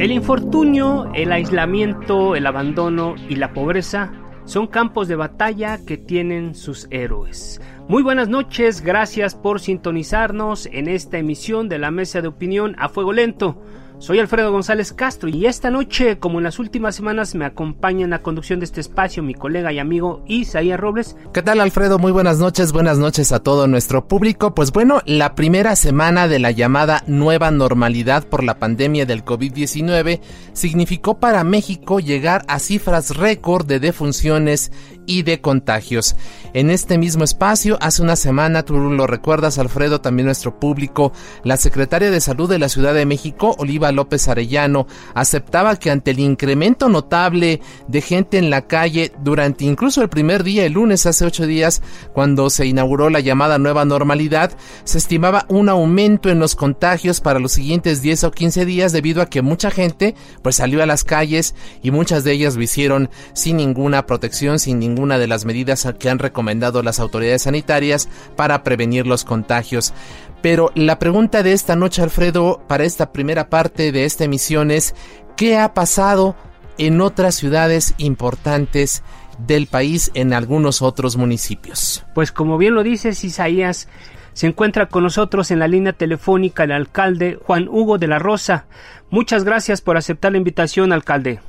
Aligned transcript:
El 0.00 0.10
infortunio, 0.10 1.08
el 1.14 1.30
aislamiento, 1.30 2.34
el 2.34 2.48
abandono 2.48 3.14
y 3.28 3.36
la 3.36 3.52
pobreza 3.52 4.12
son 4.44 4.66
campos 4.66 5.06
de 5.06 5.14
batalla 5.14 5.78
que 5.86 5.96
tienen 5.96 6.56
sus 6.56 6.88
héroes. 6.90 7.60
Muy 7.88 8.02
buenas 8.02 8.28
noches, 8.28 8.80
gracias 8.80 9.36
por 9.36 9.60
sintonizarnos 9.60 10.66
en 10.66 10.88
esta 10.88 11.18
emisión 11.18 11.68
de 11.68 11.78
la 11.78 11.92
Mesa 11.92 12.20
de 12.20 12.28
Opinión 12.28 12.74
a 12.78 12.88
Fuego 12.88 13.12
Lento. 13.12 13.62
Soy 13.98 14.18
Alfredo 14.18 14.50
González 14.50 14.92
Castro 14.92 15.28
y 15.28 15.46
esta 15.46 15.70
noche, 15.70 16.18
como 16.18 16.38
en 16.38 16.44
las 16.44 16.58
últimas 16.58 16.96
semanas, 16.96 17.34
me 17.34 17.44
acompaña 17.44 18.04
en 18.04 18.10
la 18.10 18.22
conducción 18.22 18.58
de 18.58 18.64
este 18.64 18.80
espacio 18.80 19.22
mi 19.22 19.34
colega 19.34 19.72
y 19.72 19.78
amigo 19.78 20.24
Isaías 20.26 20.78
Robles. 20.78 21.16
¿Qué 21.32 21.42
tal 21.42 21.60
Alfredo? 21.60 21.98
Muy 21.98 22.10
buenas 22.10 22.38
noches, 22.38 22.72
buenas 22.72 22.98
noches 22.98 23.30
a 23.30 23.40
todo 23.40 23.68
nuestro 23.68 24.08
público. 24.08 24.54
Pues 24.54 24.72
bueno, 24.72 25.00
la 25.06 25.34
primera 25.36 25.76
semana 25.76 26.26
de 26.26 26.40
la 26.40 26.50
llamada 26.50 27.04
nueva 27.06 27.52
normalidad 27.52 28.26
por 28.28 28.42
la 28.42 28.58
pandemia 28.58 29.06
del 29.06 29.24
COVID-19 29.24 30.20
significó 30.52 31.20
para 31.20 31.44
México 31.44 32.00
llegar 32.00 32.44
a 32.48 32.58
cifras 32.58 33.16
récord 33.16 33.64
de 33.64 33.78
defunciones 33.78 34.72
y 35.06 35.22
de 35.22 35.40
contagios. 35.40 36.16
En 36.52 36.70
este 36.70 36.98
mismo 36.98 37.24
espacio, 37.24 37.78
hace 37.80 38.02
una 38.02 38.16
semana, 38.16 38.62
tú 38.62 38.78
lo 38.78 39.06
recuerdas 39.06 39.58
Alfredo, 39.58 40.00
también 40.00 40.26
nuestro 40.26 40.60
público, 40.60 41.12
la 41.42 41.56
secretaria 41.56 42.10
de 42.10 42.20
Salud 42.20 42.48
de 42.48 42.58
la 42.58 42.68
Ciudad 42.68 42.94
de 42.94 43.06
México, 43.06 43.54
Oliva 43.58 43.90
López 43.92 44.28
Arellano, 44.28 44.86
aceptaba 45.14 45.76
que 45.76 45.90
ante 45.90 46.12
el 46.12 46.20
incremento 46.20 46.88
notable 46.88 47.60
de 47.88 48.00
gente 48.00 48.38
en 48.38 48.50
la 48.50 48.66
calle 48.66 49.12
durante 49.22 49.64
incluso 49.64 50.02
el 50.02 50.08
primer 50.08 50.44
día, 50.44 50.64
el 50.64 50.74
lunes 50.74 51.06
hace 51.06 51.24
ocho 51.24 51.46
días, 51.46 51.82
cuando 52.12 52.50
se 52.50 52.66
inauguró 52.66 53.10
la 53.10 53.20
llamada 53.20 53.58
nueva 53.58 53.84
normalidad, 53.84 54.52
se 54.84 54.98
estimaba 54.98 55.46
un 55.48 55.68
aumento 55.68 56.30
en 56.30 56.38
los 56.38 56.54
contagios 56.54 57.20
para 57.20 57.40
los 57.40 57.52
siguientes 57.52 58.00
10 58.00 58.24
o 58.24 58.30
15 58.30 58.64
días 58.64 58.92
debido 58.92 59.22
a 59.22 59.26
que 59.26 59.42
mucha 59.42 59.70
gente 59.70 60.14
pues 60.42 60.56
salió 60.56 60.82
a 60.82 60.86
las 60.86 61.04
calles 61.04 61.54
y 61.82 61.90
muchas 61.90 62.24
de 62.24 62.32
ellas 62.32 62.56
lo 62.56 62.62
hicieron 62.62 63.10
sin 63.32 63.56
ninguna 63.56 64.06
protección, 64.06 64.58
sin 64.58 64.78
ningún 64.78 64.93
ninguna 64.94 65.18
de 65.18 65.26
las 65.26 65.44
medidas 65.44 65.86
que 65.98 66.08
han 66.08 66.20
recomendado 66.20 66.82
las 66.82 67.00
autoridades 67.00 67.42
sanitarias 67.42 68.08
para 68.36 68.62
prevenir 68.62 69.06
los 69.06 69.24
contagios. 69.24 69.92
Pero 70.40 70.70
la 70.76 71.00
pregunta 71.00 71.42
de 71.42 71.52
esta 71.52 71.74
noche, 71.74 72.02
Alfredo, 72.02 72.62
para 72.68 72.84
esta 72.84 73.10
primera 73.10 73.50
parte 73.50 73.90
de 73.90 74.04
esta 74.04 74.24
emisión 74.24 74.70
es, 74.70 74.94
¿qué 75.36 75.58
ha 75.58 75.74
pasado 75.74 76.36
en 76.78 77.00
otras 77.00 77.34
ciudades 77.34 77.94
importantes 77.98 79.02
del 79.38 79.66
país, 79.66 80.12
en 80.14 80.32
algunos 80.32 80.80
otros 80.80 81.16
municipios? 81.16 82.04
Pues 82.14 82.30
como 82.30 82.56
bien 82.56 82.74
lo 82.74 82.84
dices, 82.84 83.24
Isaías, 83.24 83.88
se 84.32 84.46
encuentra 84.46 84.86
con 84.86 85.02
nosotros 85.02 85.50
en 85.50 85.58
la 85.58 85.66
línea 85.66 85.92
telefónica 85.92 86.64
el 86.64 86.72
alcalde 86.72 87.40
Juan 87.44 87.68
Hugo 87.68 87.98
de 87.98 88.06
la 88.06 88.20
Rosa. 88.20 88.66
Muchas 89.10 89.42
gracias 89.42 89.80
por 89.80 89.96
aceptar 89.96 90.32
la 90.32 90.38
invitación, 90.38 90.92
alcalde. 90.92 91.40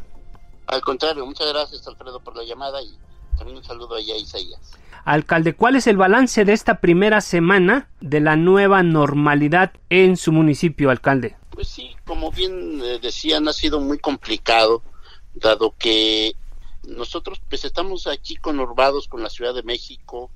Al 0.68 0.82
contrario, 0.82 1.26
muchas 1.26 1.48
gracias, 1.52 1.88
Alfredo, 1.88 2.20
por 2.22 2.36
la 2.36 2.44
llamada 2.44 2.82
y 2.82 2.98
también 3.36 3.58
un 3.58 3.64
saludo 3.64 3.96
allá 3.96 4.14
a 4.14 4.18
Isaías. 4.18 4.60
Alcalde, 5.06 5.54
¿cuál 5.54 5.76
es 5.76 5.86
el 5.88 5.98
balance 5.98 6.46
de 6.46 6.54
esta 6.54 6.82
primera 6.82 7.22
semana 7.22 7.90
de 8.02 8.20
la 8.22 8.36
nueva 8.36 8.82
normalidad 8.82 9.74
en 9.90 10.18
su 10.18 10.32
municipio, 10.32 10.90
alcalde? 10.90 11.36
Pues 11.52 11.68
sí, 11.68 11.96
como 12.06 12.32
bien 12.32 12.82
eh, 12.84 13.00
decían, 13.00 13.48
ha 13.48 13.54
sido 13.54 13.80
muy 13.80 14.00
complicado, 14.00 14.82
dado 15.36 15.76
que 15.78 16.36
nosotros 16.88 17.40
pues 17.50 17.66
estamos 17.66 18.08
aquí 18.08 18.36
conurbados 18.36 19.08
con 19.08 19.22
la 19.22 19.30
Ciudad 19.30 19.54
de 19.54 19.64
México, 19.64 20.32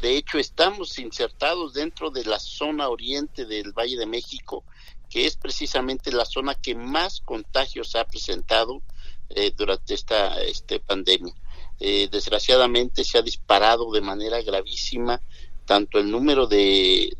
de 0.00 0.16
hecho 0.16 0.38
estamos 0.38 0.98
insertados 0.98 1.74
dentro 1.74 2.10
de 2.10 2.24
la 2.24 2.38
zona 2.38 2.88
oriente 2.88 3.44
del 3.44 3.72
Valle 3.72 3.98
de 3.98 4.06
México, 4.06 4.64
que 5.10 5.26
es 5.26 5.36
precisamente 5.36 6.10
la 6.12 6.24
zona 6.24 6.54
que 6.54 6.74
más 6.74 7.20
contagios 7.20 7.94
ha 7.94 8.04
presentado 8.04 8.82
eh, 9.30 9.52
durante 9.56 9.94
esta 9.94 10.40
este, 10.42 10.80
pandemia. 10.80 11.34
Eh, 11.80 12.08
desgraciadamente 12.10 13.04
se 13.04 13.18
ha 13.18 13.22
disparado 13.22 13.90
de 13.90 14.00
manera 14.00 14.40
gravísima 14.42 15.20
tanto 15.66 15.98
el 15.98 16.10
número 16.10 16.46
de, 16.46 17.16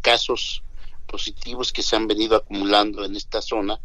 casos 0.00 0.62
positivos 1.06 1.72
que 1.72 1.82
se 1.82 1.96
han 1.96 2.06
venido 2.06 2.36
acumulando 2.36 3.04
en 3.04 3.16
esta 3.16 3.42
zona, 3.42 3.80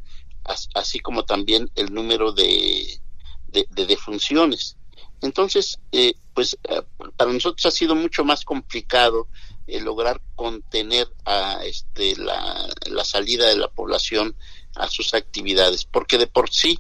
así 0.75 0.99
como 0.99 1.25
también 1.25 1.71
el 1.75 1.93
número 1.93 2.33
de, 2.33 2.99
defunciones. 3.47 4.77
Entonces, 5.21 5.79
eh, 5.91 6.13
pues 6.33 6.57
eh, 6.65 6.81
para 7.15 7.31
nosotros 7.31 7.65
ha 7.65 7.71
sido 7.71 7.95
mucho 7.95 8.25
más 8.25 8.43
complicado 8.43 9.27
lograr 9.67 10.21
contener 10.35 11.07
a 11.23 11.63
este, 11.65 12.15
la, 12.17 12.69
la 12.85 13.03
salida 13.03 13.47
de 13.47 13.57
la 13.57 13.69
población 13.69 14.35
a 14.75 14.87
sus 14.89 15.13
actividades, 15.13 15.85
porque 15.85 16.17
de 16.17 16.27
por 16.27 16.51
sí 16.51 16.79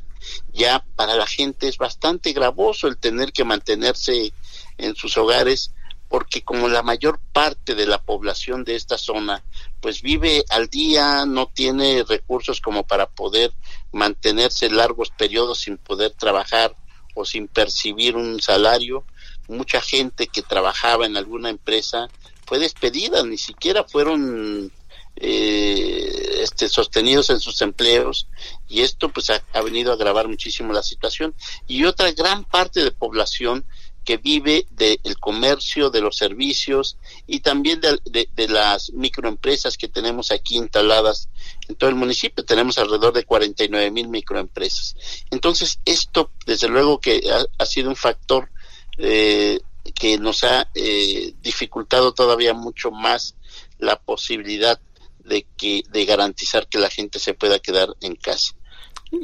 ya 0.53 0.85
para 0.95 1.15
la 1.15 1.27
gente 1.27 1.67
es 1.67 1.77
bastante 1.77 2.33
gravoso 2.33 2.87
el 2.87 2.97
tener 2.97 3.31
que 3.31 3.43
mantenerse 3.43 4.33
en 4.77 4.95
sus 4.95 5.17
hogares 5.17 5.71
porque 6.07 6.43
como 6.43 6.69
la 6.69 6.83
mayor 6.83 7.19
parte 7.33 7.75
de 7.75 7.87
la 7.87 8.01
población 8.01 8.63
de 8.63 8.75
esta 8.75 8.97
zona 8.97 9.43
pues 9.81 10.01
vive 10.01 10.43
al 10.49 10.67
día, 10.67 11.25
no 11.25 11.47
tiene 11.47 12.03
recursos 12.07 12.61
como 12.61 12.83
para 12.83 13.07
poder 13.07 13.53
mantenerse 13.91 14.69
largos 14.69 15.09
periodos 15.09 15.59
sin 15.59 15.77
poder 15.77 16.11
trabajar 16.11 16.75
o 17.15 17.25
sin 17.25 17.47
percibir 17.47 18.15
un 18.15 18.41
salario, 18.41 19.05
mucha 19.47 19.81
gente 19.81 20.27
que 20.27 20.41
trabajaba 20.41 21.05
en 21.05 21.17
alguna 21.17 21.49
empresa 21.49 22.09
fue 22.45 22.59
despedida, 22.59 23.23
ni 23.23 23.37
siquiera 23.37 23.83
fueron 23.83 24.71
eh, 25.15 26.39
este, 26.41 26.67
sostenidos 26.67 27.29
en 27.29 27.39
sus 27.39 27.61
empleos 27.61 28.27
y 28.67 28.81
esto 28.81 29.09
pues 29.09 29.29
ha, 29.29 29.61
venido 29.61 29.91
a 29.91 29.95
agravar 29.95 30.27
muchísimo 30.27 30.73
la 30.73 30.83
situación 30.83 31.35
y 31.67 31.85
otra 31.85 32.11
gran 32.11 32.43
parte 32.43 32.83
de 32.83 32.91
población 32.91 33.65
que 34.03 34.17
vive 34.17 34.67
del 34.69 35.19
comercio, 35.19 35.89
de 35.89 35.99
los 35.99 36.15
servicios 36.15 36.97
y 37.25 37.39
también 37.39 37.81
de, 37.81 38.47
las 38.47 38.91
microempresas 38.93 39.77
que 39.77 39.87
tenemos 39.87 40.29
aquí 40.29 40.57
instaladas 40.57 41.27
en 41.67 41.75
todo 41.75 41.89
el 41.89 41.95
municipio. 41.95 42.45
Tenemos 42.45 42.77
alrededor 42.77 43.13
de 43.13 43.23
49 43.23 43.89
mil 43.89 44.07
microempresas. 44.07 44.95
Entonces, 45.31 45.79
esto, 45.85 46.29
desde 46.45 46.67
luego 46.67 46.99
que 46.99 47.23
ha, 47.57 47.65
sido 47.65 47.89
un 47.89 47.95
factor 47.95 48.51
eh, 48.99 49.59
que 49.95 50.19
nos 50.19 50.43
ha 50.43 50.69
eh, 50.75 51.33
dificultado 51.41 52.13
todavía 52.13 52.53
mucho 52.53 52.91
más 52.91 53.35
la 53.79 53.99
posibilidad 53.99 54.79
de 55.25 55.45
que 55.57 55.83
de 55.89 56.05
garantizar 56.05 56.67
que 56.67 56.79
la 56.79 56.89
gente 56.89 57.19
se 57.19 57.33
pueda 57.33 57.59
quedar 57.59 57.89
en 58.01 58.15
casa. 58.15 58.55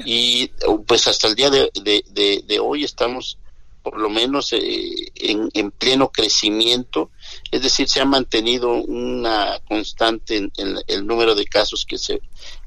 Y 0.06 0.48
pues 0.88 1.08
hasta 1.08 1.28
el 1.28 1.36
día 1.36 1.50
de, 1.50 1.72
de, 1.74 2.60
hoy 2.60 2.84
estamos 2.84 3.38
por 3.84 4.00
lo 4.00 4.10
menos 4.10 4.54
eh, 4.54 5.12
en, 5.16 5.50
en, 5.54 5.72
pleno 5.72 6.12
crecimiento, 6.12 7.10
es 7.50 7.64
decir, 7.64 7.90
se 7.90 8.00
ha 8.00 8.06
mantenido 8.06 8.74
una 8.74 9.60
constante 9.68 10.38
en, 10.38 10.52
el 10.86 11.08
número 11.08 11.34
de 11.34 11.46
casos 11.46 11.86
que 11.88 11.98
se, 11.98 12.22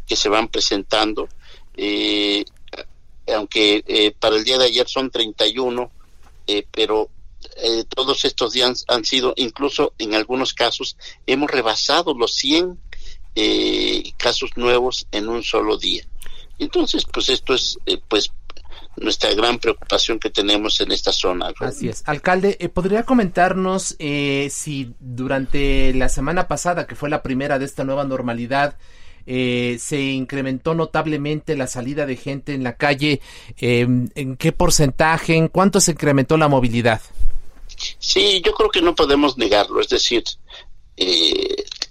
que 0.09 0.17
se 0.17 0.29
van 0.29 0.49
presentando, 0.49 1.29
eh, 1.77 2.45
aunque 3.33 3.85
eh, 3.87 4.13
para 4.19 4.35
el 4.35 4.43
día 4.43 4.59
de 4.59 4.67
ayer 4.67 4.89
son 4.89 5.09
31, 5.11 5.91
pero 6.73 7.09
todos 7.95 8.25
estos 8.25 8.53
días 8.53 8.85
han 8.89 9.05
sido, 9.05 9.35
incluso 9.37 9.93
en 9.99 10.15
algunos 10.15 10.53
casos, 10.53 10.97
hemos 11.27 11.49
rebasado 11.51 12.13
los 12.15 12.35
100 12.35 12.79
eh, 13.35 14.13
casos 14.17 14.51
nuevos 14.57 15.07
en 15.13 15.29
un 15.29 15.43
solo 15.43 15.77
día. 15.77 16.05
Entonces, 16.59 17.05
pues 17.13 17.29
esto 17.29 17.55
es 17.55 17.79
eh, 17.87 17.99
pues 18.09 18.33
nuestra 18.97 19.35
gran 19.35 19.59
preocupación 19.59 20.19
que 20.19 20.31
tenemos 20.31 20.81
en 20.81 20.93
esta 20.93 21.13
zona. 21.13 21.53
Así 21.61 21.89
es. 21.89 22.03
Alcalde, 22.07 22.57
eh, 22.61 22.69
¿podría 22.69 23.05
comentarnos 23.05 23.97
eh, 23.99 24.49
si 24.51 24.95
durante 25.01 25.93
la 25.95 26.09
semana 26.09 26.49
pasada, 26.49 26.87
que 26.87 26.95
fue 26.95 27.11
la 27.11 27.23
primera 27.23 27.59
de 27.59 27.65
esta 27.65 27.85
nueva 27.85 28.05
normalidad, 28.05 28.77
eh, 29.27 29.79
se 29.81 30.01
incrementó 30.01 30.75
notablemente 30.75 31.57
la 31.57 31.67
salida 31.67 32.07
de 32.07 32.17
gente 32.17 32.55
en 32.55 32.63
la 32.63 32.77
calle? 32.77 33.21
Em, 33.57 34.09
¿En 34.15 34.37
qué 34.37 34.53
porcentaje? 34.53 35.37
¿En 35.37 35.49
cuánto 35.49 35.81
se 35.81 35.93
incrementó 35.93 36.37
la 36.37 36.49
movilidad? 36.49 37.01
Sí, 37.99 38.41
yo 38.45 38.53
creo 38.55 38.71
que 38.71 38.83
no 38.83 38.95
podemos 38.95 39.37
negarlo. 39.37 39.81
Es 39.81 39.89
decir, 39.89 40.23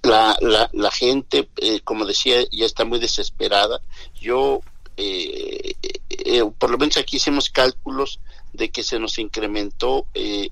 la, 0.03 0.37
la, 0.41 0.69
la, 0.73 0.91
gente, 0.91 1.49
como 1.83 2.05
decía, 2.05 2.43
ya 2.51 2.65
está 2.65 2.85
muy 2.85 2.99
desesperada. 2.99 3.81
Yo 4.19 4.61
eh, 4.97 5.75
eh, 6.09 6.43
por 6.57 6.69
lo 6.69 6.77
menos 6.77 6.97
aquí 6.97 7.17
hicimos 7.17 7.49
cálculos 7.49 8.19
de 8.53 8.69
que 8.69 8.83
se 8.83 8.99
nos 8.99 9.17
incrementó 9.17 10.05
eh, 10.13 10.49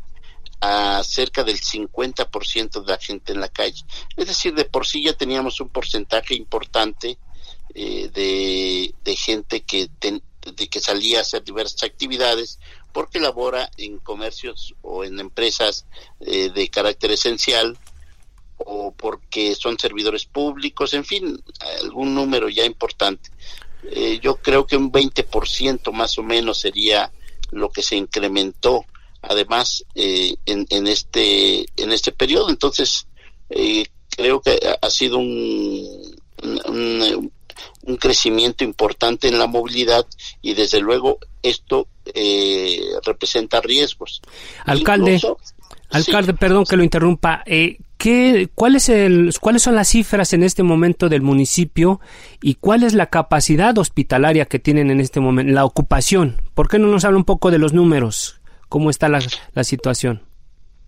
a 0.59 1.03
cerca 1.03 1.43
del 1.43 1.59
50% 1.59 2.81
de 2.83 2.91
la 2.91 2.97
gente 2.97 3.33
en 3.33 3.41
la 3.41 3.49
calle. 3.49 3.83
Es 4.15 4.27
decir, 4.27 4.53
de 4.53 4.65
por 4.65 4.85
sí 4.85 5.03
ya 5.03 5.13
teníamos 5.13 5.59
un 5.59 5.69
porcentaje 5.69 6.35
importante 6.35 7.17
eh, 7.73 8.09
de, 8.13 8.93
de, 9.03 9.15
gente 9.15 9.61
que, 9.61 9.89
de 9.99 10.67
que 10.67 10.79
salía 10.79 11.19
a 11.19 11.21
hacer 11.21 11.43
diversas 11.43 11.83
actividades 11.83 12.59
porque 12.91 13.19
labora 13.19 13.71
en 13.77 13.99
comercios 13.99 14.75
o 14.81 15.03
en 15.03 15.19
empresas 15.19 15.85
eh, 16.19 16.49
de 16.49 16.69
carácter 16.69 17.11
esencial 17.11 17.77
o 18.65 18.91
porque 18.91 19.55
son 19.55 19.77
servidores 19.79 20.25
públicos, 20.25 20.93
en 20.93 21.05
fin, 21.05 21.41
algún 21.81 22.13
número 22.13 22.49
ya 22.49 22.65
importante. 22.65 23.29
Eh, 23.91 24.19
yo 24.21 24.37
creo 24.37 24.65
que 24.65 24.77
un 24.77 24.91
20% 24.91 25.91
más 25.91 26.17
o 26.17 26.23
menos 26.23 26.59
sería 26.59 27.11
lo 27.51 27.69
que 27.69 27.81
se 27.81 27.95
incrementó 27.95 28.85
además 29.21 29.85
eh, 29.95 30.35
en, 30.45 30.65
en, 30.69 30.87
este 30.87 31.65
en 31.77 31.91
este 31.91 32.11
periodo. 32.11 32.49
Entonces 32.49 33.07
eh, 33.49 33.85
creo 34.09 34.41
que 34.41 34.59
ha 34.81 34.89
sido 34.89 35.17
un, 35.17 36.15
un, 36.43 37.31
un, 37.83 37.97
crecimiento 37.97 38.63
importante 38.63 39.27
en 39.27 39.37
la 39.37 39.47
movilidad 39.47 40.05
y 40.41 40.53
desde 40.53 40.79
luego 40.79 41.19
esto 41.43 41.87
eh, 42.13 42.81
representa 43.05 43.61
riesgos. 43.61 44.21
Alcalde 44.65 45.15
Incluso, 45.15 45.37
alcalde 45.89 46.31
sí, 46.31 46.37
perdón 46.39 46.65
que 46.65 46.77
lo 46.77 46.83
interrumpa 46.83 47.43
eh, 47.45 47.77
¿Qué, 48.01 48.49
cuál 48.55 48.75
es 48.77 48.89
el, 48.89 49.31
¿Cuáles 49.39 49.61
son 49.61 49.75
las 49.75 49.89
cifras 49.89 50.33
en 50.33 50.41
este 50.41 50.63
momento 50.63 51.07
del 51.07 51.21
municipio 51.21 52.01
y 52.41 52.55
cuál 52.55 52.81
es 52.81 52.95
la 52.95 53.11
capacidad 53.11 53.77
hospitalaria 53.77 54.45
que 54.45 54.57
tienen 54.57 54.89
en 54.89 54.99
este 54.99 55.19
momento, 55.19 55.53
la 55.53 55.65
ocupación? 55.65 56.41
¿Por 56.55 56.67
qué 56.67 56.79
no 56.79 56.87
nos 56.87 57.05
habla 57.05 57.19
un 57.19 57.25
poco 57.25 57.51
de 57.51 57.59
los 57.59 57.73
números? 57.73 58.41
¿Cómo 58.69 58.89
está 58.89 59.07
la, 59.07 59.21
la 59.53 59.63
situación? 59.63 60.25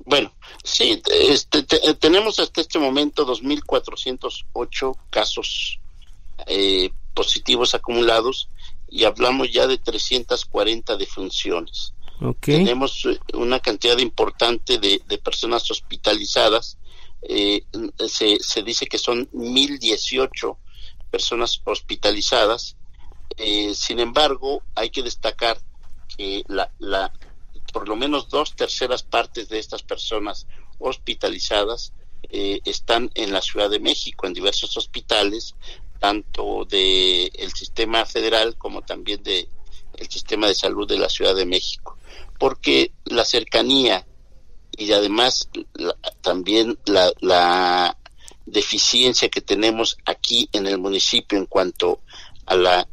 Bueno, 0.06 0.33
sí, 0.63 1.04
este, 1.30 1.62
te, 1.62 1.94
tenemos 1.94 2.39
hasta 2.39 2.62
este 2.62 2.80
momento 2.80 3.27
2.408 3.27 4.98
casos 5.12 5.80
eh, 6.48 6.89
positivos 7.13 7.75
acumulados 7.75 8.50
y 8.89 9.04
hablamos 9.04 9.54
ya 9.54 9.68
de 9.68 9.77
340 9.77 10.98
defunciones. 10.98 11.94
Okay. 12.19 12.57
Tenemos 12.57 13.07
una 13.36 13.59
cantidad 13.59 14.00
importante 14.00 14.80
de, 14.80 15.00
de 15.07 15.18
personas 15.19 15.69
hospitalizadas 15.69 16.80
eh, 17.27 17.63
se, 18.07 18.37
se, 18.39 18.63
dice 18.63 18.87
que 18.87 18.97
son 18.97 19.29
1018 19.31 20.57
personas 21.09 21.61
hospitalizadas. 21.63 22.75
Eh, 23.37 23.73
sin 23.73 23.99
embargo, 23.99 24.63
hay 24.75 24.89
que 24.89 25.03
destacar 25.03 25.57
que 26.17 26.43
la, 26.47 26.71
la, 26.79 27.11
por 27.71 27.87
lo 27.87 27.95
menos 27.95 28.29
dos 28.29 28.55
terceras 28.55 29.03
partes 29.03 29.49
de 29.49 29.59
estas 29.59 29.83
personas 29.83 30.47
hospitalizadas 30.79 31.93
eh, 32.29 32.61
están 32.65 33.11
en 33.15 33.31
la 33.31 33.41
Ciudad 33.41 33.69
de 33.69 33.79
México, 33.79 34.27
en 34.27 34.33
diversos 34.33 34.75
hospitales, 34.77 35.55
tanto 35.99 36.65
del 36.65 37.31
el 37.35 37.51
sistema 37.53 38.05
federal 38.05 38.57
como 38.57 38.81
también 38.81 39.23
de 39.23 39.47
el 39.95 40.09
sistema 40.09 40.47
de 40.47 40.55
salud 40.55 40.87
de 40.87 40.97
la 40.97 41.09
Ciudad 41.09 41.35
de 41.35 41.45
México, 41.45 41.97
porque 42.39 42.91
la 43.05 43.23
cercanía 43.25 44.07
y 44.77 44.91
además 44.91 45.49
la, 45.73 45.95
también 46.21 46.77
la, 46.85 47.11
la, 47.21 47.97
deficiencia 48.45 49.29
que 49.29 49.39
tenemos 49.39 49.97
aquí 50.05 50.49
en 50.51 50.67
el 50.67 50.77
municipio 50.77 51.37
en 51.37 51.45
cuanto 51.45 52.01
a 52.45 52.55
la 52.55 52.87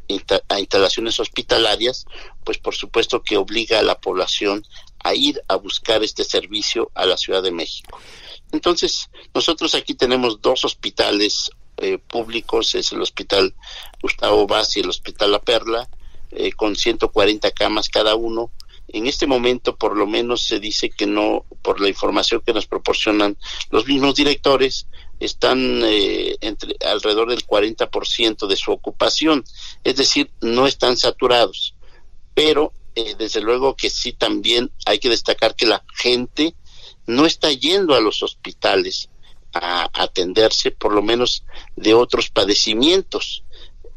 a 0.49 0.61
instalaciones 0.61 1.19
hospitalarias, 1.19 2.07
pues 2.45 2.59
por 2.59 2.77
supuesto 2.77 3.23
que 3.23 3.37
obliga 3.37 3.81
a 3.81 3.83
la 3.83 4.01
población 4.01 4.65
a 5.03 5.15
ir 5.15 5.43
a 5.49 5.57
buscar 5.57 6.05
este 6.05 6.23
servicio 6.23 6.91
a 6.95 7.05
la 7.05 7.17
Ciudad 7.17 7.43
de 7.43 7.51
México. 7.51 7.99
Entonces, 8.53 9.11
nosotros 9.35 9.75
aquí 9.75 9.95
tenemos 9.95 10.41
dos 10.41 10.65
hospitales 10.65 11.51
eh, 11.77 11.99
públicos, 11.99 12.75
es 12.75 12.93
el 12.93 13.01
Hospital 13.01 13.55
Gustavo 14.03 14.47
Vaz 14.47 14.77
y 14.77 14.81
el 14.81 14.89
Hospital 14.89 15.33
La 15.33 15.41
Perla, 15.41 15.89
eh, 16.31 16.53
con 16.53 16.77
140 16.77 17.51
camas 17.53 17.89
cada 17.89 18.15
uno, 18.15 18.51
en 18.93 19.07
este 19.07 19.27
momento, 19.27 19.77
por 19.77 19.97
lo 19.97 20.07
menos, 20.07 20.43
se 20.43 20.61
dice 20.61 20.91
que 20.91 21.07
no, 21.07 21.45
por 21.63 21.81
la 21.81 21.89
información 21.89 22.43
que 22.45 22.53
nos 22.53 22.67
proporcionan 22.67 23.37
los 23.71 23.87
mismos 23.87 24.15
directores, 24.15 24.87
están 25.19 25.83
eh, 25.85 26.37
entre 26.41 26.77
alrededor 26.87 27.29
del 27.29 27.47
40% 27.47 28.47
de 28.47 28.57
su 28.57 28.73
ocupación, 28.73 29.45
es 29.85 29.97
decir, 29.97 30.31
no 30.41 30.67
están 30.67 30.97
saturados. 30.97 31.75
Pero 32.35 32.73
eh, 32.95 33.15
desde 33.19 33.41
luego 33.41 33.77
que 33.77 33.91
sí 33.91 34.13
también 34.13 34.71
hay 34.87 34.99
que 34.99 35.11
destacar 35.11 35.55
que 35.55 35.67
la 35.67 35.85
gente 35.95 36.55
no 37.07 37.27
está 37.27 37.53
yendo 37.53 37.95
a 37.95 38.01
los 38.01 38.23
hospitales 38.23 39.11
a, 39.53 39.91
atenderse, 39.93 40.71
por 40.71 40.93
lo 40.93 41.03
menos 41.03 41.45
de 41.77 41.95
otros 41.95 42.31
padecimientos. 42.31 43.45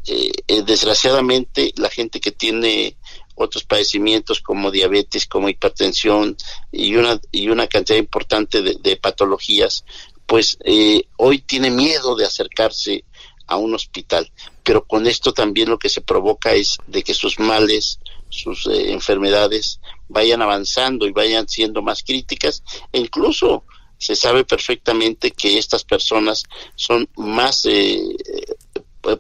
Eh, 0.08 0.32
eh, 0.48 0.64
desgraciadamente, 0.64 1.74
la 1.78 1.90
gente 1.90 2.20
que 2.20 2.32
tiene 2.32 2.98
otros 3.36 3.64
padecimientos 3.64 4.42
como 4.42 4.72
diabetes, 4.72 5.26
como 5.26 5.50
hipertensión 5.50 6.38
y 6.72 6.96
una, 6.96 7.20
y 7.32 7.50
una 7.50 7.68
cantidad 7.68 7.98
importante 7.98 8.62
de, 8.62 8.96
patologías, 8.98 9.86
pues 10.26 10.58
eh, 10.64 11.04
hoy 11.18 11.40
tiene 11.40 11.72
miedo 11.72 12.16
de 12.16 12.26
acercarse 12.26 13.06
a 13.48 13.58
un 13.58 13.74
hospital. 13.74 14.32
Pero 14.64 14.86
con 14.86 15.08
esto 15.08 15.34
también 15.34 15.70
lo 15.70 15.80
que 15.80 15.90
se 15.90 16.02
provoca 16.02 16.54
es 16.54 16.78
de 16.88 17.04
que 17.04 17.14
sus 17.14 17.40
males, 17.40 18.00
sus 18.30 18.66
eh, 18.68 18.92
enfermedades 18.92 19.80
vayan 20.08 20.42
avanzando 20.42 21.06
y 21.06 21.12
vayan 21.12 21.48
siendo 21.48 21.82
más 21.82 22.04
críticas 22.04 22.64
e 22.92 23.00
incluso 23.00 23.64
se 23.98 24.16
sabe 24.16 24.44
perfectamente 24.44 25.32
que 25.32 25.58
estas 25.58 25.84
personas 25.84 26.44
son 26.76 27.08
más 27.16 27.66
eh, 27.66 28.02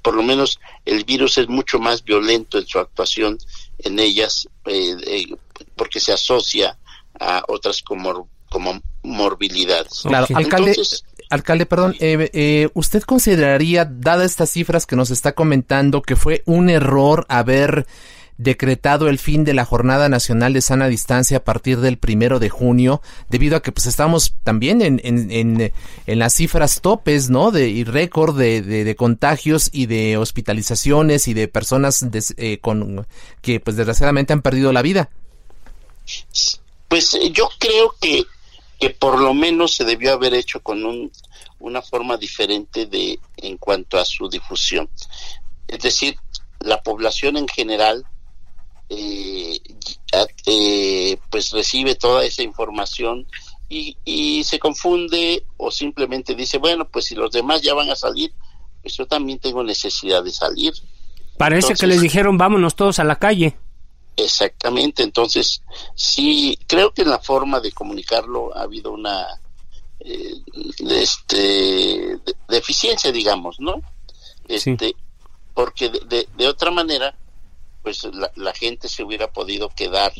por 0.01 0.15
lo 0.15 0.23
menos 0.23 0.59
el 0.85 1.03
virus 1.03 1.37
es 1.37 1.47
mucho 1.47 1.79
más 1.79 2.03
violento 2.03 2.57
en 2.57 2.67
su 2.67 2.79
actuación 2.79 3.37
en 3.79 3.99
ellas 3.99 4.47
eh, 4.65 4.95
eh, 5.05 5.25
porque 5.75 5.99
se 5.99 6.13
asocia 6.13 6.77
a 7.19 7.43
otras 7.47 7.81
como, 7.81 8.29
como 8.49 8.81
morbilidades. 9.03 10.01
Claro, 10.03 10.25
okay. 10.25 10.35
alcalde, 10.35 10.69
Entonces, 10.71 11.03
alcalde, 11.29 11.65
perdón, 11.65 11.95
eh, 11.99 12.29
eh, 12.33 12.69
¿usted 12.73 13.03
consideraría, 13.03 13.85
dadas 13.85 14.31
estas 14.31 14.49
cifras 14.49 14.85
que 14.85 14.95
nos 14.95 15.11
está 15.11 15.33
comentando, 15.33 16.01
que 16.01 16.15
fue 16.15 16.43
un 16.45 16.69
error 16.69 17.25
haber 17.29 17.85
decretado 18.37 19.07
el 19.07 19.19
fin 19.19 19.43
de 19.43 19.53
la 19.53 19.65
Jornada 19.65 20.09
Nacional 20.09 20.53
de 20.53 20.61
Sana 20.61 20.87
Distancia 20.87 21.37
a 21.37 21.43
partir 21.43 21.79
del 21.79 21.97
primero 21.97 22.39
de 22.39 22.49
junio, 22.49 23.01
debido 23.29 23.57
a 23.57 23.61
que 23.61 23.71
pues 23.71 23.85
estamos 23.85 24.35
también 24.43 24.81
en, 24.81 25.01
en, 25.03 25.71
en, 26.05 26.19
las 26.19 26.33
cifras 26.33 26.81
topes, 26.81 27.29
¿no? 27.29 27.51
De 27.51 27.69
y 27.69 27.83
récord 27.83 28.37
de, 28.37 28.61
de, 28.61 28.95
contagios 28.95 29.69
y 29.71 29.85
de 29.85 30.17
hospitalizaciones 30.17 31.27
y 31.27 31.33
de 31.33 31.47
personas 31.47 32.05
eh, 32.37 32.57
con 32.59 33.07
que 33.41 33.59
pues 33.59 33.75
desgraciadamente 33.75 34.33
han 34.33 34.41
perdido 34.41 34.71
la 34.73 34.81
vida. 34.81 35.09
Pues 36.87 37.17
yo 37.31 37.49
creo 37.59 37.95
que, 37.99 38.23
que 38.79 38.89
por 38.89 39.19
lo 39.19 39.33
menos 39.33 39.75
se 39.75 39.83
debió 39.83 40.13
haber 40.13 40.33
hecho 40.33 40.61
con 40.61 40.85
un, 40.85 41.11
una 41.59 41.81
forma 41.81 42.17
diferente 42.17 42.85
de 42.85 43.19
en 43.37 43.57
cuanto 43.57 43.97
a 43.97 44.05
su 44.05 44.29
difusión. 44.29 44.89
Es 45.67 45.79
decir, 45.79 46.17
la 46.59 46.81
población 46.81 47.37
en 47.37 47.47
general 47.47 48.05
eh, 48.05 48.12
eh, 50.45 51.17
pues 51.29 51.51
recibe 51.51 51.95
toda 51.95 52.25
esa 52.25 52.43
información 52.43 53.25
y, 53.69 53.97
y, 54.05 54.43
se 54.43 54.59
confunde 54.59 55.45
o 55.57 55.71
simplemente 55.71 56.35
dice, 56.35 56.57
bueno, 56.57 56.87
pues 56.87 57.05
si 57.05 57.15
los 57.15 57.31
demás 57.31 57.61
ya 57.61 57.73
van 57.73 57.89
a 57.89 57.95
salir, 57.95 58.33
pues 58.81 58.95
yo 58.95 59.07
también 59.07 59.39
tengo 59.39 59.63
necesidad 59.63 60.23
de 60.23 60.31
salir. 60.31 60.73
Parece 61.37 61.67
entonces, 61.67 61.79
que 61.79 61.87
les 61.87 62.01
dijeron, 62.01 62.37
vámonos 62.37 62.75
todos 62.75 62.99
a 62.99 63.03
la 63.03 63.17
calle. 63.17 63.57
Exactamente, 64.15 65.01
entonces 65.01 65.63
sí, 65.95 66.59
creo 66.67 66.93
que 66.93 67.01
en 67.01 67.09
la 67.09 67.19
forma 67.19 67.59
de 67.59 67.71
comunicarlo 67.71 68.55
ha 68.55 68.61
habido 68.63 68.91
una, 68.91 69.25
eh, 70.01 70.35
este, 70.89 71.37
de, 72.17 72.57
eficiencia, 72.57 73.11
digamos, 73.11 73.59
¿no? 73.59 73.81
Este, 74.47 74.93
Porque 75.53 75.89
de, 75.89 76.27
de, 76.35 76.47
otra 76.47 76.69
manera, 76.69 77.15
pues 77.81 78.03
la, 78.03 78.31
la 78.35 78.53
gente 78.53 78.89
se 78.89 79.03
hubiera 79.03 79.31
podido 79.31 79.69
quedar 79.69 80.11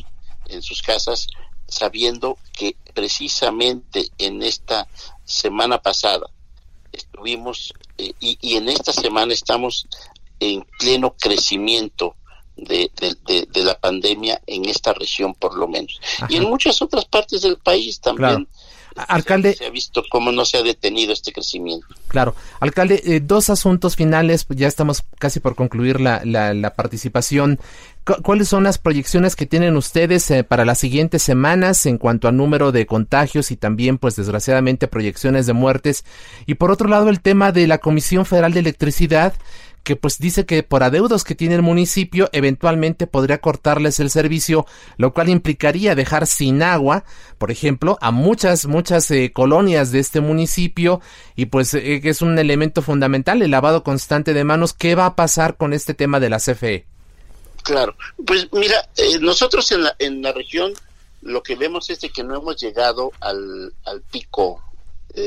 en 0.48 0.62
sus 0.62 0.82
casas 0.82 1.28
sabiendo 1.66 2.38
que 2.52 2.76
precisamente 2.92 4.10
en 4.18 4.42
esta 4.42 4.86
semana 5.24 5.78
pasada 5.78 6.26
estuvimos 6.92 7.72
eh, 7.98 8.12
y, 8.20 8.38
y, 8.40 8.56
en 8.56 8.68
esta 8.68 8.92
semana 8.92 9.32
estamos 9.32 9.86
en 10.40 10.66
pleno 10.78 11.14
crecimiento 11.18 12.16
de, 12.56 12.90
de, 13.26 13.46
de, 13.50 13.64
la 13.64 13.78
pandemia 13.78 14.40
en 14.46 14.66
esta 14.66 14.92
región 14.92 15.34
por 15.34 15.56
lo 15.56 15.66
menos. 15.66 16.00
Y 16.28 16.36
en 16.36 16.44
muchas 16.44 16.80
otras 16.82 17.04
partes 17.04 17.42
del 17.42 17.58
país 17.58 18.00
también 18.00 18.46
Alcalde. 18.96 19.54
Se 19.54 19.66
ha 19.66 19.70
visto 19.70 20.04
cómo 20.10 20.30
no 20.30 20.44
se 20.44 20.58
ha 20.58 20.62
detenido 20.62 21.12
este 21.12 21.32
crecimiento. 21.32 21.86
Claro. 22.08 22.34
Alcalde, 22.60 23.02
eh, 23.04 23.20
dos 23.20 23.50
asuntos 23.50 23.96
finales, 23.96 24.44
pues 24.44 24.58
ya 24.58 24.68
estamos 24.68 25.02
casi 25.18 25.40
por 25.40 25.54
concluir 25.54 26.00
la, 26.00 26.22
la, 26.24 26.74
participación. 26.74 27.58
¿Cuáles 28.22 28.48
son 28.48 28.64
las 28.64 28.78
proyecciones 28.78 29.34
que 29.34 29.46
tienen 29.46 29.76
ustedes 29.76 30.30
eh, 30.30 30.44
para 30.44 30.64
las 30.64 30.78
siguientes 30.78 31.22
semanas 31.22 31.86
en 31.86 31.98
cuanto 31.98 32.28
a 32.28 32.32
número 32.32 32.70
de 32.70 32.86
contagios 32.86 33.50
y 33.50 33.56
también, 33.56 33.98
pues 33.98 34.16
desgraciadamente, 34.16 34.88
proyecciones 34.88 35.46
de 35.46 35.54
muertes? 35.54 36.04
Y 36.46 36.54
por 36.54 36.70
otro 36.70 36.88
lado, 36.88 37.08
el 37.08 37.20
tema 37.20 37.50
de 37.50 37.66
la 37.66 37.78
Comisión 37.78 38.26
Federal 38.26 38.52
de 38.52 38.60
Electricidad 38.60 39.32
que 39.84 39.96
pues 39.96 40.18
dice 40.18 40.46
que 40.46 40.62
por 40.62 40.82
adeudos 40.82 41.22
que 41.24 41.34
tiene 41.34 41.54
el 41.54 41.62
municipio 41.62 42.30
eventualmente 42.32 43.06
podría 43.06 43.38
cortarles 43.38 44.00
el 44.00 44.10
servicio, 44.10 44.66
lo 44.96 45.12
cual 45.12 45.28
implicaría 45.28 45.94
dejar 45.94 46.26
sin 46.26 46.62
agua, 46.62 47.04
por 47.38 47.50
ejemplo, 47.50 47.98
a 48.00 48.10
muchas, 48.10 48.66
muchas 48.66 49.10
eh, 49.10 49.30
colonias 49.32 49.92
de 49.92 50.00
este 50.00 50.20
municipio 50.20 51.00
y 51.36 51.46
pues 51.46 51.74
eh, 51.74 52.00
es 52.02 52.22
un 52.22 52.38
elemento 52.38 52.80
fundamental 52.80 53.42
el 53.42 53.50
lavado 53.50 53.84
constante 53.84 54.32
de 54.32 54.42
manos. 54.42 54.72
¿Qué 54.72 54.94
va 54.94 55.06
a 55.06 55.16
pasar 55.16 55.56
con 55.56 55.74
este 55.74 55.92
tema 55.92 56.18
de 56.18 56.30
la 56.30 56.38
CFE? 56.38 56.86
Claro, 57.62 57.94
pues 58.26 58.48
mira, 58.52 58.88
eh, 58.96 59.18
nosotros 59.20 59.70
en 59.70 59.84
la, 59.84 59.94
en 59.98 60.22
la 60.22 60.32
región 60.32 60.72
lo 61.20 61.42
que 61.42 61.56
vemos 61.56 61.88
es 61.90 62.00
de 62.00 62.08
que 62.08 62.24
no 62.24 62.36
hemos 62.36 62.60
llegado 62.60 63.12
al, 63.20 63.72
al 63.84 64.02
pico 64.02 64.62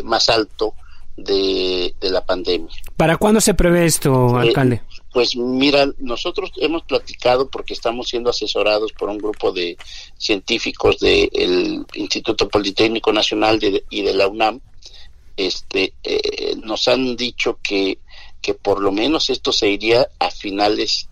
más 0.04 0.28
alto 0.28 0.74
de, 1.18 1.94
la 2.02 2.26
pandemia. 2.26 2.74
¿Para 2.96 3.18
cuándo 3.18 3.42
se 3.42 3.54
prevé 3.54 3.86
esto, 3.86 4.40
eh, 4.40 4.48
alcalde? 4.48 4.82
pues 5.12 5.36
mira, 5.36 5.90
nosotros 5.98 6.52
hemos 6.58 6.84
platicado 6.84 7.50
porque 7.50 7.74
estamos 7.74 8.10
siendo 8.10 8.30
asesorados 8.30 8.94
por 8.94 9.10
un 9.10 9.18
grupo 9.18 9.52
de 9.52 9.76
científicos 10.16 11.00
del 11.00 11.86
Instituto 11.96 12.48
Politécnico 12.48 13.12
Nacional 13.12 13.60
y 13.90 14.02
de 14.04 14.14
la 14.14 14.28
UNAM. 14.28 14.62
Este, 15.36 15.94
eh, 16.04 16.56
nos 16.64 16.88
han 16.88 17.16
dicho 17.16 17.58
que, 17.64 17.98
que 18.42 18.54
por 18.54 18.80
lo 18.80 18.92
menos 18.92 19.32
esto 19.32 19.52
se 19.52 19.70
iría 19.70 20.08
a 20.20 20.30
finales 20.30 21.10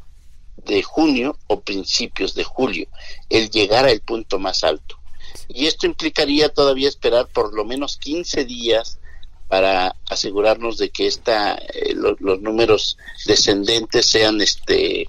de 0.65 0.83
junio 0.83 1.37
o 1.47 1.61
principios 1.61 2.35
de 2.35 2.43
julio, 2.43 2.87
el 3.29 3.49
llegar 3.49 3.85
al 3.85 4.01
punto 4.01 4.37
más 4.37 4.63
alto. 4.63 4.99
Y 5.47 5.65
esto 5.65 5.85
implicaría 5.85 6.49
todavía 6.49 6.89
esperar 6.89 7.27
por 7.27 7.55
lo 7.55 7.65
menos 7.65 7.97
15 7.97 8.45
días 8.45 8.99
para 9.47 9.95
asegurarnos 10.09 10.77
de 10.77 10.89
que 10.89 11.07
esta, 11.07 11.55
eh, 11.55 11.93
los 11.95 12.41
números 12.41 12.97
descendentes 13.25 14.09
sean 14.09 14.41
este 14.41 15.07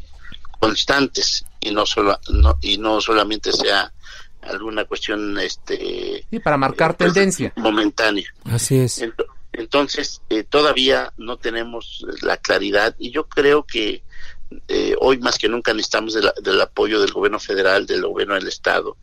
constantes 0.59 1.45
y 1.61 1.71
no 1.71 1.87
solo 1.87 2.19
no, 2.31 2.59
y 2.61 2.79
no 2.79 3.01
solamente 3.01 3.53
sea 3.53 3.93
alguna 4.43 4.85
cuestión 4.85 5.39
este 5.39 6.25
y 6.31 6.39
para 6.39 6.57
marcar 6.57 6.93
eh, 6.93 6.95
tendencia. 6.99 7.53
momentánea. 7.57 8.33
Así 8.45 8.79
es. 8.79 9.03
Entonces 9.53 10.21
eh, 10.29 10.45
todavía 10.45 11.13
no 11.17 11.39
tenemos 11.39 12.05
la 12.23 12.37
claridad 12.37 12.95
y 12.99 13.11
yo 13.11 13.27
creo 13.29 13.65
que 13.65 14.03
hoy 15.01 15.19
más 15.19 15.39
que 15.39 15.49
nunca 15.49 15.75
necesitamos 15.75 16.15
del 16.15 16.61
apoyo 16.61 17.01
del 17.01 17.11
gobierno 17.11 17.41
federal 17.41 17.85
del 17.85 18.07
gobierno 18.07 18.35
del 18.35 18.47
estado 18.47 18.97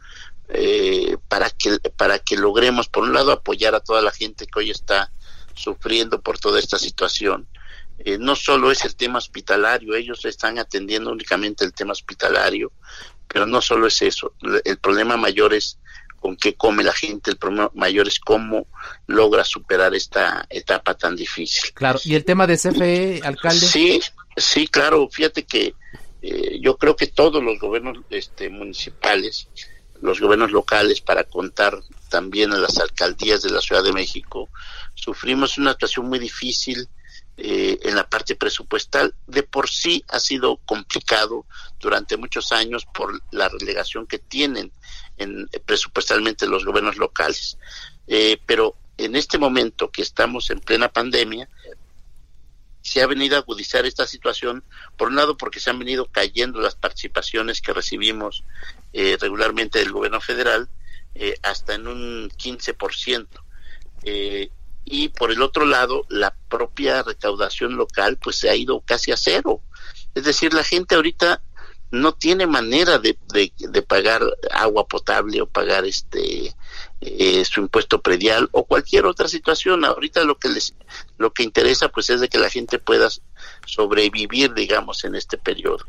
para 1.27 1.49
que 1.49 1.79
para 1.97 2.19
que 2.19 2.37
logremos 2.37 2.87
por 2.87 3.03
un 3.03 3.13
lado 3.13 3.33
apoyar 3.33 3.75
a 3.75 3.81
toda 3.81 4.01
la 4.01 4.11
gente 4.11 4.45
que 4.47 4.59
hoy 4.59 4.71
está 4.71 5.11
sufriendo 5.53 6.21
por 6.21 6.39
toda 6.39 6.59
esta 6.59 6.77
situación. 6.77 7.47
Eh, 7.99 8.17
no 8.17 8.35
solo 8.35 8.71
es 8.71 8.83
el 8.85 8.95
tema 8.95 9.19
hospitalario, 9.19 9.95
ellos 9.95 10.25
están 10.25 10.57
atendiendo 10.57 11.11
únicamente 11.11 11.63
el 11.63 11.73
tema 11.73 11.91
hospitalario, 11.91 12.71
pero 13.27 13.45
no 13.45 13.61
solo 13.61 13.87
es 13.87 14.01
eso, 14.01 14.33
el 14.63 14.77
problema 14.77 15.15
mayor 15.15 15.53
es 15.53 15.77
con 16.19 16.37
qué 16.37 16.55
come 16.55 16.83
la 16.83 16.93
gente, 16.93 17.31
el 17.31 17.37
problema 17.37 17.69
mayor 17.73 18.07
es 18.07 18.19
cómo 18.19 18.67
logra 19.07 19.43
superar 19.43 19.93
esta 19.93 20.45
etapa 20.49 20.95
tan 20.95 21.15
difícil. 21.15 21.73
Claro, 21.73 21.99
y 22.05 22.15
el 22.15 22.23
tema 22.23 22.47
de 22.47 22.57
CFE, 22.57 23.21
alcalde. 23.23 23.67
Sí, 23.67 24.01
sí, 24.37 24.67
claro, 24.67 25.09
fíjate 25.11 25.43
que 25.43 25.75
eh, 26.21 26.59
yo 26.61 26.77
creo 26.77 26.95
que 26.95 27.07
todos 27.07 27.43
los 27.43 27.59
gobiernos 27.59 27.97
este, 28.09 28.49
municipales, 28.49 29.49
los 30.03 30.19
gobiernos 30.19 30.51
locales, 30.51 30.99
para 30.99 31.23
contar 31.23 31.81
también 32.09 32.51
a 32.51 32.57
las 32.57 32.77
alcaldías 32.77 33.41
de 33.41 33.51
la 33.51 33.61
Ciudad 33.61 33.83
de 33.83 33.93
México, 33.93 34.49
sufrimos 34.95 35.57
una 35.57 35.71
situación 35.71 36.07
muy 36.07 36.19
difícil 36.19 36.89
eh, 37.37 37.79
en 37.83 37.95
la 37.95 38.09
parte 38.09 38.35
presupuestal. 38.35 39.15
De 39.27 39.43
por 39.43 39.69
sí 39.69 40.03
ha 40.09 40.19
sido 40.19 40.57
complicado 40.65 41.45
durante 41.79 42.17
muchos 42.17 42.51
años 42.51 42.85
por 42.93 43.21
la 43.31 43.47
relegación 43.47 44.05
que 44.05 44.19
tienen 44.19 44.73
en, 45.17 45.47
presupuestalmente 45.65 46.47
los 46.47 46.65
gobiernos 46.65 46.97
locales. 46.97 47.57
Eh, 48.05 48.41
pero 48.45 48.75
en 48.97 49.15
este 49.15 49.37
momento 49.37 49.89
que 49.89 50.01
estamos 50.01 50.49
en 50.49 50.59
plena 50.59 50.89
pandemia, 50.89 51.47
se 52.81 53.01
ha 53.01 53.07
venido 53.07 53.37
a 53.37 53.39
agudizar 53.39 53.85
esta 53.85 54.05
situación, 54.05 54.65
por 54.97 55.07
un 55.07 55.15
lado 55.15 55.37
porque 55.37 55.61
se 55.61 55.69
han 55.69 55.79
venido 55.79 56.07
cayendo 56.07 56.59
las 56.59 56.75
participaciones 56.75 57.61
que 57.61 57.71
recibimos 57.71 58.43
eh, 58.93 59.17
regularmente 59.19 59.79
del 59.79 59.91
gobierno 59.91 60.21
federal, 60.21 60.69
hasta 61.43 61.75
en 61.75 61.87
un 61.87 62.29
15%. 62.29 63.27
Eh, 64.03 64.49
y 64.85 65.09
por 65.09 65.31
el 65.31 65.41
otro 65.41 65.65
lado 65.65 66.05
la 66.09 66.35
propia 66.49 67.03
recaudación 67.03 67.77
local 67.77 68.17
pues 68.21 68.35
se 68.37 68.49
ha 68.49 68.55
ido 68.55 68.81
casi 68.81 69.11
a 69.11 69.17
cero. 69.17 69.61
Es 70.13 70.25
decir, 70.25 70.53
la 70.53 70.63
gente 70.63 70.95
ahorita 70.95 71.41
no 71.91 72.13
tiene 72.13 72.47
manera 72.47 72.97
de, 72.97 73.17
de, 73.31 73.81
pagar 73.83 74.23
agua 74.51 74.87
potable 74.87 75.41
o 75.41 75.45
pagar 75.45 75.85
este 75.85 76.55
eh, 77.01 77.45
su 77.45 77.61
impuesto 77.61 78.01
predial 78.01 78.49
o 78.51 78.65
cualquier 78.65 79.05
otra 79.05 79.27
situación. 79.27 79.85
Ahorita 79.85 80.23
lo 80.23 80.37
que 80.37 80.49
les 80.49 80.73
lo 81.17 81.33
que 81.33 81.43
interesa 81.43 81.89
pues 81.89 82.09
es 82.09 82.19
de 82.19 82.29
que 82.29 82.39
la 82.39 82.49
gente 82.49 82.79
pueda 82.79 83.09
sobrevivir, 83.67 84.53
digamos, 84.55 85.03
en 85.03 85.15
este 85.15 85.37
periodo. 85.37 85.85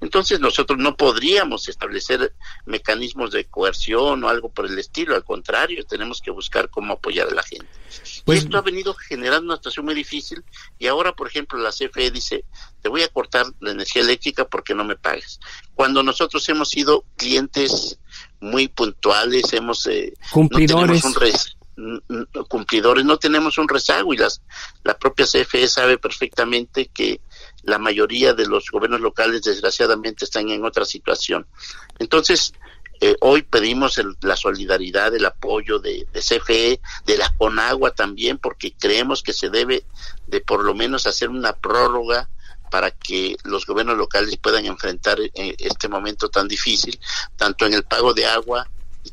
Entonces 0.00 0.38
nosotros 0.38 0.78
no 0.78 0.96
podríamos 0.96 1.68
establecer 1.68 2.32
mecanismos 2.66 3.32
de 3.32 3.46
coerción 3.46 4.22
o 4.22 4.28
algo 4.28 4.48
por 4.48 4.66
el 4.66 4.78
estilo, 4.78 5.14
al 5.14 5.24
contrario, 5.24 5.84
tenemos 5.84 6.20
que 6.20 6.30
buscar 6.30 6.70
cómo 6.70 6.94
apoyar 6.94 7.28
a 7.28 7.34
la 7.34 7.42
gente. 7.42 7.68
Pues, 8.24 8.44
esto 8.44 8.58
ha 8.58 8.62
venido 8.62 8.94
generando 8.94 9.46
una 9.46 9.56
situación 9.56 9.86
muy 9.86 9.94
difícil 9.94 10.44
y 10.78 10.86
ahora, 10.86 11.12
por 11.12 11.26
ejemplo, 11.26 11.58
la 11.58 11.70
CFE 11.70 12.10
dice, 12.10 12.44
te 12.80 12.88
voy 12.88 13.02
a 13.02 13.08
cortar 13.08 13.46
la 13.60 13.72
energía 13.72 14.02
eléctrica 14.02 14.44
porque 14.44 14.74
no 14.74 14.84
me 14.84 14.96
pagas. 14.96 15.40
Cuando 15.74 16.02
nosotros 16.02 16.48
hemos 16.48 16.68
sido 16.68 17.04
clientes 17.16 17.98
muy 18.40 18.68
puntuales, 18.68 19.52
hemos... 19.52 19.86
Eh, 19.86 20.14
cumplidores. 20.30 21.02
cumplidores, 22.48 23.04
no 23.04 23.18
tenemos 23.18 23.58
un 23.58 23.68
rezago 23.68 24.14
y 24.14 24.16
las, 24.16 24.42
la 24.84 24.96
propia 24.96 25.26
CFE 25.26 25.68
sabe 25.68 25.98
perfectamente 25.98 26.86
que 26.86 27.20
la 27.68 27.78
mayoría 27.78 28.34
de 28.34 28.46
los 28.46 28.70
gobiernos 28.70 29.00
locales 29.00 29.42
desgraciadamente 29.42 30.24
están 30.24 30.48
en 30.48 30.64
otra 30.64 30.84
situación. 30.84 31.46
Entonces, 31.98 32.54
eh, 33.00 33.14
hoy 33.20 33.42
pedimos 33.42 34.00
la 34.22 34.36
solidaridad, 34.36 35.14
el 35.14 35.26
apoyo 35.26 35.78
de, 35.78 36.06
CFE, 36.12 36.80
de 37.04 37.18
la 37.18 37.32
CONAGUA 37.36 37.92
también, 37.92 38.38
porque 38.38 38.72
creemos 38.72 39.22
que 39.22 39.32
se 39.32 39.50
debe 39.50 39.84
de 40.26 40.40
por 40.40 40.64
lo 40.64 40.74
menos 40.74 41.06
hacer 41.06 41.28
una 41.28 41.52
prórroga 41.52 42.28
para 42.70 42.90
que 42.90 43.36
los 43.44 43.66
gobiernos 43.66 43.96
locales 43.96 44.36
puedan 44.36 44.66
enfrentar 44.66 45.20
eh, 45.20 45.54
este 45.58 45.88
momento 45.88 46.28
tan 46.28 46.48
difícil, 46.48 46.98
tanto 47.36 47.66
en 47.66 47.74
el 47.74 47.84
pago 47.84 48.14
de 48.14 48.26
agua 48.26 48.68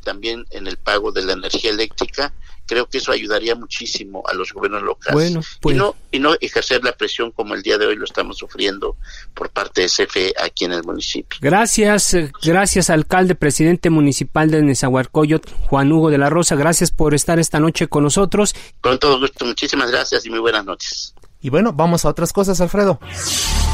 también 0.05 0.45
en 0.51 0.67
el 0.67 0.77
pago 0.77 1.11
de 1.11 1.23
la 1.23 1.33
energía 1.33 1.71
eléctrica 1.71 2.31
creo 2.65 2.87
que 2.87 2.97
eso 2.97 3.11
ayudaría 3.11 3.55
muchísimo 3.55 4.23
a 4.27 4.33
los 4.33 4.53
gobiernos 4.53 4.83
locales. 4.83 5.13
Bueno, 5.13 5.41
pues... 5.61 5.75
y, 5.75 5.77
no, 5.77 5.95
y 6.11 6.19
no 6.19 6.35
ejercer 6.39 6.83
la 6.83 6.93
presión 6.93 7.31
como 7.31 7.53
el 7.53 7.61
día 7.61 7.77
de 7.77 7.85
hoy 7.85 7.95
lo 7.95 8.05
estamos 8.05 8.37
sufriendo 8.37 8.97
por 9.33 9.49
parte 9.49 9.81
de 9.81 9.87
CFE 9.87 10.33
aquí 10.41 10.65
en 10.65 10.73
el 10.73 10.83
municipio. 10.83 11.37
Gracias, 11.41 12.13
eh, 12.13 12.31
gracias 12.43 12.89
alcalde, 12.89 13.35
presidente 13.35 13.89
municipal 13.89 14.49
de 14.49 14.61
Nezahualcóyotl, 14.61 15.51
Juan 15.67 15.91
Hugo 15.91 16.09
de 16.09 16.17
la 16.17 16.29
Rosa, 16.29 16.55
gracias 16.55 16.91
por 16.91 17.13
estar 17.13 17.39
esta 17.39 17.59
noche 17.59 17.87
con 17.87 18.03
nosotros. 18.03 18.55
Con 18.81 18.99
todo 18.99 19.19
gusto, 19.19 19.45
muchísimas 19.45 19.91
gracias 19.91 20.25
y 20.25 20.29
muy 20.29 20.39
buenas 20.39 20.65
noches. 20.65 21.13
Y 21.41 21.49
bueno, 21.49 21.73
vamos 21.73 22.05
a 22.05 22.09
otras 22.09 22.33
cosas, 22.33 22.59
Alfredo. 22.61 22.99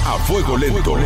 A 0.05 0.17
fuego 0.25 0.57
lento. 0.57 0.97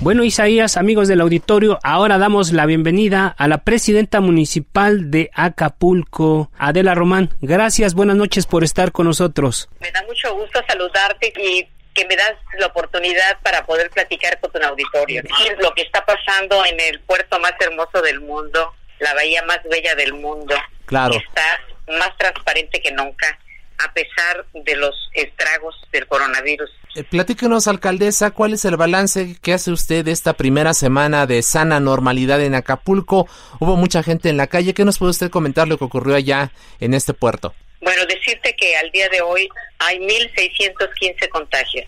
Bueno, 0.00 0.24
Isaías, 0.24 0.76
amigos 0.76 1.08
del 1.08 1.22
auditorio, 1.22 1.78
ahora 1.82 2.18
damos 2.18 2.52
la 2.52 2.66
bienvenida 2.66 3.34
a 3.38 3.48
la 3.48 3.64
presidenta 3.64 4.20
municipal 4.20 5.10
de 5.10 5.30
Acapulco, 5.32 6.50
Adela 6.58 6.94
Román. 6.94 7.30
Gracias, 7.40 7.94
buenas 7.94 8.16
noches 8.16 8.46
por 8.46 8.62
estar 8.62 8.92
con 8.92 9.06
nosotros. 9.06 9.68
Me 9.80 9.90
da 9.90 10.02
mucho 10.02 10.34
gusto 10.34 10.60
saludarte 10.68 11.32
y 11.38 11.66
que 11.94 12.06
me 12.06 12.14
das 12.14 12.34
la 12.58 12.66
oportunidad 12.66 13.40
para 13.42 13.64
poder 13.64 13.90
platicar 13.90 14.38
con 14.38 14.52
tu 14.52 14.58
auditorio. 14.62 15.22
Lo 15.60 15.72
que 15.72 15.82
está 15.82 16.04
pasando 16.04 16.64
en 16.66 16.78
el 16.78 17.00
puerto 17.00 17.40
más 17.40 17.54
hermoso 17.58 18.02
del 18.02 18.20
mundo, 18.20 18.74
la 19.00 19.14
bahía 19.14 19.42
más 19.44 19.60
bella 19.70 19.94
del 19.94 20.12
mundo, 20.12 20.54
claro. 20.84 21.14
está 21.14 21.60
más 21.98 22.14
transparente 22.18 22.80
que 22.82 22.92
nunca 22.92 23.38
a 23.78 23.92
pesar 23.92 24.44
de 24.52 24.76
los 24.76 24.94
estragos 25.14 25.74
del 25.92 26.06
coronavirus. 26.06 26.70
Eh, 26.96 27.04
platíquenos, 27.04 27.68
alcaldesa, 27.68 28.30
¿cuál 28.30 28.54
es 28.54 28.64
el 28.64 28.78
balance 28.78 29.36
que 29.42 29.52
hace 29.52 29.70
usted 29.70 30.02
de 30.02 30.12
esta 30.12 30.32
primera 30.32 30.72
semana 30.72 31.26
de 31.26 31.42
sana 31.42 31.78
normalidad 31.78 32.40
en 32.40 32.54
Acapulco? 32.54 33.28
Hubo 33.60 33.76
mucha 33.76 34.02
gente 34.02 34.30
en 34.30 34.38
la 34.38 34.46
calle. 34.46 34.72
¿Qué 34.72 34.82
nos 34.82 34.98
puede 34.98 35.10
usted 35.10 35.28
comentar 35.28 35.68
lo 35.68 35.76
que 35.76 35.84
ocurrió 35.84 36.16
allá 36.16 36.52
en 36.80 36.94
este 36.94 37.12
puerto? 37.12 37.54
Bueno, 37.82 38.06
decirte 38.06 38.56
que 38.56 38.78
al 38.78 38.90
día 38.92 39.10
de 39.10 39.20
hoy 39.20 39.46
hay 39.78 39.98
1.615 39.98 41.28
contagios 41.28 41.84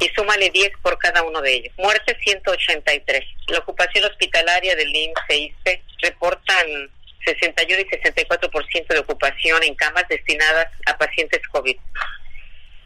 y 0.00 0.08
súmale 0.16 0.50
10 0.50 0.72
por 0.82 0.98
cada 0.98 1.22
uno 1.22 1.40
de 1.42 1.54
ellos. 1.54 1.72
Muertes 1.78 2.16
183. 2.20 3.24
La 3.50 3.58
ocupación 3.60 4.04
hospitalaria 4.04 4.74
del 4.74 4.88
IMSS 4.88 5.24
e 5.28 5.38
ISPE 5.38 5.82
reportan 6.02 6.90
61 7.24 7.82
y 7.82 7.84
64% 7.84 8.86
de 8.88 8.98
ocupación 8.98 9.62
en 9.62 9.76
camas 9.76 10.08
destinadas 10.08 10.66
a 10.86 10.98
pacientes 10.98 11.40
COVID. 11.52 11.76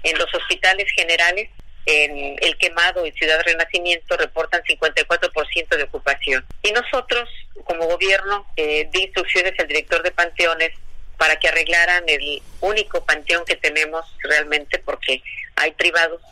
En 0.05 0.19
los 0.19 0.33
hospitales 0.35 0.87
generales, 0.95 1.51
en 1.87 2.37
El 2.41 2.57
Quemado 2.57 3.05
y 3.07 3.13
Ciudad 3.13 3.43
Renacimiento 3.45 4.17
reportan 4.17 4.63
54% 4.63 5.77
de 5.77 5.83
ocupación. 5.83 6.45
Y 6.63 6.73
nosotros, 6.73 7.29
como 7.65 7.87
gobierno, 7.87 8.47
eh, 8.57 8.89
di 8.91 9.03
instrucciones 9.05 9.59
al 9.59 9.67
director 9.67 10.03
de 10.03 10.11
panteones 10.13 10.71
para 11.19 11.37
que 11.37 11.49
arreglaran 11.49 12.05
el 12.07 12.43
único 12.61 13.05
panteón 13.05 13.45
que 13.45 13.57
tenemos 13.57 14.05
realmente, 14.23 14.79
porque 14.79 15.23
hay 15.57 15.73
privados, 15.73 16.23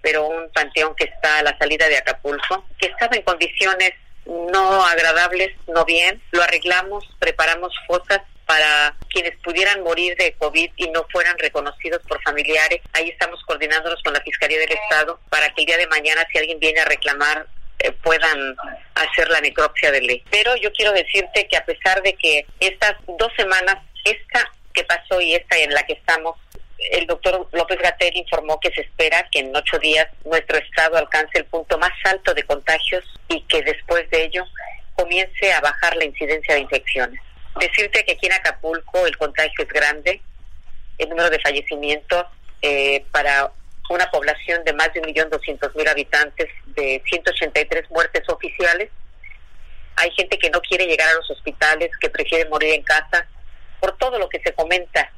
pero 0.00 0.26
un 0.26 0.50
panteón 0.50 0.94
que 0.96 1.04
está 1.04 1.38
a 1.38 1.42
la 1.42 1.56
salida 1.58 1.88
de 1.88 1.98
Acapulco, 1.98 2.66
que 2.78 2.86
estaba 2.86 3.16
en 3.16 3.22
condiciones 3.22 3.92
no 4.26 4.84
agradables, 4.84 5.56
no 5.66 5.84
bien. 5.84 6.20
Lo 6.30 6.42
arreglamos, 6.42 7.04
preparamos 7.18 7.72
fosas 7.86 8.20
para 8.46 8.96
quienes 9.08 9.36
pudieran 9.38 9.82
morir 9.82 10.16
de 10.16 10.32
COVID 10.34 10.70
y 10.76 10.88
no 10.90 11.06
fueran 11.10 11.38
reconocidos 11.38 12.02
por 12.08 12.22
familiares. 12.22 12.80
Ahí 12.92 13.08
estamos 13.08 13.42
coordinándonos 13.44 14.02
con 14.02 14.12
la 14.12 14.20
Fiscalía 14.20 14.58
del 14.58 14.72
Estado 14.72 15.20
para 15.30 15.48
que 15.54 15.62
el 15.62 15.66
día 15.66 15.76
de 15.76 15.86
mañana, 15.86 16.26
si 16.30 16.38
alguien 16.38 16.58
viene 16.58 16.80
a 16.80 16.84
reclamar, 16.84 17.46
eh, 17.78 17.92
puedan 18.02 18.56
hacer 18.94 19.28
la 19.28 19.40
necropsia 19.40 19.90
de 19.90 20.02
ley. 20.02 20.24
Pero 20.30 20.54
yo 20.56 20.72
quiero 20.72 20.92
decirte 20.92 21.48
que 21.48 21.56
a 21.56 21.64
pesar 21.64 22.02
de 22.02 22.14
que 22.14 22.46
estas 22.60 22.94
dos 23.18 23.32
semanas, 23.36 23.76
esta 24.04 24.52
que 24.72 24.84
pasó 24.84 25.20
y 25.20 25.34
esta 25.34 25.58
en 25.58 25.72
la 25.72 25.82
que 25.84 25.94
estamos, 25.94 26.36
el 26.90 27.06
doctor 27.06 27.48
López 27.52 27.78
Gatel 27.78 28.16
informó 28.16 28.58
que 28.60 28.72
se 28.72 28.82
espera 28.82 29.26
que 29.30 29.40
en 29.40 29.54
ocho 29.54 29.78
días 29.78 30.06
nuestro 30.24 30.58
estado 30.58 30.96
alcance 30.96 31.38
el 31.38 31.44
punto 31.44 31.78
más 31.78 31.92
alto 32.04 32.34
de 32.34 32.42
contagios 32.44 33.04
y 33.28 33.40
que 33.42 33.62
después 33.62 34.08
de 34.10 34.24
ello 34.24 34.44
comience 34.94 35.52
a 35.52 35.60
bajar 35.60 35.96
la 35.96 36.04
incidencia 36.04 36.54
de 36.54 36.60
infecciones. 36.60 37.20
Decirte 37.60 38.04
que 38.04 38.12
aquí 38.12 38.26
en 38.26 38.32
Acapulco 38.32 39.06
el 39.06 39.16
contagio 39.16 39.64
es 39.64 39.68
grande, 39.68 40.20
el 40.98 41.08
número 41.08 41.30
de 41.30 41.40
fallecimientos 41.40 42.24
eh, 42.62 43.04
para 43.10 43.52
una 43.90 44.10
población 44.10 44.64
de 44.64 44.72
más 44.72 44.92
de 44.94 45.00
un 45.00 45.06
millón 45.06 45.28
doscientos 45.28 45.74
mil 45.74 45.86
habitantes, 45.86 46.48
de 46.66 47.02
183 47.06 47.90
muertes 47.90 48.26
oficiales. 48.28 48.88
Hay 49.96 50.10
gente 50.12 50.38
que 50.38 50.48
no 50.50 50.60
quiere 50.62 50.86
llegar 50.86 51.08
a 51.08 51.14
los 51.14 51.30
hospitales, 51.30 51.90
que 52.00 52.08
prefiere 52.08 52.48
morir 52.48 52.72
en 52.72 52.82
casa, 52.82 53.26
por 53.80 53.96
todo 53.98 54.18
lo 54.18 54.28
que 54.28 54.40
se 54.40 54.54
comenta 54.54 55.10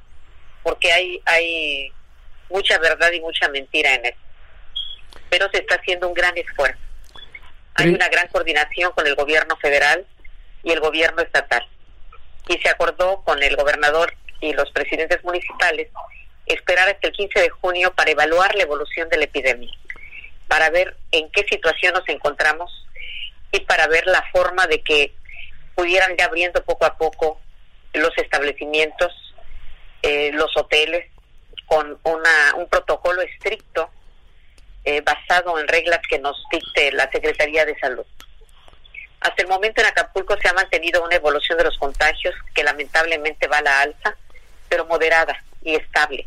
porque 0.64 0.90
hay, 0.90 1.22
hay 1.26 1.92
mucha 2.50 2.78
verdad 2.78 3.12
y 3.12 3.20
mucha 3.20 3.48
mentira 3.48 3.94
en 3.94 4.06
eso. 4.06 4.18
Pero 5.30 5.48
se 5.52 5.58
está 5.58 5.76
haciendo 5.76 6.08
un 6.08 6.14
gran 6.14 6.36
esfuerzo. 6.36 6.80
Hay 7.76 7.90
una 7.90 8.08
gran 8.08 8.26
coordinación 8.28 8.92
con 8.92 9.06
el 9.06 9.14
gobierno 9.14 9.56
federal 9.56 10.04
y 10.62 10.72
el 10.72 10.80
gobierno 10.80 11.22
estatal. 11.22 11.68
Y 12.48 12.58
se 12.58 12.68
acordó 12.68 13.22
con 13.22 13.42
el 13.42 13.56
gobernador 13.56 14.14
y 14.40 14.52
los 14.52 14.70
presidentes 14.70 15.22
municipales 15.24 15.88
esperar 16.46 16.88
hasta 16.88 17.08
el 17.08 17.12
15 17.14 17.40
de 17.40 17.48
junio 17.48 17.92
para 17.94 18.10
evaluar 18.10 18.54
la 18.54 18.64
evolución 18.64 19.08
de 19.08 19.16
la 19.16 19.24
epidemia, 19.24 19.72
para 20.46 20.68
ver 20.70 20.96
en 21.10 21.30
qué 21.30 21.44
situación 21.44 21.94
nos 21.94 22.06
encontramos 22.08 22.70
y 23.50 23.60
para 23.60 23.86
ver 23.86 24.06
la 24.06 24.22
forma 24.32 24.66
de 24.66 24.82
que 24.82 25.14
pudieran 25.74 26.12
ir 26.12 26.22
abriendo 26.22 26.62
poco 26.64 26.84
a 26.84 26.98
poco 26.98 27.40
los 27.94 28.16
establecimientos 28.18 29.12
eh, 30.02 30.32
los 30.34 30.54
hoteles 30.54 31.06
con 31.64 31.98
una, 32.02 32.54
un 32.56 32.68
protocolo 32.68 33.22
estricto 33.22 33.88
eh, 34.84 35.00
basado 35.00 35.58
en 35.58 35.66
reglas 35.66 36.00
que 36.06 36.18
nos 36.18 36.36
dicte 36.52 36.92
la 36.92 37.10
Secretaría 37.10 37.64
de 37.64 37.78
Salud. 37.78 38.04
Hasta 39.24 39.42
el 39.42 39.48
momento 39.48 39.80
en 39.80 39.86
Acapulco 39.86 40.36
se 40.40 40.48
ha 40.48 40.52
mantenido 40.52 41.02
una 41.02 41.16
evolución 41.16 41.56
de 41.56 41.64
los 41.64 41.78
contagios 41.78 42.34
que 42.54 42.62
lamentablemente 42.62 43.48
va 43.48 43.58
a 43.58 43.62
la 43.62 43.80
alza, 43.80 44.14
pero 44.68 44.84
moderada 44.84 45.42
y 45.62 45.74
estable. 45.74 46.26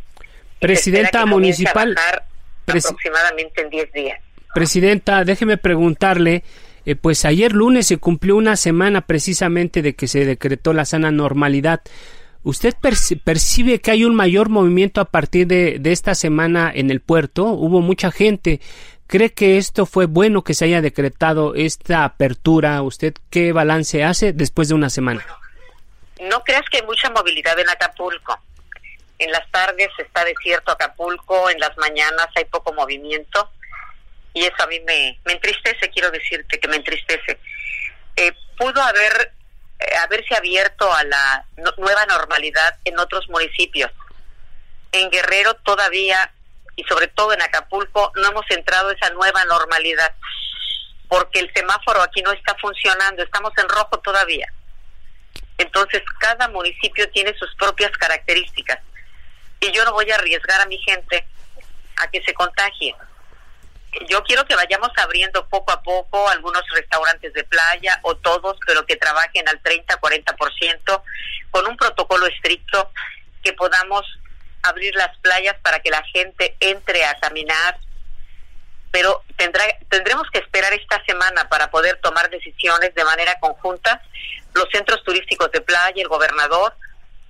Presidenta 0.59 1.23
municipal. 1.27 1.95
aproximadamente 2.65 3.61
en 3.61 3.69
10 3.69 3.93
días. 3.93 4.19
Presidenta, 4.55 5.23
déjeme 5.23 5.57
preguntarle, 5.57 6.43
eh, 6.85 6.95
pues 6.95 7.23
ayer 7.23 7.51
lunes 7.51 7.85
se 7.85 7.97
cumplió 7.97 8.35
una 8.35 8.55
semana 8.55 9.01
precisamente 9.01 9.83
de 9.83 9.93
que 9.93 10.07
se 10.07 10.25
decretó 10.25 10.73
la 10.73 10.85
sana 10.85 11.11
normalidad. 11.11 11.81
¿Usted 12.41 12.73
percibe 13.23 13.79
que 13.79 13.91
hay 13.91 14.05
un 14.05 14.15
mayor 14.15 14.49
movimiento 14.49 15.01
a 15.01 15.05
partir 15.05 15.45
de, 15.45 15.79
esta 15.83 16.15
semana 16.15 16.71
en 16.73 16.89
el 16.89 17.01
puerto? 17.01 17.45
Hubo 17.51 17.81
mucha 17.81 18.09
gente. 18.09 18.59
¿Cree 19.07 19.33
que 19.33 19.57
esto 19.57 19.85
fue 19.85 20.05
bueno 20.05 20.43
que 20.43 20.53
se 20.53 20.65
haya 20.65 20.81
decretado 20.81 21.55
esta 21.55 22.03
apertura? 22.03 22.81
¿Usted 22.81 23.13
qué 23.29 23.53
balance 23.53 24.03
hace 24.03 24.33
después 24.33 24.67
de 24.67 24.75
una 24.75 24.89
semana? 24.89 25.25
No 26.19 26.43
creas 26.43 26.65
que 26.69 26.77
hay 26.77 26.83
mucha 26.83 27.09
movilidad 27.09 27.57
en 27.57 27.69
Acapulco. 27.69 28.37
En 29.19 29.31
las 29.31 29.49
tardes 29.49 29.87
está 29.97 30.25
desierto 30.25 30.71
Acapulco, 30.71 31.49
en 31.49 31.59
las 31.59 31.75
mañanas 31.77 32.27
hay 32.35 32.45
poco 32.45 32.73
movimiento 32.73 33.49
y 34.33 34.45
eso 34.45 34.55
a 34.59 34.67
mí 34.67 34.79
me, 34.81 35.19
entristece, 35.25 35.89
quiero 35.89 36.11
decirte 36.11 36.59
que 36.59 36.67
me 36.67 36.75
entristece. 36.75 37.39
Eh, 38.15 38.31
pudo 38.55 38.81
haber 38.83 39.31
eh, 39.79 39.95
haberse 40.03 40.35
abierto 40.35 40.91
a 40.93 41.03
la 41.03 41.45
nueva 41.77 42.05
normalidad 42.05 42.77
en 42.85 42.99
otros 42.99 43.27
municipios. 43.29 43.91
En 44.91 45.09
Guerrero 45.09 45.55
todavía, 45.55 46.31
y 46.77 46.83
sobre 46.85 47.07
todo 47.09 47.33
en 47.33 47.41
Acapulco, 47.41 48.13
no 48.15 48.29
hemos 48.29 48.49
entrado 48.49 48.89
a 48.89 48.93
esa 48.93 49.09
nueva 49.09 49.43
normalidad, 49.43 50.15
porque 51.09 51.39
el 51.41 51.51
semáforo 51.53 52.01
aquí 52.01 52.21
no 52.21 52.31
está 52.31 52.55
funcionando, 52.55 53.21
estamos 53.21 53.51
en 53.57 53.67
rojo 53.67 53.99
todavía. 53.99 54.47
Entonces, 55.57 56.01
cada 56.19 56.47
municipio 56.47 57.09
tiene 57.09 57.35
sus 57.37 57.53
propias 57.55 57.91
características. 57.97 58.79
Y 59.59 59.71
yo 59.71 59.83
no 59.83 59.91
voy 59.91 60.09
a 60.11 60.15
arriesgar 60.15 60.61
a 60.61 60.67
mi 60.67 60.77
gente 60.77 61.27
a 61.97 62.07
que 62.09 62.21
se 62.23 62.33
contagie 62.33 62.95
yo 64.09 64.23
quiero 64.23 64.45
que 64.45 64.55
vayamos 64.55 64.91
abriendo 64.97 65.47
poco 65.47 65.71
a 65.71 65.81
poco 65.81 66.29
algunos 66.29 66.63
restaurantes 66.73 67.33
de 67.33 67.43
playa 67.43 67.99
o 68.03 68.15
todos, 68.15 68.57
pero 68.65 68.85
que 68.85 68.95
trabajen 68.95 69.47
al 69.47 69.61
30-40% 69.63 71.01
con 71.51 71.67
un 71.67 71.77
protocolo 71.77 72.27
estricto, 72.27 72.91
que 73.43 73.53
podamos 73.53 74.05
abrir 74.67 74.95
las 74.95 75.17
playas 75.19 75.55
para 75.61 75.79
que 75.79 75.89
la 75.89 76.03
gente 76.03 76.55
entre 76.59 77.03
a 77.05 77.15
caminar. 77.19 77.79
Pero 78.91 79.23
tendrá, 79.35 79.63
tendremos 79.89 80.29
que 80.31 80.39
esperar 80.39 80.73
esta 80.73 81.03
semana 81.05 81.49
para 81.49 81.69
poder 81.69 81.99
tomar 82.01 82.29
decisiones 82.29 82.93
de 82.95 83.03
manera 83.03 83.39
conjunta. 83.39 84.01
Los 84.53 84.67
centros 84.71 85.03
turísticos 85.03 85.51
de 85.51 85.61
playa, 85.61 86.01
el 86.01 86.07
gobernador, 86.07 86.73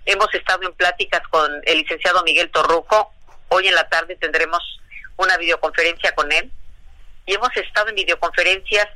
hemos 0.06 0.34
estado 0.34 0.68
en 0.68 0.74
pláticas 0.74 1.22
con 1.30 1.62
el 1.66 1.80
licenciado 1.80 2.24
Miguel 2.24 2.50
Torruco. 2.52 3.14
Hoy 3.50 3.68
en 3.68 3.76
la 3.76 3.88
tarde 3.90 4.16
tendremos 4.16 4.62
una 5.18 5.36
videoconferencia 5.38 6.14
con 6.14 6.32
él 6.32 6.52
y 7.26 7.34
hemos 7.34 7.56
estado 7.58 7.90
en 7.90 7.96
videoconferencias 7.96 8.88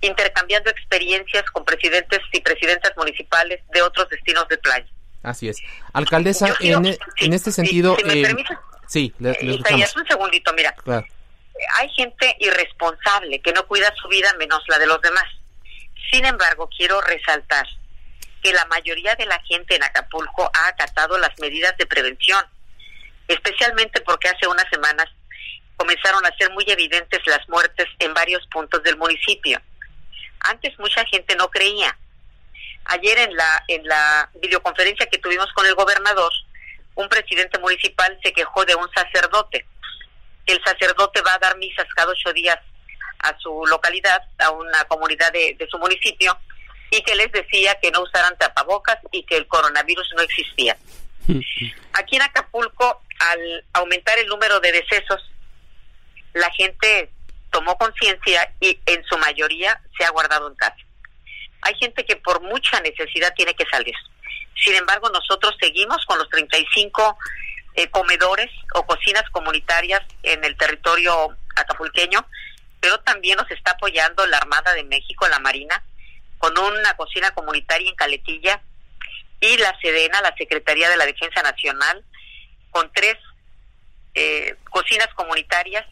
intercambiando 0.00 0.70
experiencias 0.70 1.44
con 1.50 1.64
presidentes 1.64 2.20
y 2.32 2.40
presidentas 2.40 2.96
municipales 2.96 3.60
de 3.72 3.82
otros 3.82 4.08
destinos 4.08 4.46
de 4.48 4.58
playa. 4.58 4.86
Así 5.22 5.48
es. 5.48 5.58
Alcaldesa, 5.92 6.54
en, 6.60 6.86
e, 6.86 6.98
este 7.16 7.52
sentido... 7.52 7.96
Si, 7.96 8.04
me 8.04 8.12
eh, 8.20 8.22
permite, 8.22 8.58
sí, 8.86 9.14
le, 9.18 9.30
un 9.40 10.06
segundito, 10.06 10.52
mira. 10.54 10.74
Hay 11.74 11.88
gente 11.90 12.36
irresponsable 12.38 13.40
que 13.40 13.52
no 13.52 13.66
cuida 13.66 13.92
su 14.00 14.08
vida 14.08 14.32
menos 14.38 14.62
la 14.68 14.78
de 14.78 14.86
los 14.86 15.00
demás. 15.00 15.24
Sin 16.12 16.24
embargo, 16.24 16.68
quiero 16.74 17.00
resaltar 17.00 17.66
que 18.42 18.52
la 18.52 18.64
mayoría 18.66 19.14
de 19.16 19.26
la 19.26 19.40
gente 19.40 19.74
en 19.74 19.82
Acapulco 19.82 20.50
ha 20.54 20.68
acatado 20.68 21.18
las 21.18 21.36
medidas 21.40 21.76
de 21.76 21.86
prevención, 21.86 22.44
especialmente 23.26 24.00
porque 24.02 24.28
hace 24.28 24.46
unas 24.46 24.66
semanas 24.70 25.06
comenzaron 25.76 26.24
a 26.24 26.34
ser 26.36 26.50
muy 26.52 26.64
evidentes 26.66 27.20
las 27.26 27.48
muertes 27.48 27.86
en 27.98 28.14
varios 28.14 28.46
puntos 28.48 28.82
del 28.82 28.96
municipio. 28.96 29.60
Antes 30.40 30.78
mucha 30.78 31.04
gente 31.06 31.34
no 31.36 31.48
creía. 31.48 31.96
Ayer 32.88 33.18
en 33.18 33.36
la 33.36 33.64
en 33.68 33.86
la 33.86 34.30
videoconferencia 34.40 35.06
que 35.06 35.18
tuvimos 35.18 35.52
con 35.52 35.66
el 35.66 35.74
gobernador, 35.74 36.32
un 36.94 37.08
presidente 37.08 37.58
municipal 37.58 38.18
se 38.22 38.32
quejó 38.32 38.64
de 38.64 38.74
un 38.74 38.88
sacerdote. 38.92 39.66
El 40.46 40.62
sacerdote 40.64 41.20
va 41.22 41.34
a 41.34 41.38
dar 41.38 41.56
misas 41.58 41.86
cada 41.94 42.10
ocho 42.10 42.32
días 42.32 42.58
a 43.20 43.36
su 43.38 43.66
localidad, 43.66 44.22
a 44.38 44.50
una 44.50 44.84
comunidad 44.84 45.32
de, 45.32 45.54
de 45.58 45.66
su 45.68 45.78
municipio, 45.78 46.36
y 46.90 47.02
que 47.02 47.14
les 47.14 47.30
decía 47.32 47.78
que 47.80 47.90
no 47.90 48.02
usaran 48.02 48.36
tapabocas 48.38 48.98
y 49.12 49.22
que 49.24 49.36
el 49.36 49.46
coronavirus 49.46 50.12
no 50.16 50.22
existía. 50.22 50.76
Aquí 51.92 52.16
en 52.16 52.22
Acapulco, 52.22 53.02
al 53.18 53.64
aumentar 53.74 54.18
el 54.18 54.26
número 54.28 54.60
de 54.60 54.72
decesos, 54.72 55.30
la 56.32 56.50
gente 56.52 57.10
tomó 57.50 57.76
conciencia 57.76 58.52
y 58.60 58.78
en 58.86 59.04
su 59.04 59.18
mayoría 59.18 59.80
se 59.96 60.04
ha 60.04 60.10
guardado 60.10 60.48
en 60.48 60.54
casa. 60.54 60.76
Hay 61.62 61.74
gente 61.74 62.04
que 62.04 62.16
por 62.16 62.40
mucha 62.42 62.80
necesidad 62.80 63.34
tiene 63.34 63.54
que 63.54 63.66
salir. 63.70 63.94
Sin 64.64 64.74
embargo, 64.74 65.10
nosotros 65.10 65.54
seguimos 65.60 66.04
con 66.06 66.18
los 66.18 66.28
35 66.30 67.18
eh, 67.74 67.88
comedores 67.90 68.50
o 68.74 68.84
cocinas 68.86 69.24
comunitarias 69.30 70.02
en 70.22 70.44
el 70.44 70.56
territorio 70.56 71.36
acapulqueño, 71.54 72.26
pero 72.80 72.98
también 73.00 73.36
nos 73.36 73.50
está 73.50 73.72
apoyando 73.72 74.26
la 74.26 74.38
Armada 74.38 74.72
de 74.74 74.84
México, 74.84 75.28
la 75.28 75.38
Marina, 75.38 75.82
con 76.38 76.56
una 76.56 76.94
cocina 76.96 77.30
comunitaria 77.32 77.88
en 77.88 77.96
Caletilla 77.96 78.62
y 79.40 79.56
la 79.58 79.76
Sedena, 79.80 80.20
la 80.20 80.34
Secretaría 80.36 80.88
de 80.88 80.96
la 80.96 81.06
Defensa 81.06 81.42
Nacional, 81.42 82.04
con 82.70 82.90
tres 82.92 83.16
eh, 84.14 84.56
cocinas 84.70 85.08
comunitarias 85.14 85.86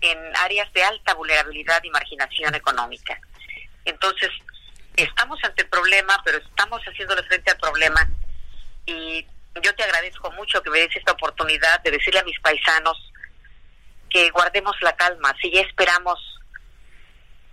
en 0.00 0.18
áreas 0.36 0.72
de 0.72 0.82
alta 0.82 1.14
vulnerabilidad 1.14 1.82
y 1.84 1.90
marginación 1.90 2.54
económica. 2.54 3.20
Entonces, 3.84 4.30
estamos 5.02 5.38
ante 5.44 5.62
el 5.62 5.68
problema, 5.68 6.20
pero 6.24 6.38
estamos 6.38 6.82
haciéndole 6.82 7.22
frente 7.24 7.50
al 7.50 7.58
problema 7.58 8.08
y 8.86 9.26
yo 9.62 9.74
te 9.74 9.82
agradezco 9.82 10.30
mucho 10.32 10.62
que 10.62 10.70
me 10.70 10.80
des 10.80 10.96
esta 10.96 11.12
oportunidad 11.12 11.80
de 11.82 11.90
decirle 11.90 12.20
a 12.20 12.24
mis 12.24 12.38
paisanos 12.40 12.96
que 14.10 14.30
guardemos 14.30 14.76
la 14.80 14.96
calma. 14.96 15.34
Si 15.40 15.50
ya 15.50 15.60
esperamos 15.62 16.18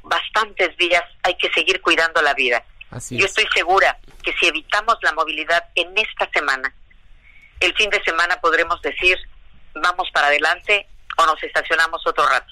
bastantes 0.04 0.76
días, 0.78 1.04
hay 1.24 1.36
que 1.36 1.52
seguir 1.52 1.82
cuidando 1.82 2.22
la 2.22 2.34
vida. 2.34 2.64
yo 3.10 3.26
estoy 3.26 3.48
segura 3.54 3.98
que 4.24 4.34
si 4.34 4.48
evitamos 4.48 4.98
la 5.02 5.14
movilidad 5.14 5.66
en 5.76 5.98
esta 5.98 6.30
semana, 6.32 6.74
el 7.60 7.74
fin 7.76 7.90
de 7.90 8.04
semana 8.04 8.40
podremos 8.40 8.82
decir, 8.82 9.18
vamos 9.74 10.10
para 10.12 10.28
adelante 10.28 10.88
o 11.18 11.26
nos 11.26 11.42
estacionamos 11.44 12.06
otro 12.06 12.28
rato. 12.28 12.52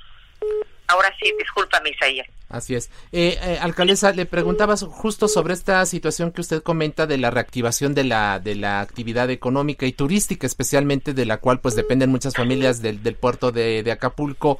Ahora 0.87 1.13
sí, 1.19 1.33
discúlpame, 1.37 1.89
Isaías. 1.91 2.27
Así 2.53 2.75
es. 2.75 2.91
Eh, 3.11 3.39
eh, 3.41 3.57
alcaldesa, 3.59 4.11
le 4.11 4.27
preguntabas 4.27 4.83
justo 4.83 5.27
sobre 5.27 5.55
esta 5.55 5.83
situación 5.87 6.31
que 6.31 6.41
usted 6.41 6.61
comenta 6.61 7.07
de 7.07 7.17
la 7.17 7.31
reactivación 7.31 7.95
de 7.95 8.03
la, 8.03 8.39
de 8.39 8.53
la 8.53 8.79
actividad 8.79 9.31
económica 9.31 9.87
y 9.87 9.91
turística, 9.91 10.45
especialmente 10.45 11.15
de 11.15 11.25
la 11.25 11.37
cual 11.37 11.61
pues 11.61 11.75
dependen 11.75 12.11
muchas 12.11 12.35
familias 12.35 12.79
del, 12.83 13.01
del 13.01 13.15
puerto 13.15 13.51
de, 13.51 13.81
de 13.81 13.91
Acapulco. 13.91 14.59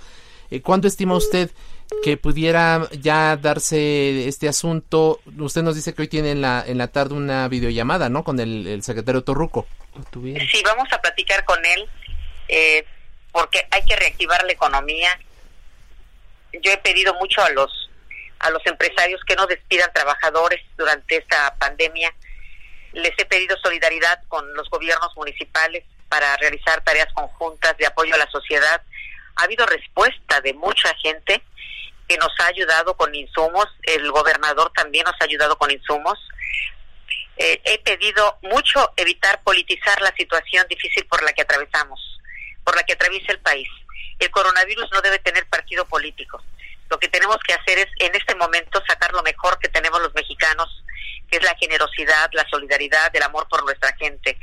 Eh, 0.50 0.62
¿Cuándo 0.62 0.88
estima 0.88 1.14
usted 1.16 1.52
que 2.04 2.18
pudiera 2.18 2.90
ya 3.00 3.38
darse 3.38 4.28
este 4.28 4.50
asunto? 4.50 5.20
Usted 5.38 5.62
nos 5.62 5.76
dice 5.76 5.94
que 5.94 6.02
hoy 6.02 6.08
tiene 6.08 6.32
en 6.32 6.42
la, 6.42 6.64
en 6.66 6.80
la 6.80 6.88
tarde 6.88 7.14
una 7.14 7.48
videollamada, 7.48 8.10
¿no? 8.10 8.24
Con 8.24 8.40
el, 8.40 8.66
el 8.66 8.82
secretario 8.82 9.24
Torruco. 9.24 9.68
Sí, 10.14 10.64
vamos 10.66 10.92
a 10.92 11.00
platicar 11.00 11.46
con 11.46 11.64
él. 11.64 11.88
Eh, 12.48 12.84
porque 13.32 13.68
hay 13.70 13.84
que 13.84 13.96
reactivar 13.96 14.44
la 14.46 14.54
economía. 14.54 15.10
Yo 16.62 16.72
he 16.72 16.78
pedido 16.78 17.16
mucho 17.16 17.42
a 17.42 17.50
los 17.50 17.83
a 18.44 18.50
los 18.52 18.66
empresarios 18.66 19.22
que 19.26 19.36
no 19.36 19.48
despidan 19.48 19.92
trabajadores 19.94 20.62
durante 20.78 21.18
esta 21.18 21.56
pandemia. 21.56 22.14
Les 22.94 23.12
he 23.18 23.26
pedido 23.26 23.58
solidaridad 23.58 24.22
con 24.28 24.54
los 24.54 24.70
gobiernos 24.70 25.16
municipales 25.16 25.84
para 26.10 26.38
realizar 26.38 26.84
tareas 26.84 27.12
conjuntas 27.14 27.76
de 27.78 27.88
apoyo 27.88 28.14
a 28.14 28.18
la 28.18 28.30
sociedad. 28.30 28.82
Ha 29.36 29.44
habido 29.44 29.66
respuesta 29.66 30.42
de 30.42 30.54
mucha 30.54 30.94
gente 31.02 31.42
que 32.08 32.18
nos 32.18 32.32
ha 32.40 32.48
ayudado 32.48 32.96
con 32.96 33.16
insumos. 33.16 33.68
El 33.82 34.12
gobernador 34.12 34.72
también 34.76 35.06
nos 35.06 35.16
ha 35.20 35.26
ayudado 35.26 35.58
con 35.58 35.72
insumos. 35.72 36.20
Eh, 37.38 37.60
he 37.66 37.80
pedido 37.80 38.38
mucho 38.44 38.94
evitar 38.96 39.42
politizar 39.42 40.00
la 40.02 40.14
situación 40.16 40.68
difícil 40.70 41.06
por 41.08 41.24
la 41.24 41.34
que 41.34 41.42
atravesamos 41.42 42.14
por 42.64 42.76
la 42.76 42.84
que 42.84 42.94
atraviesa 42.94 43.32
el 43.32 43.40
país. 43.40 43.68
El 44.20 44.32
coronavirus 44.32 44.90
no 44.92 45.02
debe 45.02 45.20
tener 45.20 45.46
partido 45.48 45.86
político. 45.86 46.42
Lo 46.90 47.00
que 47.00 47.08
tenemos 47.08 47.38
que 47.46 47.54
hacer 47.54 47.80
es 47.80 47.88
en 48.00 48.16
este 48.16 48.36
momento 48.36 48.82
sacar 48.88 49.14
lo 49.14 49.24
mejor 49.24 49.58
que 49.60 49.70
tenemos 49.70 50.02
los 50.02 50.14
mexicanos, 50.14 50.84
que 51.30 51.38
es 51.38 51.44
la 51.44 51.56
generosidad, 51.56 52.30
la 52.34 52.48
solidaridad, 52.50 53.16
el 53.16 53.24
amor 53.24 53.48
por 53.50 53.64
nuestra 53.64 53.96
gente. 53.96 54.38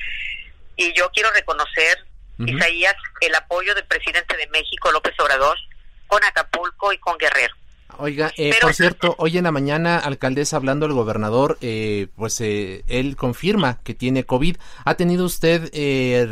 Y 0.76 0.92
yo 0.94 1.10
quiero 1.10 1.30
reconocer, 1.32 2.04
Isaías, 2.38 2.96
el 3.20 3.34
apoyo 3.34 3.74
del 3.74 3.84
presidente 3.84 4.36
de 4.36 4.46
México, 4.48 4.90
López 4.90 5.14
Obrador, 5.20 5.58
con 6.06 6.24
Acapulco 6.24 6.92
y 6.92 6.98
con 6.98 7.18
Guerrero. 7.18 7.54
Oiga, 7.98 8.32
eh, 8.36 8.54
por 8.60 8.74
cierto, 8.74 9.14
hoy 9.18 9.36
en 9.36 9.44
la 9.44 9.52
mañana, 9.52 9.98
alcaldesa, 9.98 10.56
hablando 10.56 10.86
el 10.86 10.92
gobernador, 10.92 11.58
eh, 11.60 12.08
pues 12.16 12.40
eh, 12.40 12.82
él 12.88 13.16
confirma 13.16 13.78
que 13.82 13.94
tiene 13.94 14.24
COVID. 14.24 14.56
¿Ha 14.84 14.94
tenido 14.94 15.24
usted 15.24 15.70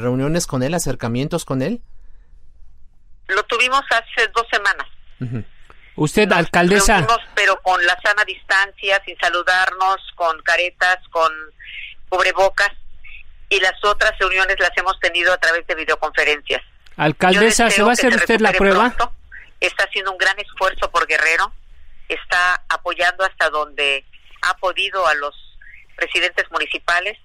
reuniones 0.01 0.47
con 0.47 0.63
él, 0.63 0.75
acercamientos 0.75 1.45
con 1.45 1.63
él? 1.63 1.83
Lo 3.29 3.43
tuvimos 3.45 3.83
hace 3.91 4.29
dos 4.35 4.47
semanas. 4.51 4.87
Usted, 5.99 6.31
alcaldesa. 6.31 7.07
pero 7.35 7.61
con 7.61 7.85
la 7.85 7.99
sana 8.01 8.25
distancia, 8.25 9.03
sin 9.05 9.19
saludarnos, 9.19 9.97
con 10.15 10.41
caretas, 10.43 10.99
con 11.11 11.33
cubrebocas. 12.09 12.71
Y 13.51 13.59
las 13.61 13.83
otras 13.83 14.17
reuniones 14.19 14.57
las 14.61 14.71
hemos 14.77 14.99
tenido 15.01 15.33
a 15.33 15.39
través 15.39 15.67
de 15.67 15.75
videoconferencias. 15.75 16.63
Alcaldesa, 16.97 17.71
¿se 17.71 17.83
va 17.83 17.91
a 17.91 17.93
hacer 17.93 18.15
usted 18.15 18.41
la 18.41 18.53
prueba? 18.53 18.95
está 19.61 19.85
haciendo 19.85 20.13
un 20.13 20.19
gran 20.19 20.39
esfuerzo 20.39 20.89
por 20.93 21.09
Guerrero, 21.09 21.53
está 22.09 22.63
apoyando 22.69 23.25
hasta 23.25 23.51
donde 23.51 24.05
ha 24.43 24.55
podido 24.59 25.05
a 25.05 25.15
los 25.15 25.35
presidentes 25.97 26.49
municipales 26.53 27.19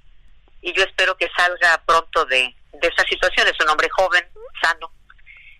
y 0.62 0.74
yo 0.74 0.84
espero 0.84 1.16
que 1.16 1.30
salga 1.38 1.80
pronto 1.86 2.26
de, 2.26 2.56
de 2.72 2.88
esa 2.88 3.04
situación. 3.04 3.48
Es 3.48 3.60
un 3.64 3.70
hombre 3.70 3.88
joven, 3.90 4.26
sano, 4.60 4.92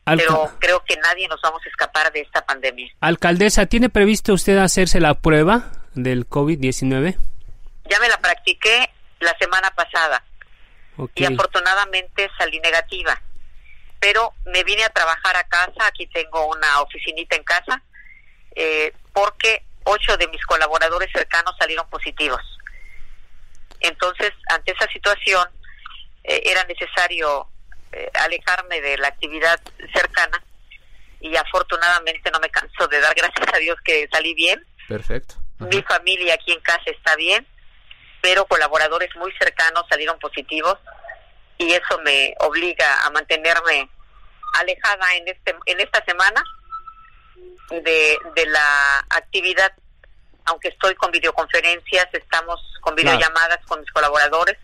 pero 0.06 0.52
creo 0.60 0.84
que 0.84 0.98
nadie 0.98 1.28
nos 1.28 1.42
vamos 1.42 1.62
a 1.66 1.70
escapar 1.70 2.12
de 2.12 2.22
esta 2.22 2.46
pandemia. 2.46 2.92
Alcaldesa, 3.00 3.66
¿tiene 3.66 3.90
previsto 3.90 4.34
usted 4.34 4.58
hacerse 4.58 5.00
la 5.00 5.14
prueba 5.14 5.72
del 5.94 6.28
COVID-19? 6.28 7.18
Ya 7.90 8.00
me 8.00 8.10
la 8.10 8.18
practiqué 8.18 8.90
la 9.20 9.36
semana 9.38 9.72
pasada 9.72 10.24
y 11.16 11.26
afortunadamente 11.26 12.30
salí 12.38 12.60
negativa 12.60 13.20
pero 14.04 14.34
me 14.44 14.66
vine 14.66 14.84
a 14.84 14.90
trabajar 14.90 15.38
a 15.38 15.46
casa, 15.46 15.88
aquí 15.88 16.06
tengo 16.08 16.50
una 16.50 16.82
oficinita 16.82 17.38
en 17.38 17.44
casa, 17.46 17.82
eh, 18.54 18.92
porque 19.14 19.64
ocho 19.86 20.18
de 20.18 20.28
mis 20.28 20.46
colaboradores 20.46 21.10
cercanos 21.14 21.56
salieron 21.58 21.90
positivos. 21.90 22.42
Entonces, 23.80 24.32
ante 24.50 24.74
esa 24.74 24.92
situación, 24.92 25.48
eh, 26.26 26.42
era 26.44 26.66
necesario 26.66 27.48
eh, 27.94 28.10
alejarme 28.14 28.82
de 28.82 28.98
la 28.98 29.08
actividad 29.10 29.60
cercana 29.94 30.44
y 31.20 31.36
afortunadamente 31.36 32.30
no 32.32 32.40
me 32.40 32.50
canso 32.50 32.88
de 32.88 33.00
dar 33.00 33.16
gracias 33.16 33.48
a 33.54 33.58
Dios 33.58 33.78
que 33.84 34.08
salí 34.12 34.34
bien. 34.34 34.66
Perfecto. 34.88 35.36
Mi 35.60 35.82
familia 35.84 36.34
aquí 36.34 36.52
en 36.52 36.60
casa 36.60 36.84
está 36.86 37.16
bien, 37.16 37.48
pero 38.22 38.46
colaboradores 38.46 39.16
muy 39.16 39.32
cercanos 39.40 39.86
salieron 39.90 40.20
positivos 40.20 40.78
y 41.58 41.72
eso 41.72 42.00
me 42.04 42.34
obliga 42.40 43.06
a 43.06 43.10
mantenerme 43.12 43.90
alejada 44.54 45.16
en 45.16 45.28
este 45.28 45.56
en 45.66 45.80
esta 45.80 46.04
semana 46.06 46.44
de, 47.70 48.18
de 48.36 48.46
la 48.48 49.00
actividad 49.10 49.72
aunque 50.46 50.68
estoy 50.70 50.94
con 50.96 51.12
videoconferencias 51.12 52.08
estamos 52.14 52.60
con 52.82 52.96
videollamadas 52.96 53.60
con 53.68 53.80
mis 53.80 53.92
colaboradores 53.92 54.58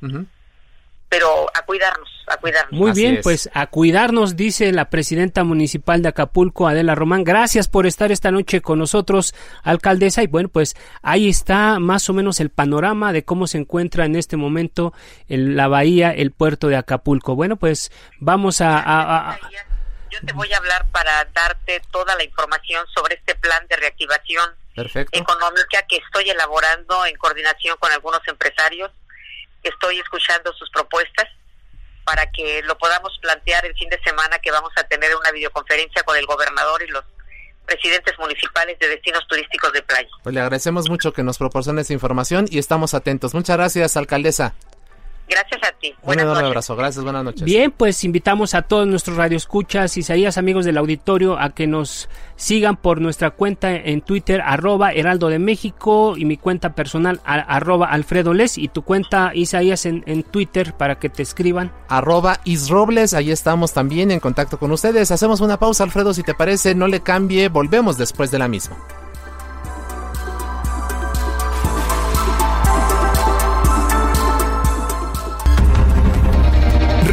pero 1.09 1.49
a 1.55 1.65
cuidarnos, 1.65 2.07
a 2.27 2.37
cuidarnos. 2.37 2.79
Muy 2.79 2.91
bien, 2.91 3.19
pues 3.23 3.49
a 3.53 3.65
cuidarnos, 3.67 4.35
dice 4.35 4.71
la 4.71 4.91
presidenta 4.91 5.43
municipal 5.43 6.03
de 6.03 6.09
Acapulco, 6.09 6.67
Adela 6.67 6.93
Román. 6.93 7.23
Gracias 7.23 7.67
por 7.67 7.87
estar 7.87 8.11
esta 8.11 8.29
noche 8.29 8.61
con 8.61 8.77
nosotros, 8.77 9.33
alcaldesa. 9.63 10.21
Y 10.21 10.27
bueno, 10.27 10.49
pues 10.49 10.75
ahí 11.01 11.27
está 11.27 11.79
más 11.79 12.07
o 12.09 12.13
menos 12.13 12.39
el 12.39 12.51
panorama 12.51 13.11
de 13.11 13.25
cómo 13.25 13.47
se 13.47 13.57
encuentra 13.57 14.05
en 14.05 14.15
este 14.15 14.37
momento 14.37 14.93
en 15.27 15.55
la 15.55 15.67
bahía, 15.67 16.11
el 16.11 16.31
puerto 16.31 16.67
de 16.67 16.77
Acapulco. 16.77 17.35
Bueno, 17.35 17.55
pues 17.55 17.91
vamos 18.19 18.61
a... 18.61 19.39
Yo 20.11 20.19
te 20.25 20.33
voy 20.33 20.51
a 20.53 20.57
hablar 20.57 20.87
para 20.91 21.25
darte 21.33 21.81
toda 21.91 22.15
la 22.15 22.23
información 22.23 22.85
sobre 22.95 23.15
este 23.15 23.35
plan 23.35 23.65
de 23.67 23.75
reactivación 23.77 24.43
económica 25.11 25.85
que 25.87 25.97
estoy 25.97 26.29
elaborando 26.29 27.05
en 27.05 27.15
coordinación 27.17 27.77
con 27.79 27.91
algunos 27.91 28.21
empresarios 28.27 28.91
estoy 29.63 29.99
escuchando 29.99 30.53
sus 30.53 30.69
propuestas 30.69 31.27
para 32.03 32.29
que 32.31 32.61
lo 32.63 32.77
podamos 32.77 33.17
plantear 33.21 33.65
el 33.65 33.75
fin 33.75 33.89
de 33.89 33.99
semana 34.01 34.39
que 34.39 34.51
vamos 34.51 34.71
a 34.77 34.83
tener 34.83 35.15
una 35.15 35.31
videoconferencia 35.31 36.03
con 36.03 36.17
el 36.17 36.25
gobernador 36.25 36.81
y 36.81 36.87
los 36.87 37.03
presidentes 37.65 38.17
municipales 38.17 38.79
de 38.79 38.87
destinos 38.87 39.27
turísticos 39.27 39.71
de 39.73 39.83
playa. 39.83 40.09
Pues 40.23 40.33
le 40.33 40.41
agradecemos 40.41 40.89
mucho 40.89 41.13
que 41.13 41.21
nos 41.21 41.37
proporcione 41.37 41.81
esa 41.81 41.93
información 41.93 42.47
y 42.49 42.57
estamos 42.57 42.95
atentos. 42.95 43.35
Muchas 43.35 43.57
gracias, 43.57 43.95
alcaldesa. 43.95 44.55
Gracias 45.29 45.61
a 45.63 45.71
ti. 45.77 45.93
Un 46.01 46.19
enorme 46.19 46.47
abrazo. 46.47 46.75
Gracias, 46.75 47.03
buenas 47.03 47.23
noches. 47.23 47.43
Bien, 47.43 47.71
pues 47.71 48.03
invitamos 48.03 48.55
a 48.55 48.63
todos 48.63 48.87
nuestros 48.87 49.15
radioescuchas, 49.15 49.95
Isaías, 49.95 50.37
amigos 50.39 50.65
del 50.65 50.77
auditorio, 50.77 51.39
a 51.39 51.51
que 51.51 51.67
nos 51.67 52.09
sigan 52.35 52.77
por 52.77 52.99
nuestra 52.99 53.29
cuenta 53.29 53.75
en 53.75 54.01
Twitter, 54.01 54.41
arroba 54.41 54.91
Heraldo 54.91 55.27
de 55.27 55.37
México, 55.37 56.15
y 56.17 56.25
mi 56.25 56.37
cuenta 56.37 56.73
personal, 56.73 57.21
arroba 57.23 57.87
Alfredo 57.87 58.33
Les, 58.33 58.57
y 58.57 58.69
tu 58.69 58.81
cuenta, 58.81 59.31
Isaías, 59.35 59.85
en, 59.85 60.03
en 60.07 60.23
Twitter, 60.23 60.73
para 60.73 60.97
que 60.97 61.09
te 61.09 61.21
escriban. 61.21 61.71
Arroba 61.89 62.39
Isrobles, 62.45 63.13
ahí 63.13 63.29
estamos 63.29 63.71
también 63.71 64.09
en 64.09 64.19
contacto 64.19 64.57
con 64.57 64.71
ustedes. 64.71 65.11
Hacemos 65.11 65.41
una 65.41 65.59
pausa, 65.59 65.83
Alfredo, 65.83 66.13
si 66.13 66.23
te 66.23 66.33
parece, 66.33 66.73
no 66.73 66.87
le 66.87 67.01
cambie, 67.01 67.49
volvemos 67.49 67.97
después 67.97 68.31
de 68.31 68.39
la 68.39 68.47
misma. 68.47 68.77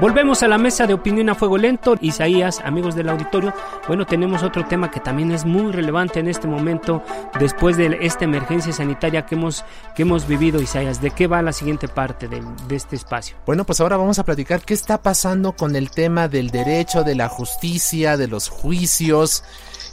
Volvemos 0.00 0.42
a 0.42 0.48
la 0.48 0.56
mesa 0.56 0.86
de 0.86 0.94
opinión 0.94 1.28
a 1.28 1.34
fuego 1.34 1.58
lento. 1.58 1.94
Isaías, 2.00 2.62
amigos 2.64 2.94
del 2.94 3.10
auditorio, 3.10 3.52
bueno, 3.86 4.06
tenemos 4.06 4.42
otro 4.42 4.64
tema 4.64 4.90
que 4.90 4.98
también 4.98 5.30
es 5.30 5.44
muy 5.44 5.72
relevante 5.72 6.20
en 6.20 6.26
este 6.26 6.48
momento, 6.48 7.02
después 7.38 7.76
de 7.76 7.98
esta 8.00 8.24
emergencia 8.24 8.72
sanitaria 8.72 9.26
que 9.26 9.34
hemos, 9.34 9.62
que 9.94 10.02
hemos 10.02 10.26
vivido, 10.26 10.62
Isaías. 10.62 11.02
¿De 11.02 11.10
qué 11.10 11.26
va 11.26 11.42
la 11.42 11.52
siguiente 11.52 11.86
parte 11.86 12.28
de, 12.28 12.42
de 12.66 12.76
este 12.76 12.96
espacio? 12.96 13.36
Bueno, 13.44 13.64
pues 13.64 13.78
ahora 13.82 13.98
vamos 13.98 14.18
a 14.18 14.24
platicar 14.24 14.62
qué 14.62 14.72
está 14.72 15.02
pasando 15.02 15.52
con 15.52 15.76
el 15.76 15.90
tema 15.90 16.28
del 16.28 16.48
derecho, 16.48 17.04
de 17.04 17.14
la 17.14 17.28
justicia, 17.28 18.16
de 18.16 18.26
los 18.26 18.48
juicios. 18.48 19.44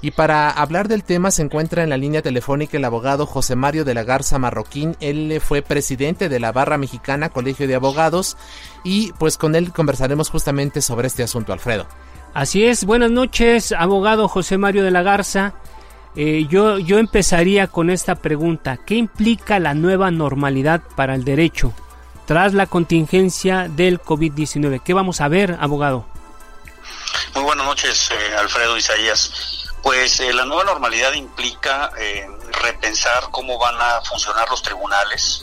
Y 0.02 0.12
para 0.12 0.50
hablar 0.50 0.88
del 0.88 1.04
tema 1.04 1.32
se 1.32 1.42
encuentra 1.42 1.84
en 1.84 1.90
la 1.90 1.98
línea 1.98 2.22
telefónica 2.22 2.78
el 2.78 2.86
abogado 2.86 3.26
José 3.26 3.56
Mario 3.56 3.84
de 3.84 3.96
la 3.96 4.04
Garza 4.04 4.38
Marroquín. 4.38 4.96
Él 5.00 5.42
fue 5.44 5.62
presidente 5.62 6.30
de 6.30 6.40
la 6.40 6.52
Barra 6.52 6.78
Mexicana 6.78 7.30
Colegio 7.30 7.68
de 7.68 7.76
Abogados 7.76 8.38
y 8.84 9.12
pues 9.14 9.38
con 9.38 9.56
él 9.56 9.74
conversaremos 9.74 10.30
justamente 10.30 10.82
sobre 10.82 11.08
este 11.08 11.24
asunto, 11.24 11.52
Alfredo. 11.52 11.88
Así 12.34 12.66
es, 12.66 12.86
buenas 12.86 13.10
noches, 13.10 13.72
abogado 13.72 14.28
José 14.28 14.60
Mario 14.60 14.84
de 14.84 14.92
la 14.92 15.02
Garza. 15.02 15.56
Eh, 16.16 16.46
yo, 16.50 16.78
yo 16.78 17.00
empezaría 17.00 17.68
con 17.68 17.90
esta 17.90 18.16
pregunta. 18.16 18.78
¿Qué 18.78 18.96
implica 18.96 19.60
la 19.60 19.74
nueva 19.74 20.12
normalidad 20.12 20.82
para 20.96 21.16
el 21.16 21.24
derecho 21.24 21.74
tras 22.26 22.54
la 22.54 22.68
contingencia 22.68 23.68
del 23.68 24.00
COVID-19? 24.00 24.82
¿Qué 24.84 24.94
vamos 24.94 25.22
a 25.22 25.28
ver, 25.28 25.58
abogado? 25.60 26.06
Muy 27.34 27.44
buenas 27.44 27.66
noches, 27.66 28.10
eh, 28.12 28.36
Alfredo 28.36 28.78
Isaías. 28.78 29.67
Pues 29.84 30.20
eh, 30.20 30.34
la 30.34 30.46
nueva 30.46 30.64
normalidad 30.64 31.14
implica 31.14 31.92
eh, 31.98 32.28
repensar 32.62 33.30
cómo 33.32 33.58
van 33.58 33.80
a 33.80 34.02
funcionar 34.02 34.50
los 34.50 34.62
tribunales, 34.62 35.42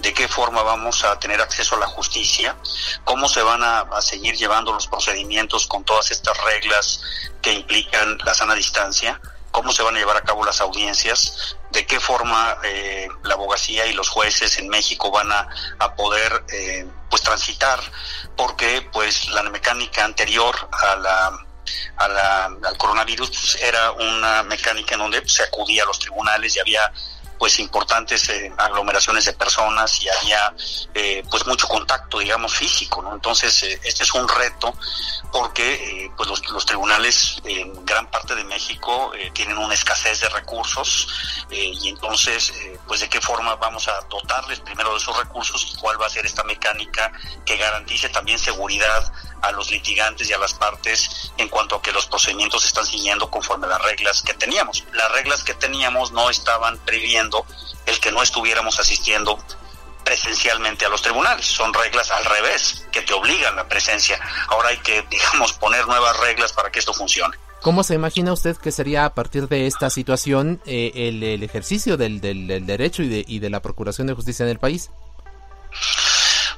de 0.00 0.12
qué 0.12 0.28
forma 0.28 0.62
vamos 0.62 1.04
a 1.04 1.18
tener 1.18 1.40
acceso 1.40 1.76
a 1.76 1.78
la 1.78 1.86
justicia, 1.86 2.56
cómo 3.04 3.28
se 3.28 3.42
van 3.42 3.62
a, 3.62 3.86
seguir 4.00 4.36
llevando 4.36 4.72
los 4.72 4.86
procedimientos 4.86 5.66
con 5.66 5.84
todas 5.84 6.10
estas 6.10 6.36
reglas 6.44 7.00
que 7.40 7.52
implican 7.52 8.18
la 8.24 8.34
sana 8.34 8.54
distancia, 8.54 9.20
cómo 9.52 9.72
se 9.72 9.82
van 9.82 9.96
a 9.96 9.98
llevar 9.98 10.16
a 10.18 10.22
cabo 10.22 10.44
las 10.44 10.60
audiencias, 10.60 11.56
de 11.70 11.86
qué 11.86 11.98
forma 11.98 12.58
eh, 12.64 13.08
la 13.22 13.34
abogacía 13.34 13.86
y 13.86 13.94
los 13.94 14.08
jueces 14.10 14.58
en 14.58 14.68
México 14.68 15.10
van 15.10 15.32
a, 15.32 15.48
a 15.78 15.94
poder 15.94 16.44
pues 17.08 17.22
transitar, 17.22 17.80
porque 18.36 18.86
pues 18.92 19.28
la 19.30 19.42
mecánica 19.44 20.04
anterior 20.04 20.54
a 20.72 20.96
la 20.96 21.45
al 21.96 22.76
coronavirus 22.76 23.30
pues, 23.30 23.58
era 23.62 23.92
una 23.92 24.42
mecánica 24.42 24.94
en 24.94 25.00
donde 25.00 25.28
se 25.28 25.42
acudía 25.42 25.82
a 25.82 25.86
los 25.86 25.98
tribunales 25.98 26.56
y 26.56 26.60
había 26.60 26.92
pues 27.38 27.58
importantes 27.58 28.28
eh, 28.28 28.52
aglomeraciones 28.56 29.24
de 29.24 29.32
personas 29.32 30.00
y 30.02 30.08
había 30.08 30.54
eh, 30.94 31.22
pues 31.30 31.46
mucho 31.46 31.68
contacto 31.68 32.18
digamos 32.18 32.54
físico 32.54 33.02
no 33.02 33.14
entonces 33.14 33.62
eh, 33.62 33.80
este 33.84 34.04
es 34.04 34.14
un 34.14 34.28
reto 34.28 34.74
porque 35.32 36.10
pues 36.16 36.28
los, 36.28 36.48
los, 36.50 36.64
tribunales 36.64 37.40
en 37.44 37.84
gran 37.84 38.06
parte 38.10 38.34
de 38.34 38.44
México 38.44 39.12
tienen 39.34 39.58
una 39.58 39.74
escasez 39.74 40.20
de 40.20 40.28
recursos 40.30 41.46
y 41.50 41.88
entonces 41.88 42.52
pues 42.86 43.00
de 43.00 43.08
qué 43.08 43.20
forma 43.20 43.54
vamos 43.56 43.86
a 43.88 44.00
dotarles 44.08 44.60
primero 44.60 44.92
de 44.92 44.98
esos 44.98 45.16
recursos 45.16 45.70
y 45.70 45.76
cuál 45.76 46.00
va 46.00 46.06
a 46.06 46.10
ser 46.10 46.24
esta 46.24 46.42
mecánica 46.44 47.12
que 47.44 47.56
garantice 47.56 48.08
también 48.08 48.38
seguridad 48.38 49.12
a 49.42 49.52
los 49.52 49.70
litigantes 49.70 50.28
y 50.30 50.32
a 50.32 50.38
las 50.38 50.54
partes 50.54 51.32
en 51.36 51.48
cuanto 51.48 51.76
a 51.76 51.82
que 51.82 51.92
los 51.92 52.06
procedimientos 52.06 52.64
están 52.64 52.86
siguiendo 52.86 53.30
conforme 53.30 53.66
a 53.66 53.70
las 53.70 53.82
reglas 53.82 54.22
que 54.22 54.34
teníamos. 54.34 54.84
Las 54.92 55.10
reglas 55.12 55.42
que 55.44 55.54
teníamos 55.54 56.12
no 56.12 56.30
estaban 56.30 56.78
previendo 56.78 57.44
el 57.86 57.98
que 58.00 58.12
no 58.12 58.22
estuviéramos 58.22 58.78
asistiendo 58.78 59.38
presencialmente 60.04 60.86
a 60.86 60.88
los 60.88 61.02
tribunales. 61.02 61.46
Son 61.46 61.74
reglas 61.74 62.10
al 62.10 62.24
revés, 62.24 62.86
que 62.92 63.02
te 63.02 63.12
obligan 63.12 63.56
la 63.56 63.68
presencia. 63.68 64.18
Ahora 64.48 64.68
hay 64.68 64.78
que, 64.78 65.02
digamos, 65.10 65.52
poner 65.54 65.86
nuevas 65.86 66.18
reglas 66.20 66.52
para 66.52 66.70
que 66.70 66.78
esto 66.78 66.94
funcione. 66.94 67.36
¿Cómo 67.62 67.82
se 67.82 67.94
imagina 67.94 68.32
usted 68.32 68.56
que 68.56 68.70
sería 68.70 69.06
a 69.06 69.14
partir 69.14 69.48
de 69.48 69.66
esta 69.66 69.90
situación 69.90 70.60
eh, 70.66 70.92
el, 70.94 71.22
el, 71.22 71.42
ejercicio 71.42 71.96
del, 71.96 72.20
del, 72.20 72.46
del 72.46 72.64
derecho 72.64 73.02
y 73.02 73.08
de, 73.08 73.24
y 73.26 73.40
de 73.40 73.50
la 73.50 73.60
procuración 73.60 74.06
de 74.06 74.14
justicia 74.14 74.44
en 74.44 74.50
el 74.50 74.58
país? 74.60 74.90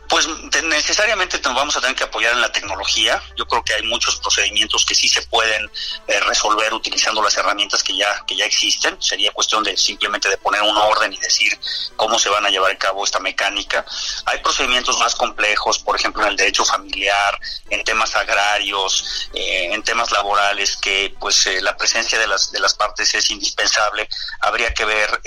Pues 0.08 0.26
necesariamente 0.64 1.38
vamos 1.44 1.76
a 1.76 1.80
tener 1.80 1.94
que 1.94 2.04
apoyar 2.04 2.32
en 2.32 2.40
la 2.40 2.50
tecnología. 2.50 3.22
Yo 3.36 3.46
creo 3.46 3.62
que 3.62 3.74
hay 3.74 3.82
muchos 3.82 4.16
procedimientos 4.16 4.86
que 4.86 4.94
sí 4.94 5.06
se 5.06 5.20
pueden 5.22 5.70
eh, 6.06 6.20
resolver 6.20 6.72
utilizando 6.72 7.22
las 7.22 7.36
herramientas 7.36 7.82
que 7.82 7.94
ya 7.94 8.24
que 8.26 8.34
ya 8.34 8.46
existen. 8.46 9.00
Sería 9.02 9.32
cuestión 9.32 9.62
de 9.62 9.76
simplemente 9.76 10.30
de 10.30 10.38
poner 10.38 10.62
un 10.62 10.76
orden 10.76 11.12
y 11.12 11.18
decir 11.18 11.58
cómo 11.96 12.18
se 12.18 12.30
van 12.30 12.46
a 12.46 12.48
llevar 12.48 12.72
a 12.72 12.78
cabo 12.78 13.04
esta 13.04 13.20
mecánica. 13.20 13.84
Hay 14.24 14.38
procedimientos 14.38 14.98
más 14.98 15.14
complejos, 15.14 15.78
por 15.78 15.96
ejemplo 15.96 16.22
en 16.22 16.30
el 16.30 16.36
derecho 16.36 16.64
familiar, 16.64 17.38
en 17.68 17.84
temas 17.84 18.16
agrarios, 18.16 19.28
eh, 19.34 19.68
en 19.72 19.82
temas 19.82 20.10
laborales 20.10 20.78
que 20.78 21.14
pues 21.20 21.46
eh, 21.46 21.60
la 21.60 21.76
presencia 21.76 22.18
de 22.18 22.26
las 22.26 22.50
de 22.50 22.60
las 22.60 22.72
partes 22.72 23.12
es 23.14 23.30
indispensable. 23.30 24.08
Habría 24.40 24.72
que 24.72 24.86
ver 24.86 25.20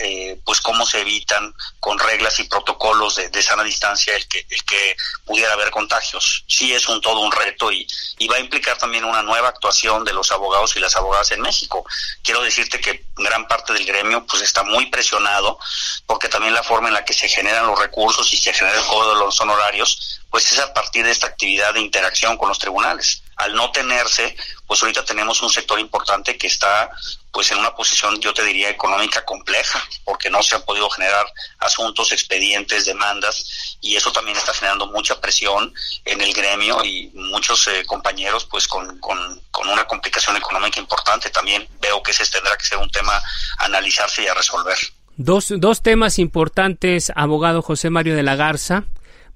pues 0.43 0.59
cómo 0.59 0.85
se 0.87 1.01
evitan 1.01 1.53
con 1.79 1.99
reglas 1.99 2.39
y 2.39 2.45
protocolos 2.45 3.15
de, 3.15 3.29
de 3.29 3.43
sana 3.43 3.63
distancia 3.63 4.15
el 4.15 4.27
que 4.27 4.45
el 4.49 4.63
que 4.63 4.70
que 4.71 4.95
pudiera 5.25 5.53
haber 5.53 5.69
contagios. 5.69 6.45
Sí 6.47 6.73
es 6.73 6.87
un 6.87 7.01
todo 7.01 7.19
un 7.19 7.31
reto 7.31 7.71
y, 7.71 7.85
va 8.31 8.37
a 8.37 8.39
implicar 8.39 8.77
también 8.77 9.03
una 9.03 9.21
nueva 9.21 9.49
actuación 9.49 10.05
de 10.05 10.13
los 10.13 10.31
abogados 10.31 10.77
y 10.77 10.79
las 10.79 10.95
abogadas 10.95 11.31
en 11.31 11.41
México. 11.41 11.85
Quiero 12.23 12.41
decirte 12.41 12.79
que 12.79 13.03
gran 13.17 13.45
parte 13.47 13.73
del 13.73 13.85
gremio 13.85 14.25
pues 14.25 14.41
está 14.41 14.63
muy 14.63 14.85
presionado 14.85 15.59
porque 16.05 16.29
también 16.29 16.53
la 16.53 16.63
forma 16.63 16.87
en 16.87 16.93
la 16.93 17.03
que 17.03 17.13
se 17.13 17.27
generan 17.27 17.67
los 17.67 17.77
recursos 17.77 18.31
y 18.31 18.37
se 18.37 18.53
genera 18.53 18.77
el 18.77 18.85
cobro 18.85 19.09
de 19.09 19.19
los 19.19 19.41
honorarios 19.41 20.21
pues 20.29 20.49
es 20.53 20.59
a 20.59 20.73
partir 20.73 21.03
de 21.03 21.11
esta 21.11 21.27
actividad 21.27 21.73
de 21.73 21.81
interacción 21.81 22.37
con 22.37 22.47
los 22.47 22.57
tribunales. 22.57 23.21
Al 23.41 23.55
no 23.55 23.71
tenerse, 23.71 24.35
pues 24.67 24.81
ahorita 24.83 25.03
tenemos 25.03 25.41
un 25.41 25.49
sector 25.49 25.79
importante 25.79 26.37
que 26.37 26.45
está 26.47 26.91
pues 27.31 27.49
en 27.51 27.57
una 27.57 27.73
posición, 27.73 28.19
yo 28.19 28.33
te 28.33 28.43
diría, 28.43 28.69
económica 28.69 29.23
compleja, 29.25 29.81
porque 30.03 30.29
no 30.29 30.43
se 30.43 30.55
han 30.55 30.63
podido 30.63 30.89
generar 30.89 31.25
asuntos, 31.59 32.11
expedientes, 32.11 32.85
demandas, 32.85 33.77
y 33.81 33.95
eso 33.95 34.11
también 34.11 34.37
está 34.37 34.53
generando 34.53 34.87
mucha 34.87 35.19
presión 35.19 35.73
en 36.05 36.21
el 36.21 36.33
gremio 36.33 36.83
y 36.83 37.09
muchos 37.13 37.67
eh, 37.67 37.83
compañeros, 37.85 38.45
pues 38.45 38.67
con, 38.67 38.99
con, 38.99 39.41
una 39.69 39.85
complicación 39.87 40.35
económica 40.37 40.79
importante. 40.79 41.29
También 41.29 41.67
veo 41.79 42.03
que 42.03 42.11
ese 42.11 42.25
tendrá 42.27 42.55
que 42.57 42.65
ser 42.65 42.77
un 42.77 42.89
tema 42.89 43.15
a 43.57 43.65
analizarse 43.65 44.23
y 44.23 44.27
a 44.27 44.33
resolver. 44.33 44.77
Dos, 45.17 45.53
dos 45.57 45.81
temas 45.81 46.19
importantes, 46.19 47.11
abogado 47.15 47.61
José 47.61 47.89
Mario 47.89 48.15
de 48.15 48.23
la 48.23 48.35
Garza 48.35 48.83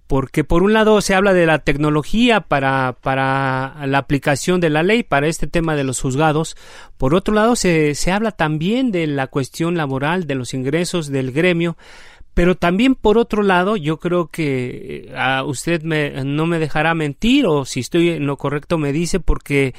porque 0.07 0.43
por 0.43 0.63
un 0.63 0.73
lado 0.73 1.01
se 1.01 1.15
habla 1.15 1.33
de 1.33 1.45
la 1.45 1.59
tecnología 1.59 2.41
para, 2.41 2.97
para 3.01 3.85
la 3.87 3.97
aplicación 3.97 4.59
de 4.59 4.69
la 4.69 4.83
ley, 4.83 5.03
para 5.03 5.27
este 5.27 5.47
tema 5.47 5.75
de 5.75 5.83
los 5.83 6.01
juzgados, 6.01 6.55
por 6.97 7.15
otro 7.15 7.33
lado 7.33 7.55
se, 7.55 7.95
se 7.95 8.11
habla 8.11 8.31
también 8.31 8.91
de 8.91 9.07
la 9.07 9.27
cuestión 9.27 9.75
laboral, 9.75 10.27
de 10.27 10.35
los 10.35 10.53
ingresos 10.53 11.07
del 11.07 11.31
gremio, 11.31 11.75
pero 12.35 12.55
también 12.55 12.95
por 12.95 13.17
otro 13.17 13.41
lado 13.41 13.77
yo 13.77 13.97
creo 13.97 14.27
que 14.27 15.11
a 15.15 15.43
usted 15.43 15.81
me, 15.81 16.23
no 16.23 16.45
me 16.45 16.59
dejará 16.59 16.93
mentir 16.93 17.47
o 17.47 17.65
si 17.65 17.79
estoy 17.79 18.09
en 18.09 18.27
lo 18.27 18.37
correcto 18.37 18.77
me 18.77 18.91
dice 18.91 19.19
porque 19.19 19.73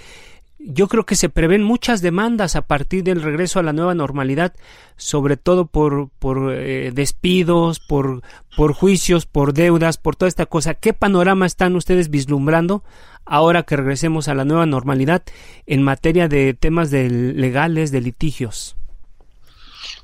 yo 0.66 0.88
creo 0.88 1.07
que 1.07 1.14
se 1.14 1.29
prevén 1.29 1.62
muchas 1.62 2.02
demandas 2.02 2.57
a 2.57 2.66
partir 2.66 3.05
del 3.05 3.22
regreso 3.22 3.59
a 3.59 3.62
la 3.62 3.72
nueva 3.72 3.94
normalidad, 3.94 4.55
sobre 4.96 5.37
todo 5.37 5.66
por, 5.66 6.11
por 6.18 6.52
eh, 6.52 6.90
despidos, 6.92 7.79
por, 7.79 8.22
por 8.57 8.72
juicios, 8.72 9.26
por 9.26 9.52
deudas, 9.52 9.96
por 9.96 10.16
toda 10.16 10.29
esta 10.29 10.46
cosa. 10.46 10.74
¿Qué 10.74 10.92
panorama 10.92 11.46
están 11.46 11.76
ustedes 11.76 12.11
vislumbrando 12.11 12.83
ahora 13.24 13.62
que 13.62 13.76
regresemos 13.76 14.29
a 14.29 14.35
la 14.35 14.44
nueva 14.44 14.66
normalidad 14.66 15.22
en 15.66 15.83
materia 15.83 16.26
de 16.29 16.55
temas 16.55 16.90
de 16.90 17.09
legales, 17.11 17.92
de 17.92 18.00
litigios? 18.00 18.76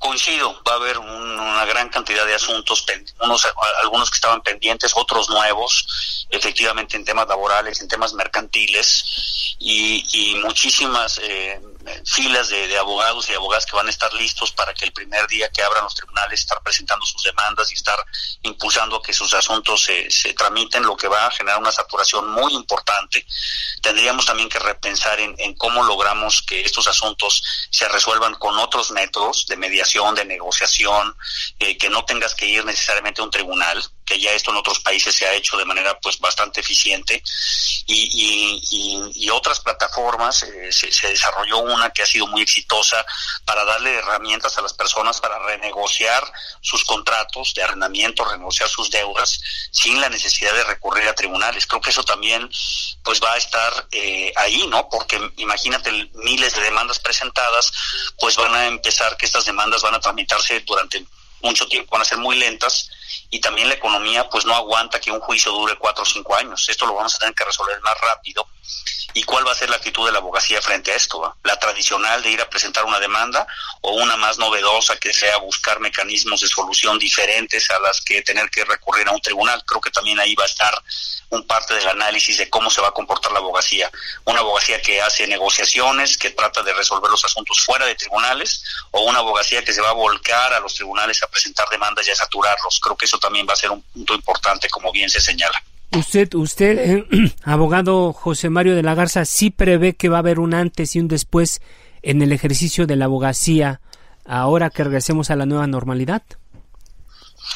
Coincido, 0.02 0.60
va 0.68 0.72
a 0.72 0.76
haber 0.76 0.98
una 0.98 1.64
gran 1.64 1.88
cantidad 1.88 2.26
de 2.26 2.34
asuntos, 2.34 2.84
unos, 3.20 3.46
algunos 3.82 4.10
que 4.10 4.16
estaban 4.16 4.42
pendientes, 4.42 4.92
otros 4.96 5.30
nuevos, 5.30 6.26
efectivamente 6.28 6.96
en 6.96 7.04
temas 7.04 7.28
laborales, 7.28 7.80
en 7.80 7.86
temas 7.86 8.12
mercantiles 8.12 9.54
y, 9.60 10.04
y 10.12 10.34
muchísimas 10.40 11.20
eh, 11.22 11.60
filas 12.04 12.48
de, 12.48 12.76
abogados 12.78 13.28
y 13.28 13.34
abogadas 13.34 13.66
que 13.66 13.76
van 13.76 13.86
a 13.86 13.90
estar 13.90 14.12
listos 14.14 14.52
para 14.52 14.74
que 14.74 14.84
el 14.84 14.92
primer 14.92 15.26
día 15.26 15.50
que 15.50 15.62
abran 15.62 15.84
los 15.84 15.94
tribunales 15.94 16.40
estar 16.40 16.60
presentando 16.62 17.04
sus 17.06 17.22
demandas 17.22 17.70
y 17.70 17.74
estar 17.74 18.04
impulsando 18.42 19.00
que 19.00 19.12
sus 19.12 19.32
asuntos 19.34 19.82
se, 19.84 20.10
se 20.10 20.34
tramiten, 20.34 20.82
lo 20.84 20.96
que 20.96 21.08
va 21.08 21.26
a 21.26 21.30
generar 21.30 21.58
una 21.58 21.72
saturación 21.72 22.30
muy 22.30 22.54
importante. 22.54 23.24
Tendríamos 23.80 24.26
también 24.26 24.48
que 24.48 24.58
repensar 24.58 25.20
en, 25.20 25.34
en 25.38 25.54
cómo 25.54 25.82
logramos 25.82 26.42
que 26.42 26.62
estos 26.62 26.86
asuntos 26.86 27.42
se 27.70 27.88
resuelvan 27.88 28.34
con 28.34 28.58
otros 28.58 28.90
métodos 28.90 29.46
de 29.46 29.56
mediación, 29.56 30.14
de 30.14 30.24
negociación, 30.24 31.16
eh, 31.58 31.76
que 31.78 31.90
no 31.90 32.04
tengas 32.04 32.34
que 32.34 32.46
ir 32.46 32.64
necesariamente 32.64 33.20
a 33.20 33.24
un 33.24 33.30
tribunal 33.30 33.82
que 34.04 34.18
ya 34.18 34.32
esto 34.32 34.50
en 34.50 34.56
otros 34.56 34.80
países 34.80 35.14
se 35.14 35.26
ha 35.26 35.34
hecho 35.34 35.56
de 35.56 35.64
manera 35.64 35.98
pues 36.00 36.18
bastante 36.18 36.60
eficiente 36.60 37.22
y, 37.86 39.28
otras 39.32 39.60
plataformas 39.60 40.42
eh, 40.42 40.70
se, 40.70 40.92
se, 40.92 41.08
desarrolló 41.08 41.58
una 41.60 41.90
que 41.90 42.02
ha 42.02 42.06
sido 42.06 42.26
muy 42.26 42.42
exitosa 42.42 43.04
para 43.46 43.64
darle 43.64 43.94
herramientas 43.94 44.56
a 44.58 44.62
las 44.62 44.74
personas 44.74 45.20
para 45.20 45.38
renegociar 45.38 46.22
sus 46.60 46.84
contratos 46.84 47.54
de 47.54 47.62
arrendamiento, 47.62 48.24
renegociar 48.24 48.68
sus 48.68 48.90
deudas 48.90 49.40
sin 49.70 50.00
la 50.00 50.10
necesidad 50.10 50.52
de 50.52 50.64
recurrir 50.64 51.08
a 51.08 51.14
tribunales. 51.14 51.66
Creo 51.66 51.80
que 51.80 51.90
eso 51.90 52.04
también 52.04 52.48
pues 53.02 53.22
va 53.22 53.32
a 53.32 53.38
estar 53.38 53.88
eh, 53.90 54.32
ahí, 54.36 54.66
¿no? 54.68 54.88
Porque 54.88 55.18
imagínate 55.38 55.90
miles 56.14 56.54
de 56.54 56.62
demandas 56.62 57.00
presentadas, 57.00 57.72
pues 58.18 58.36
van 58.36 58.54
a 58.54 58.66
empezar 58.66 59.16
que 59.16 59.26
estas 59.26 59.46
demandas 59.46 59.82
van 59.82 59.94
a 59.94 60.00
tramitarse 60.00 60.60
durante 60.60 61.04
mucho 61.40 61.66
tiempo, 61.66 61.92
van 61.92 62.02
a 62.02 62.04
ser 62.04 62.18
muy 62.18 62.36
lentas 62.36 62.90
y 63.32 63.40
también 63.40 63.66
la 63.66 63.74
economía 63.74 64.28
pues 64.28 64.44
no 64.44 64.54
aguanta 64.54 65.00
que 65.00 65.10
un 65.10 65.18
juicio 65.18 65.50
dure 65.52 65.74
cuatro 65.76 66.02
o 66.02 66.06
cinco 66.06 66.36
años. 66.36 66.68
Esto 66.68 66.84
lo 66.84 66.94
vamos 66.94 67.14
a 67.14 67.18
tener 67.18 67.34
que 67.34 67.44
resolver 67.44 67.80
más 67.80 67.98
rápido. 67.98 68.46
¿Y 69.14 69.24
cuál 69.24 69.46
va 69.46 69.52
a 69.52 69.54
ser 69.54 69.68
la 69.68 69.76
actitud 69.76 70.06
de 70.06 70.12
la 70.12 70.18
abogacía 70.18 70.62
frente 70.62 70.90
a 70.92 70.96
esto? 70.96 71.36
¿La 71.42 71.58
tradicional 71.58 72.22
de 72.22 72.30
ir 72.30 72.40
a 72.40 72.48
presentar 72.48 72.84
una 72.84 72.98
demanda 72.98 73.46
o 73.82 73.92
una 73.92 74.16
más 74.16 74.38
novedosa 74.38 74.96
que 74.96 75.12
sea 75.12 75.36
buscar 75.36 75.80
mecanismos 75.80 76.40
de 76.40 76.48
solución 76.48 76.98
diferentes 76.98 77.70
a 77.70 77.78
las 77.80 78.00
que 78.00 78.22
tener 78.22 78.48
que 78.48 78.64
recurrir 78.64 79.08
a 79.08 79.12
un 79.12 79.20
tribunal? 79.20 79.62
Creo 79.66 79.82
que 79.82 79.90
también 79.90 80.18
ahí 80.18 80.34
va 80.34 80.44
a 80.44 80.46
estar 80.46 80.82
un 81.28 81.46
parte 81.46 81.74
del 81.74 81.88
análisis 81.88 82.38
de 82.38 82.48
cómo 82.48 82.70
se 82.70 82.80
va 82.80 82.88
a 82.88 82.92
comportar 82.92 83.32
la 83.32 83.40
abogacía. 83.40 83.90
Una 84.24 84.40
abogacía 84.40 84.80
que 84.80 85.02
hace 85.02 85.26
negociaciones, 85.26 86.16
que 86.16 86.30
trata 86.30 86.62
de 86.62 86.72
resolver 86.72 87.10
los 87.10 87.24
asuntos 87.24 87.60
fuera 87.60 87.84
de 87.84 87.94
tribunales, 87.94 88.64
o 88.92 89.02
una 89.02 89.18
abogacía 89.18 89.62
que 89.62 89.74
se 89.74 89.82
va 89.82 89.90
a 89.90 89.94
volcar 89.94 90.54
a 90.54 90.60
los 90.60 90.74
tribunales 90.74 91.22
a 91.22 91.26
presentar 91.26 91.68
demandas 91.68 92.06
y 92.08 92.10
a 92.10 92.16
saturarlos. 92.16 92.80
Creo 92.80 92.96
que 92.96 93.04
eso 93.04 93.18
también 93.18 93.46
va 93.46 93.52
a 93.52 93.56
ser 93.56 93.70
un 93.70 93.82
punto 93.82 94.14
importante, 94.14 94.70
como 94.70 94.90
bien 94.90 95.10
se 95.10 95.20
señala. 95.20 95.62
Usted, 95.94 96.34
usted, 96.34 96.78
eh, 96.78 97.04
abogado 97.44 98.12
José 98.12 98.48
Mario 98.48 98.74
de 98.74 98.82
la 98.82 98.94
Garza, 98.94 99.24
sí 99.24 99.50
prevé 99.50 99.94
que 99.94 100.08
va 100.08 100.16
a 100.16 100.20
haber 100.20 100.38
un 100.38 100.54
antes 100.54 100.96
y 100.96 101.00
un 101.00 101.08
después 101.08 101.60
en 102.02 102.22
el 102.22 102.32
ejercicio 102.32 102.86
de 102.86 102.96
la 102.96 103.04
abogacía 103.04 103.80
ahora 104.24 104.70
que 104.70 104.84
regresemos 104.84 105.30
a 105.30 105.36
la 105.36 105.46
nueva 105.46 105.66
normalidad. 105.66 106.22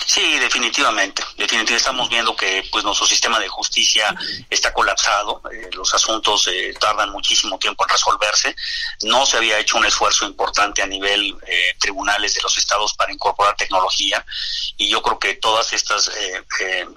Sí, 0.06 0.38
definitivamente. 0.38 1.22
Definitivamente 1.36 1.76
estamos 1.76 2.08
viendo 2.08 2.34
que 2.34 2.66
pues 2.70 2.84
nuestro 2.84 3.06
sistema 3.06 3.38
de 3.38 3.48
justicia 3.48 4.14
está 4.50 4.72
colapsado. 4.72 5.42
Eh, 5.52 5.70
los 5.72 5.92
asuntos 5.94 6.48
eh, 6.48 6.74
tardan 6.78 7.10
muchísimo 7.10 7.58
tiempo 7.58 7.84
en 7.84 7.90
resolverse. 7.90 8.56
No 9.02 9.26
se 9.26 9.36
había 9.36 9.58
hecho 9.58 9.76
un 9.76 9.84
esfuerzo 9.84 10.26
importante 10.26 10.82
a 10.82 10.86
nivel 10.86 11.36
eh, 11.46 11.74
tribunales 11.78 12.34
de 12.34 12.42
los 12.42 12.56
estados 12.56 12.94
para 12.94 13.12
incorporar 13.12 13.56
tecnología 13.56 14.24
y 14.76 14.88
yo 14.88 15.02
creo 15.02 15.18
que 15.18 15.34
todas 15.34 15.72
estas 15.72 16.10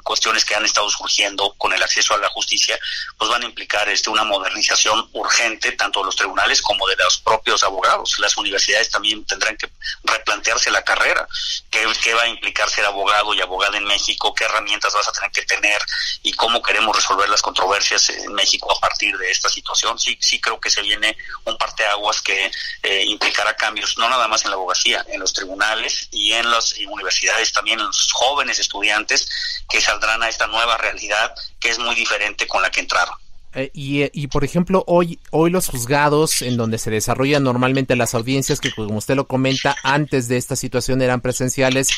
cuestiones 0.04 0.45
que 0.45 0.56
han 0.56 0.65
estado 0.65 0.89
surgiendo 0.89 1.54
con 1.58 1.73
el 1.73 1.82
acceso 1.82 2.13
a 2.13 2.17
la 2.17 2.30
justicia 2.30 2.80
pues 3.17 3.30
van 3.30 3.43
a 3.43 3.45
implicar 3.45 3.88
este 3.89 4.10
una 4.10 4.23
modernización 4.23 5.10
urgente 5.13 5.71
tanto 5.73 5.99
de 5.99 6.06
los 6.06 6.15
tribunales 6.15 6.62
como 6.62 6.88
de 6.88 6.95
los 6.95 7.19
propios 7.19 7.63
abogados. 7.63 8.17
Las 8.19 8.38
universidades 8.38 8.89
también 8.89 9.25
tendrán 9.25 9.58
que 9.58 9.69
replantearse 10.04 10.71
la 10.71 10.84
carrera. 10.84 11.28
¿Qué, 11.69 11.86
qué 12.04 12.13
va 12.13 12.23
a 12.23 12.28
implicar 12.28 12.69
ser 12.80 12.86
abogado 12.86 13.34
y 13.34 13.42
abogada 13.42 13.78
en 13.78 13.84
México, 13.84 14.34
qué 14.34 14.46
herramientas 14.46 14.94
vas 14.94 15.08
a 15.08 15.12
tener 15.12 15.32
que 15.32 15.42
tener 15.44 15.82
y 16.24 16.32
cómo 16.34 16.62
queremos 16.62 16.96
resolver 16.96 17.28
las 17.28 17.42
controversias 17.42 18.10
en 18.10 18.34
México 18.34 18.72
a 18.72 18.80
partir 18.80 19.18
de 19.18 19.30
esta 19.30 19.50
situación. 19.50 20.00
Sí, 20.00 20.18
sí 20.22 20.39
creo 20.39 20.60
que 20.60 20.70
se 20.70 20.82
viene 20.82 21.18
un 21.44 21.58
parteaguas 21.58 22.22
que 22.22 22.50
eh, 22.84 23.04
implicará 23.06 23.54
cambios, 23.56 23.98
no 23.98 24.10
nada 24.10 24.28
más 24.28 24.46
en 24.46 24.52
la 24.52 24.56
abogacía, 24.56 25.06
en 25.10 25.20
los 25.20 25.34
tribunales 25.34 26.08
y 26.12 26.32
en 26.34 26.50
las 26.50 26.74
universidades, 26.74 27.52
también 27.52 27.80
en 27.80 27.88
los 27.88 28.12
jóvenes 28.13 28.60
estudiantes 28.60 29.28
que 29.70 29.82
saldrán 29.82 30.24
a 30.24 30.30
esta 30.30 30.48
nueva 30.48 30.78
realidad 30.78 31.36
que 31.60 31.70
es 31.70 31.80
muy 31.80 31.96
diferente 31.96 32.48
con 32.48 32.62
la 32.62 32.72
que 32.72 32.80
entraron. 32.80 33.15
Eh, 33.56 33.72
y, 33.74 34.04
y, 34.14 34.28
por 34.28 34.44
ejemplo, 34.44 34.84
hoy, 34.86 35.20
hoy 35.32 35.50
los 35.50 35.68
juzgados, 35.68 36.44
en 36.44 36.56
donde 36.56 36.78
se 36.78 36.92
desarrollan 36.92 37.44
normalmente 37.44 37.96
las 37.96 38.14
audiencias, 38.14 38.60
que 38.60 38.72
como 38.72 38.98
usted 38.98 39.16
lo 39.16 39.28
comenta, 39.28 39.76
antes 39.84 40.28
de 40.28 40.38
esta 40.38 40.56
situación 40.56 41.02
eran 41.02 41.22
presenciales, 41.22 41.90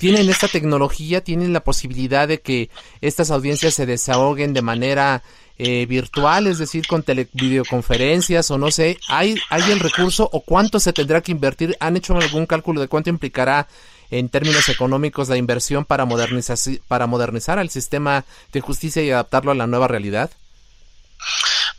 tienen 0.00 0.28
esta 0.28 0.48
tecnología, 0.48 1.22
tienen 1.22 1.52
la 1.52 1.60
posibilidad 1.60 2.26
de 2.26 2.40
que 2.40 2.70
estas 3.00 3.30
audiencias 3.30 3.74
se 3.74 3.86
desahoguen 3.86 4.52
de 4.52 4.62
manera 4.62 5.22
eh, 5.58 5.86
virtual, 5.86 6.48
es 6.48 6.58
decir, 6.58 6.86
con 6.86 7.04
videoconferencias 7.32 8.50
o 8.50 8.58
no 8.58 8.70
sé, 8.70 8.98
¿hay, 9.08 9.36
¿hay 9.48 9.70
el 9.70 9.80
recurso 9.80 10.28
o 10.32 10.40
cuánto 10.40 10.80
se 10.80 10.92
tendrá 10.92 11.22
que 11.22 11.32
invertir? 11.32 11.76
¿Han 11.80 11.96
hecho 11.96 12.16
algún 12.16 12.46
cálculo 12.46 12.80
de 12.80 12.88
cuánto 12.88 13.10
implicará 13.10 13.68
en 14.10 14.28
términos 14.28 14.68
económicos 14.68 15.28
la 15.28 15.36
inversión 15.36 15.84
para 15.84 16.04
modernizar, 16.04 16.58
para 16.88 17.06
modernizar 17.06 17.58
el 17.58 17.70
sistema 17.70 18.24
de 18.52 18.60
justicia 18.60 19.02
y 19.02 19.10
adaptarlo 19.10 19.52
a 19.52 19.54
la 19.54 19.66
nueva 19.66 19.88
realidad? 19.88 20.30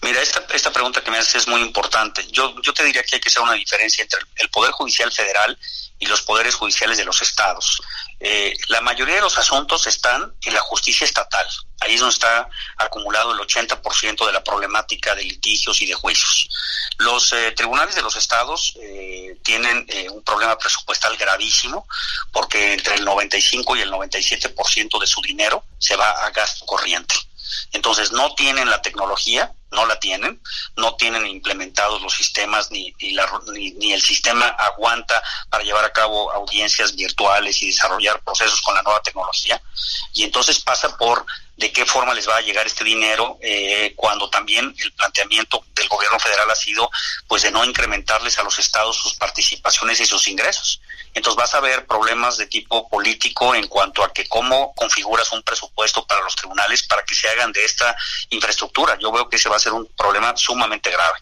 Mira, 0.02 0.22
esta, 0.22 0.46
esta 0.54 0.72
pregunta 0.72 1.04
que 1.04 1.12
me 1.12 1.18
haces 1.18 1.36
es 1.36 1.48
muy 1.48 1.62
importante. 1.62 2.26
Yo, 2.32 2.56
yo 2.62 2.74
te 2.74 2.84
diría 2.84 3.04
que 3.04 3.16
hay 3.16 3.22
que 3.22 3.30
hacer 3.30 3.42
una 3.42 3.54
diferencia 3.54 4.04
entre 4.04 4.20
el 4.36 4.50
Poder 4.50 4.72
Judicial 4.72 5.12
Federal 5.12 5.58
y 6.00 6.06
los 6.06 6.22
poderes 6.22 6.56
judiciales 6.56 6.98
de 6.98 7.06
los 7.06 7.22
estados. 7.22 7.82
Eh, 8.20 8.56
la 8.68 8.82
mayoría 8.82 9.16
de 9.16 9.22
los 9.22 9.38
asuntos 9.38 9.88
están 9.88 10.34
en 10.44 10.54
la 10.54 10.62
justicia 10.62 11.06
estatal. 11.06 11.48
Ahí 11.80 11.94
es 11.94 12.00
donde 12.00 12.14
está 12.14 12.50
acumulado 12.78 13.34
el 13.34 13.40
80% 13.40 14.26
de 14.26 14.34
la 14.34 14.44
problemática 14.44 15.14
de 15.14 15.24
litigios 15.24 15.82
y 15.82 15.86
de 15.86 15.94
juicios. 15.94 16.50
Los 16.98 17.32
eh, 17.34 17.52
tribunales 17.52 17.96
de 17.96 18.02
los 18.02 18.16
estados 18.16 18.74
eh, 18.82 19.38
tienen 19.44 19.86
eh, 19.90 20.10
un 20.10 20.24
problema 20.24 20.58
presupuestal 20.58 21.16
gravísimo 21.18 21.88
porque 22.32 22.74
entre 22.74 22.96
el 22.96 23.06
95 23.06 23.76
y 23.76 23.82
el 23.82 23.92
97% 23.92 25.00
de 25.00 25.08
su 25.08 25.22
dinero 25.22 25.64
se 25.78 25.96
va 25.96 26.10
a 26.10 26.32
gasto 26.32 26.66
corriente. 26.66 27.14
Entonces 27.72 28.12
no 28.12 28.34
tienen 28.36 28.70
la 28.70 28.82
tecnología, 28.82 29.52
no 29.72 29.86
la 29.86 30.00
tienen, 30.00 30.42
no 30.76 30.96
tienen 30.96 31.28
implementados 31.28 32.02
los 32.02 32.14
sistemas 32.14 32.72
ni, 32.72 32.94
ni, 33.00 33.16
ni, 33.54 33.72
ni, 33.72 33.94
el 33.94 34.02
sistema 34.02 34.48
aguanta 34.48 35.22
para 35.50 35.64
llevar 35.64 35.84
a 35.86 35.92
cabo 35.92 36.32
audiencias 36.32 36.96
virtuales 36.96 37.62
y 37.62 37.68
desarrollar 37.68 38.22
procesos 38.24 38.62
con 38.62 38.76
la 38.76 38.82
nueva 38.82 39.02
tecnología. 39.02 39.62
Y 40.14 40.24
entonces 40.24 40.60
pasa 40.60 40.98
por 40.98 41.26
de 41.58 41.72
qué 41.72 41.86
forma 41.86 42.14
les 42.14 42.30
va 42.30 42.38
a 42.38 42.42
llegar 42.42 42.66
este 42.68 42.84
dinero 42.84 43.40
eh, 43.42 43.94
cuando 43.96 44.30
también 44.30 44.74
el 44.78 44.92
planteamiento 44.94 45.66
del 45.74 45.88
gobierno 45.90 46.20
federal 46.20 46.50
ha 46.50 46.56
sido 46.56 46.90
pues 47.28 47.42
de 47.42 47.52
no 47.52 47.66
incrementarles 47.66 48.38
a 48.38 48.44
los 48.44 48.58
estados 48.60 48.96
sus 48.96 49.16
participaciones 49.16 50.00
y 50.00 50.06
sus 50.06 50.28
ingresos. 50.28 50.80
Entonces 51.18 51.36
vas 51.36 51.56
a 51.56 51.60
ver 51.62 51.88
problemas 51.88 52.38
de 52.38 52.46
tipo 52.46 52.88
político 52.88 53.56
en 53.56 53.68
cuanto 53.68 54.04
a 54.04 54.14
que 54.14 54.28
cómo 54.28 54.72
configuras 54.76 55.32
un 55.32 55.42
presupuesto 55.42 56.06
para 56.06 56.22
los 56.22 56.36
tribunales 56.36 56.84
para 56.84 57.02
que 57.02 57.16
se 57.16 57.28
hagan 57.28 57.52
de 57.52 57.66
esta 57.66 57.98
infraestructura. 58.30 59.00
Yo 59.00 59.12
veo 59.12 59.28
que 59.28 59.38
ese 59.38 59.50
va 59.50 59.56
a 59.56 59.60
ser 59.60 59.74
un 59.74 59.88
problema 59.98 60.38
sumamente 60.38 60.92
grave. 60.92 61.18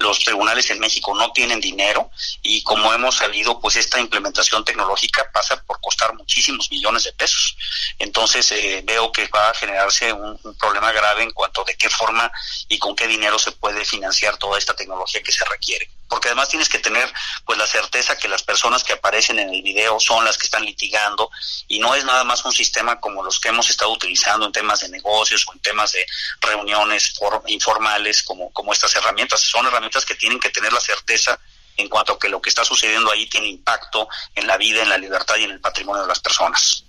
Los 0.00 0.18
tribunales 0.18 0.68
en 0.68 0.78
México 0.78 1.14
no 1.14 1.32
tienen 1.32 1.60
dinero 1.60 2.10
y 2.42 2.62
como 2.62 2.92
hemos 2.92 3.16
sabido, 3.16 3.58
pues 3.58 3.76
esta 3.76 3.98
implementación 3.98 4.66
tecnológica 4.66 5.30
pasa 5.32 5.62
por 5.64 5.80
costar 5.80 6.14
muchísimos 6.14 6.70
millones 6.70 7.04
de 7.04 7.14
pesos. 7.14 7.56
Entonces 7.98 8.52
eh, 8.52 8.82
veo 8.84 9.10
que 9.12 9.28
va 9.28 9.48
a 9.48 9.54
generarse 9.54 10.12
un, 10.12 10.38
un 10.42 10.58
problema 10.58 10.92
grave 10.92 11.22
en 11.22 11.30
cuanto 11.30 11.64
de 11.64 11.74
qué 11.74 11.88
forma 11.88 12.30
y 12.68 12.78
con 12.78 12.94
qué 12.94 13.06
dinero 13.06 13.38
se 13.38 13.52
puede 13.52 13.86
financiar 13.86 14.36
toda 14.36 14.58
esta 14.58 14.76
tecnología 14.76 15.22
que 15.22 15.32
se 15.32 15.46
requiere. 15.46 15.88
Porque 16.08 16.28
además 16.28 16.48
tienes 16.48 16.68
que 16.68 16.78
tener 16.78 17.12
pues 17.44 17.58
la 17.58 17.66
certeza 17.66 18.16
que 18.16 18.28
las 18.28 18.42
personas 18.42 18.82
que 18.82 18.94
aparecen 18.94 19.38
en 19.38 19.50
el 19.50 19.62
video 19.62 20.00
son 20.00 20.24
las 20.24 20.38
que 20.38 20.46
están 20.46 20.64
litigando 20.64 21.30
y 21.68 21.78
no 21.78 21.94
es 21.94 22.04
nada 22.04 22.24
más 22.24 22.44
un 22.44 22.52
sistema 22.52 22.98
como 23.00 23.22
los 23.22 23.38
que 23.38 23.48
hemos 23.48 23.68
estado 23.70 23.92
utilizando 23.92 24.46
en 24.46 24.52
temas 24.52 24.80
de 24.80 24.88
negocios 24.88 25.46
o 25.46 25.52
en 25.52 25.60
temas 25.60 25.92
de 25.92 26.04
reuniones 26.40 27.14
informales 27.46 28.22
como, 28.22 28.50
como 28.52 28.72
estas 28.72 28.94
herramientas. 28.96 29.40
Son 29.40 29.66
herramientas 29.66 30.04
que 30.04 30.14
tienen 30.14 30.40
que 30.40 30.50
tener 30.50 30.72
la 30.72 30.80
certeza 30.80 31.38
en 31.76 31.88
cuanto 31.88 32.14
a 32.14 32.18
que 32.18 32.28
lo 32.28 32.42
que 32.42 32.48
está 32.48 32.64
sucediendo 32.64 33.10
ahí 33.10 33.26
tiene 33.26 33.48
impacto 33.48 34.08
en 34.34 34.46
la 34.46 34.56
vida, 34.56 34.82
en 34.82 34.88
la 34.88 34.98
libertad 34.98 35.36
y 35.36 35.44
en 35.44 35.52
el 35.52 35.60
patrimonio 35.60 36.02
de 36.02 36.08
las 36.08 36.20
personas. 36.20 36.84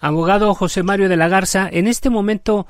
Abogado 0.00 0.52
José 0.54 0.82
Mario 0.82 1.08
de 1.08 1.16
la 1.16 1.28
Garza, 1.28 1.68
en 1.70 1.86
este 1.86 2.10
momento, 2.10 2.66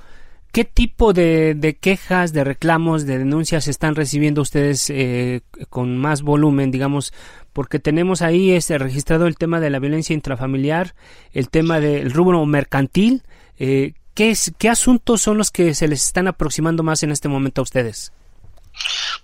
¿qué 0.53 0.64
tipo 0.64 1.12
de, 1.12 1.78
quejas, 1.80 2.32
de 2.32 2.44
reclamos, 2.44 3.07
de 3.07 3.18
denuncias 3.18 3.66
están 3.68 3.94
recibiendo 3.94 4.42
ustedes 4.42 4.90
eh, 4.90 5.40
con 5.70 5.96
más 5.96 6.22
volumen, 6.22 6.70
digamos? 6.70 7.12
Porque 7.53 7.78
tenemos 7.78 8.22
ahí 8.22 8.53
este, 8.53 8.78
registrado 8.78 9.26
el 9.26 9.36
tema 9.36 9.61
de 9.61 9.70
la 9.70 9.78
violencia 9.78 10.14
intrafamiliar, 10.14 10.94
el 11.32 11.48
tema 11.48 11.80
del 11.80 12.12
rubro 12.12 12.44
mercantil. 12.44 13.22
Eh, 13.59 13.94
¿qué, 14.14 14.36
¿Qué 14.59 14.68
asuntos 14.68 15.22
son 15.22 15.38
los 15.38 15.50
que 15.50 15.74
se 15.74 15.88
les 15.88 16.05
están 16.05 16.28
aproximando 16.28 16.82
más 16.82 17.03
en 17.03 17.11
este 17.11 17.28
momento 17.28 17.62
a 17.62 17.64
ustedes? 17.64 18.12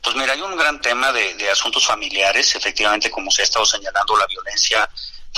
Pues 0.03 0.17
mira, 0.17 0.33
hay 0.33 0.41
un 0.41 0.57
gran 0.57 0.81
tema 0.81 1.13
de, 1.13 1.35
de, 1.35 1.51
asuntos 1.51 1.87
familiares, 1.87 2.55
efectivamente, 2.55 3.11
como 3.11 3.31
se 3.31 3.43
ha 3.43 3.45
estado 3.45 3.65
señalando, 3.65 4.17
la 4.17 4.27
violencia 4.27 4.89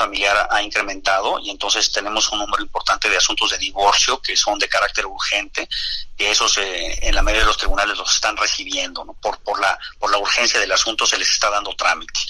familiar 0.00 0.48
ha 0.50 0.62
incrementado 0.62 1.38
y 1.38 1.50
entonces 1.50 1.92
tenemos 1.92 2.30
un 2.32 2.38
número 2.38 2.62
importante 2.62 3.10
de 3.10 3.18
asuntos 3.18 3.50
de 3.50 3.58
divorcio 3.58 4.20
que 4.22 4.34
son 4.34 4.58
de 4.58 4.68
carácter 4.68 5.04
urgente 5.04 5.68
y 6.16 6.24
esos 6.24 6.56
eh, 6.56 6.98
en 7.02 7.14
la 7.14 7.22
mayoría 7.22 7.42
de 7.42 7.48
los 7.48 7.58
tribunales 7.58 7.98
los 7.98 8.14
están 8.14 8.36
recibiendo 8.36 9.04
¿no? 9.04 9.12
por 9.14 9.38
por 9.40 9.60
la 9.60 9.78
por 9.98 10.10
la 10.10 10.16
urgencia 10.16 10.58
del 10.58 10.72
asunto 10.72 11.06
se 11.06 11.18
les 11.18 11.28
está 11.28 11.50
dando 11.50 11.74
trámite 11.76 12.20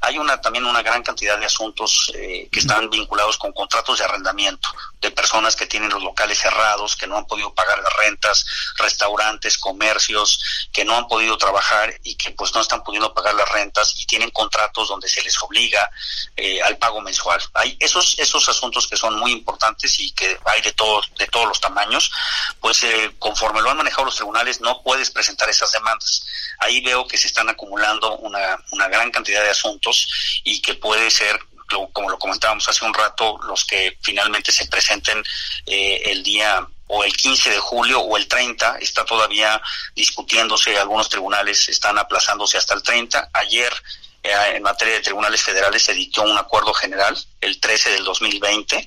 hay 0.00 0.18
una 0.18 0.38
también 0.40 0.66
una 0.66 0.82
gran 0.82 1.02
cantidad 1.02 1.38
de 1.38 1.46
asuntos 1.46 2.12
eh, 2.14 2.48
que 2.52 2.60
están 2.60 2.90
vinculados 2.90 3.38
con 3.38 3.52
contratos 3.52 3.98
de 3.98 4.04
arrendamiento 4.04 4.68
de 5.00 5.10
personas 5.10 5.56
que 5.56 5.66
tienen 5.66 5.90
los 5.90 6.02
locales 6.02 6.38
cerrados 6.38 6.94
que 6.96 7.06
no 7.06 7.16
han 7.16 7.26
podido 7.26 7.54
pagar 7.54 7.78
las 7.78 7.96
rentas 7.96 8.44
restaurantes 8.76 9.56
comercios 9.56 10.68
que 10.72 10.84
no 10.84 10.96
han 10.96 11.08
podido 11.08 11.38
trabajar 11.38 11.94
y 12.02 12.16
que 12.16 12.32
pues 12.32 12.54
no 12.54 12.60
están 12.60 12.82
pudiendo 12.82 13.14
pagar 13.14 13.34
las 13.34 13.48
rentas 13.48 13.94
y 13.98 14.04
tienen 14.06 14.30
contratos 14.30 14.88
donde 14.88 15.08
se 15.08 15.22
les 15.22 15.40
obliga 15.42 15.90
eh, 16.36 16.60
al 16.62 16.76
pago 16.78 17.00
mensual. 17.00 17.13
Hay 17.54 17.76
esos, 17.80 18.18
esos 18.18 18.48
asuntos 18.48 18.86
que 18.88 18.96
son 18.96 19.18
muy 19.18 19.32
importantes 19.32 19.98
y 20.00 20.10
que 20.12 20.38
hay 20.44 20.60
de 20.62 20.72
todos, 20.72 21.10
de 21.18 21.26
todos 21.26 21.46
los 21.46 21.60
tamaños, 21.60 22.10
pues 22.60 22.82
eh, 22.82 23.14
conforme 23.18 23.60
lo 23.60 23.70
han 23.70 23.76
manejado 23.76 24.06
los 24.06 24.16
tribunales 24.16 24.60
no 24.60 24.82
puedes 24.82 25.10
presentar 25.10 25.48
esas 25.48 25.72
demandas. 25.72 26.26
Ahí 26.58 26.80
veo 26.80 27.06
que 27.06 27.18
se 27.18 27.26
están 27.26 27.48
acumulando 27.48 28.16
una, 28.18 28.58
una 28.70 28.88
gran 28.88 29.10
cantidad 29.10 29.42
de 29.42 29.50
asuntos 29.50 30.40
y 30.44 30.60
que 30.60 30.74
puede 30.74 31.10
ser 31.10 31.38
como 31.92 32.10
lo 32.10 32.18
comentábamos 32.18 32.68
hace 32.68 32.84
un 32.84 32.94
rato, 32.94 33.38
los 33.46 33.64
que 33.64 33.98
finalmente 34.02 34.52
se 34.52 34.66
presenten 34.66 35.22
eh, 35.66 36.02
el 36.04 36.22
día 36.22 36.66
o 36.86 37.02
el 37.02 37.12
15 37.16 37.50
de 37.50 37.58
julio 37.58 38.00
o 38.00 38.16
el 38.16 38.28
30, 38.28 38.78
está 38.78 39.04
todavía 39.04 39.60
discutiéndose, 39.94 40.78
algunos 40.78 41.08
tribunales 41.08 41.68
están 41.68 41.98
aplazándose 41.98 42.58
hasta 42.58 42.74
el 42.74 42.82
30. 42.82 43.30
Ayer 43.32 43.72
en 44.24 44.62
materia 44.62 44.94
de 44.94 45.00
tribunales 45.00 45.42
federales 45.42 45.82
se 45.82 45.92
dictó 45.92 46.22
un 46.22 46.38
acuerdo 46.38 46.72
general 46.72 47.16
el 47.42 47.60
13 47.60 47.90
del 47.90 48.04
2020 48.04 48.76
eh, 48.76 48.84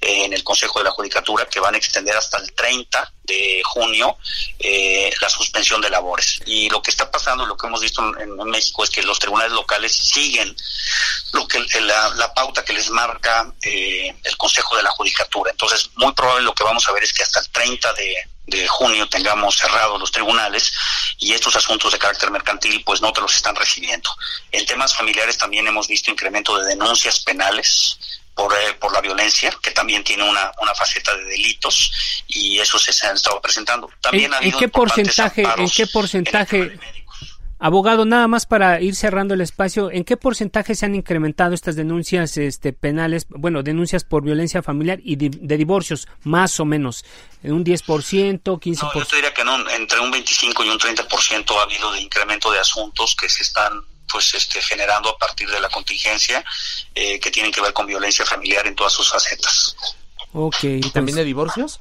en 0.00 0.32
el 0.32 0.42
Consejo 0.42 0.80
de 0.80 0.86
la 0.86 0.90
Judicatura 0.90 1.46
que 1.46 1.60
van 1.60 1.76
a 1.76 1.78
extender 1.78 2.16
hasta 2.16 2.38
el 2.38 2.52
30 2.52 3.12
de 3.22 3.62
junio 3.64 4.16
eh, 4.58 5.12
la 5.20 5.28
suspensión 5.28 5.80
de 5.80 5.90
labores. 5.90 6.40
Y 6.44 6.68
lo 6.70 6.82
que 6.82 6.90
está 6.90 7.08
pasando, 7.08 7.46
lo 7.46 7.56
que 7.56 7.68
hemos 7.68 7.80
visto 7.80 8.02
en, 8.18 8.36
México 8.50 8.82
es 8.82 8.90
que 8.90 9.02
los 9.04 9.20
tribunales 9.20 9.52
locales 9.52 9.94
siguen 9.94 10.56
lo 11.32 11.46
que 11.46 11.60
la, 11.82 12.34
pauta 12.34 12.64
que 12.64 12.72
les 12.72 12.90
marca 12.90 13.52
el 13.62 14.36
Consejo 14.36 14.76
de 14.76 14.82
la 14.82 14.90
Judicatura. 14.90 15.52
Entonces, 15.52 15.90
muy 15.94 16.12
probable 16.14 16.42
lo 16.42 16.54
que 16.54 16.64
vamos 16.64 16.88
a 16.88 16.92
ver 16.92 17.04
es 17.04 17.12
que 17.12 17.22
hasta 17.22 17.38
el 17.38 17.48
30 17.50 17.92
de, 17.92 18.14
de 18.50 18.68
junio 18.68 19.08
tengamos 19.08 19.56
cerrados 19.56 19.98
los 19.98 20.10
tribunales 20.10 20.72
y 21.18 21.32
estos 21.32 21.56
asuntos 21.56 21.92
de 21.92 21.98
carácter 21.98 22.30
mercantil 22.30 22.82
pues 22.84 23.00
no 23.00 23.12
te 23.12 23.20
los 23.20 23.34
están 23.34 23.54
recibiendo. 23.56 24.10
En 24.50 24.66
temas 24.66 24.94
familiares 24.94 25.38
también 25.38 25.66
hemos 25.66 25.88
visto 25.88 26.10
incremento 26.10 26.58
de 26.58 26.68
denuncias 26.68 27.20
penales 27.20 27.98
por, 28.34 28.52
eh, 28.52 28.74
por 28.78 28.92
la 28.92 29.00
violencia, 29.00 29.52
que 29.62 29.70
también 29.70 30.02
tiene 30.02 30.28
una, 30.28 30.50
una 30.60 30.74
faceta 30.74 31.14
de 31.16 31.24
delitos 31.24 32.24
y 32.26 32.58
eso 32.58 32.78
se, 32.78 33.06
han 33.06 33.16
estado 33.16 33.40
presentando. 33.40 33.88
También 34.00 34.32
¿En, 34.40 34.52
qué 34.52 34.68
porcentaje, 34.68 35.42
¿En 35.56 35.70
qué 35.70 35.86
porcentaje 35.86 36.78
Abogado, 37.62 38.06
nada 38.06 38.26
más 38.26 38.46
para 38.46 38.80
ir 38.80 38.96
cerrando 38.96 39.34
el 39.34 39.42
espacio, 39.42 39.90
¿en 39.92 40.04
qué 40.04 40.16
porcentaje 40.16 40.74
se 40.74 40.86
han 40.86 40.94
incrementado 40.94 41.52
estas 41.52 41.76
denuncias 41.76 42.38
este, 42.38 42.72
penales, 42.72 43.26
bueno, 43.28 43.62
denuncias 43.62 44.02
por 44.02 44.22
violencia 44.22 44.62
familiar 44.62 44.98
y 45.04 45.16
de, 45.16 45.56
divorcios, 45.58 46.08
más 46.22 46.58
o 46.58 46.64
menos? 46.64 47.04
¿En 47.42 47.52
un 47.52 47.62
10%, 47.62 48.42
15%? 48.42 48.78
No, 48.82 48.94
yo 48.94 49.04
te 49.04 49.16
diría 49.16 49.34
que 49.34 49.42
entre 49.76 50.00
un 50.00 50.10
25 50.10 50.64
y 50.64 50.70
un 50.70 50.78
30% 50.78 51.58
ha 51.58 51.62
habido 51.62 51.92
de 51.92 52.00
incremento 52.00 52.50
de 52.50 52.60
asuntos 52.60 53.14
que 53.14 53.28
se 53.28 53.42
están 53.42 53.72
pues 54.10 54.34
este 54.34 54.62
generando 54.62 55.10
a 55.10 55.18
partir 55.18 55.48
de 55.50 55.60
la 55.60 55.68
contingencia 55.68 56.42
eh, 56.94 57.20
que 57.20 57.30
tienen 57.30 57.52
que 57.52 57.60
ver 57.60 57.74
con 57.74 57.86
violencia 57.86 58.24
familiar 58.24 58.66
en 58.66 58.74
todas 58.74 58.94
sus 58.94 59.10
facetas. 59.10 59.76
Ok. 60.32 60.64
¿Y 60.64 60.90
también 60.90 61.16
de 61.16 61.24
divorcios? 61.24 61.78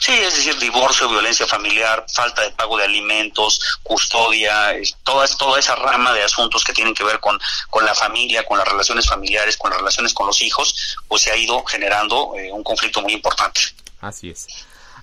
Sí, 0.00 0.12
es 0.12 0.34
decir, 0.34 0.58
divorcio, 0.58 1.08
violencia 1.08 1.46
familiar, 1.46 2.04
falta 2.12 2.42
de 2.42 2.50
pago 2.50 2.76
de 2.76 2.84
alimentos, 2.84 3.60
custodia, 3.82 4.74
toda, 5.02 5.26
toda 5.36 5.58
esa 5.58 5.76
rama 5.76 6.12
de 6.12 6.22
asuntos 6.22 6.64
que 6.64 6.72
tienen 6.72 6.94
que 6.94 7.04
ver 7.04 7.20
con, 7.20 7.38
con 7.70 7.84
la 7.84 7.94
familia, 7.94 8.44
con 8.44 8.58
las 8.58 8.66
relaciones 8.66 9.08
familiares, 9.08 9.56
con 9.56 9.70
las 9.70 9.78
relaciones 9.78 10.12
con 10.14 10.26
los 10.26 10.40
hijos, 10.42 10.96
pues 11.08 11.22
se 11.22 11.30
ha 11.30 11.36
ido 11.36 11.64
generando 11.64 12.34
eh, 12.36 12.52
un 12.52 12.62
conflicto 12.62 13.00
muy 13.02 13.12
importante. 13.12 13.60
Así 14.00 14.30
es. 14.30 14.46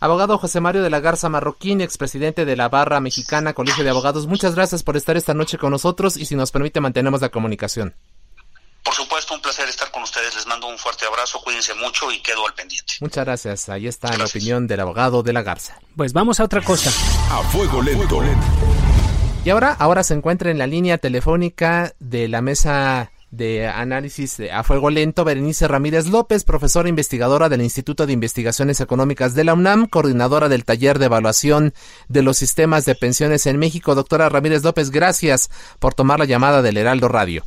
Abogado 0.01 0.38
José 0.38 0.62
Mario 0.62 0.82
de 0.82 0.89
la 0.89 1.01
Garza 1.01 1.28
Marroquín, 1.28 1.82
expresidente 1.82 2.45
de 2.45 2.55
la 2.55 2.70
Barra 2.70 3.01
Mexicana 3.01 3.53
Colegio 3.53 3.84
de 3.84 3.89
Abogados, 3.89 4.28
muchas 4.28 4.55
gracias 4.55 4.82
por 4.82 4.95
estar 4.95 5.18
esta 5.18 5.34
noche 5.34 5.57
con 5.57 5.72
nosotros 5.72 6.16
y 6.16 6.26
si 6.26 6.36
nos 6.36 6.51
permite 6.51 6.80
mantenemos 6.80 7.20
la 7.20 7.30
comunicación. 7.30 7.95
Por 8.90 8.96
supuesto, 8.96 9.36
un 9.36 9.42
placer 9.42 9.70
estar 9.70 9.92
con 9.92 10.02
ustedes. 10.02 10.34
Les 10.34 10.48
mando 10.48 10.66
un 10.66 10.76
fuerte 10.76 11.06
abrazo, 11.06 11.40
cuídense 11.44 11.76
mucho 11.76 12.12
y 12.12 12.24
quedo 12.24 12.48
al 12.48 12.56
pendiente. 12.56 12.94
Muchas 13.02 13.24
gracias. 13.24 13.70
Ahí 13.70 13.86
está 13.86 14.18
la 14.18 14.26
opinión 14.26 14.66
del 14.66 14.80
abogado 14.80 15.22
de 15.22 15.32
la 15.32 15.44
Garza. 15.44 15.78
Pues 15.96 16.12
vamos 16.12 16.40
a 16.40 16.46
otra 16.46 16.64
cosa. 16.64 16.90
A 17.30 17.44
fuego 17.52 17.84
lento. 17.84 18.20
Y 19.46 19.50
ahora, 19.52 19.76
ahora 19.78 20.02
se 20.02 20.16
encuentra 20.16 20.50
en 20.50 20.58
la 20.58 20.66
línea 20.66 20.98
telefónica 20.98 21.94
de 22.00 22.28
la 22.30 22.42
mesa 22.42 23.12
de 23.30 23.68
análisis 23.68 24.40
a 24.52 24.64
fuego 24.64 24.90
lento, 24.90 25.24
Berenice 25.24 25.68
Ramírez 25.68 26.08
López, 26.08 26.44
profesora 26.44 26.90
investigadora 26.90 27.48
del 27.48 27.62
Instituto 27.62 28.08
de 28.08 28.14
Investigaciones 28.14 28.82
Económicas 28.82 29.36
de 29.36 29.44
la 29.44 29.54
UNAM, 29.54 29.86
coordinadora 29.86 30.50
del 30.50 30.66
taller 30.66 30.98
de 30.98 31.06
evaluación 31.06 31.76
de 32.08 32.24
los 32.24 32.38
sistemas 32.38 32.86
de 32.86 32.96
pensiones 32.96 33.46
en 33.46 33.60
México. 33.60 33.94
Doctora 33.94 34.30
Ramírez 34.30 34.64
López, 34.64 34.90
gracias 34.90 35.52
por 35.78 35.94
tomar 35.94 36.18
la 36.18 36.26
llamada 36.26 36.64
del 36.64 36.78
Heraldo 36.78 37.08
Radio. 37.08 37.46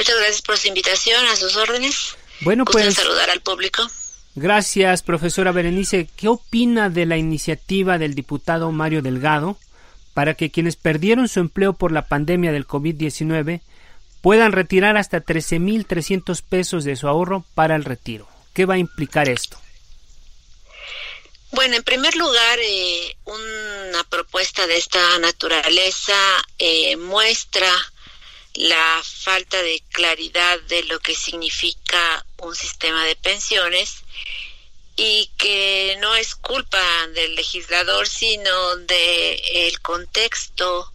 Muchas 0.00 0.16
gracias 0.16 0.40
por 0.40 0.56
su 0.56 0.68
invitación, 0.68 1.26
a 1.26 1.36
sus 1.36 1.56
órdenes. 1.56 2.16
Bueno, 2.40 2.64
pues 2.64 2.94
saludar 2.94 3.28
al 3.28 3.42
público. 3.42 3.86
Gracias, 4.34 5.02
profesora 5.02 5.52
Berenice. 5.52 6.08
¿Qué 6.16 6.26
opina 6.28 6.88
de 6.88 7.04
la 7.04 7.18
iniciativa 7.18 7.98
del 7.98 8.14
diputado 8.14 8.72
Mario 8.72 9.02
Delgado 9.02 9.58
para 10.14 10.32
que 10.32 10.50
quienes 10.50 10.76
perdieron 10.76 11.28
su 11.28 11.40
empleo 11.40 11.74
por 11.74 11.92
la 11.92 12.08
pandemia 12.08 12.50
del 12.50 12.66
COVID-19 12.66 13.60
puedan 14.22 14.52
retirar 14.52 14.96
hasta 14.96 15.22
13.300 15.22 16.42
pesos 16.48 16.84
de 16.84 16.96
su 16.96 17.06
ahorro 17.06 17.44
para 17.54 17.76
el 17.76 17.84
retiro? 17.84 18.26
¿Qué 18.54 18.64
va 18.64 18.76
a 18.76 18.78
implicar 18.78 19.28
esto? 19.28 19.58
Bueno, 21.50 21.76
en 21.76 21.82
primer 21.82 22.16
lugar, 22.16 22.58
eh, 22.62 23.16
una 23.26 24.02
propuesta 24.04 24.66
de 24.66 24.78
esta 24.78 25.18
naturaleza 25.18 26.16
eh, 26.58 26.96
muestra 26.96 27.70
la 28.60 29.02
falta 29.02 29.62
de 29.62 29.82
claridad 29.90 30.60
de 30.60 30.82
lo 30.84 31.00
que 31.00 31.14
significa 31.14 32.26
un 32.36 32.54
sistema 32.54 33.06
de 33.06 33.16
pensiones 33.16 34.02
y 34.96 35.30
que 35.38 35.96
no 36.00 36.14
es 36.14 36.34
culpa 36.34 37.06
del 37.14 37.36
legislador 37.36 38.06
sino 38.06 38.76
de 38.76 39.72
contexto 39.80 40.92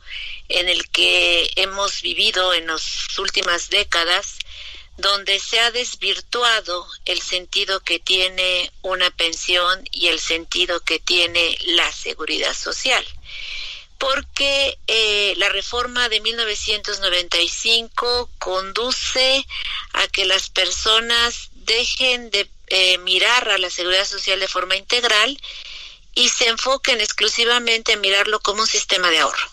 en 0.48 0.70
el 0.70 0.88
que 0.92 1.52
hemos 1.56 2.04
vivido 2.04 2.54
en 2.54 2.68
las 2.68 3.18
últimas 3.18 3.72
décadas 3.72 4.38
donde 4.98 5.40
se 5.40 5.60
ha 5.60 5.72
desvirtuado 5.72 6.88
el 7.06 7.20
sentido 7.20 7.80
que 7.80 7.98
tiene 7.98 8.72
una 8.84 9.10
pensión 9.10 9.84
y 9.92 10.08
el 10.08 10.20
sentido 10.20 10.82
que 10.82 11.00
tiene 11.00 11.58
la 11.66 11.92
seguridad 11.92 12.54
social 12.54 13.04
porque 14.06 14.78
eh, 14.86 15.34
la 15.38 15.50
reforma 15.50 16.08
de 16.10 16.22
1995 16.22 18.30
conduce 18.38 19.44
a 19.94 20.08
que 20.10 20.26
las 20.26 20.50
personas 20.50 21.50
dejen 21.54 22.30
de 22.30 22.48
eh, 22.68 23.00
mirar 23.00 23.50
a 23.50 23.58
la 23.58 23.72
seguridad 23.72 24.06
social 24.06 24.40
de 24.40 24.48
forma 24.48 24.76
integral 24.76 25.42
y 26.14 26.30
se 26.30 26.50
enfoquen 26.50 27.02
exclusivamente 27.02 27.94
en 27.94 28.02
mirarlo 28.02 28.40
como 28.42 28.62
un 28.62 28.68
sistema 28.68 29.10
de 29.10 29.22
ahorro. 29.22 29.50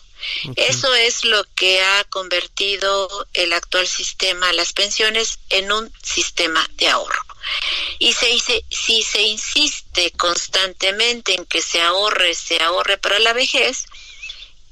Eso 0.57 0.95
es 0.95 1.25
lo 1.25 1.43
que 1.55 1.83
ha 1.83 2.05
convertido 2.05 3.27
el 3.33 3.55
actual 3.55 3.89
sistema, 3.89 4.53
las 4.53 4.75
pensiones, 4.75 5.39
en 5.49 5.73
un 5.73 5.91
sistema 6.03 6.69
de 6.75 6.89
ahorro. 6.89 7.23
Y 7.99 8.13
se 8.13 8.39
si 8.71 9.03
se 9.03 9.23
insiste 9.23 10.13
constantemente 10.13 11.35
en 11.35 11.47
que 11.47 11.63
se 11.63 11.81
ahorre, 11.81 12.35
se 12.35 12.63
ahorre 12.63 12.99
para 12.99 13.19
la 13.19 13.33
vejez, 13.33 13.87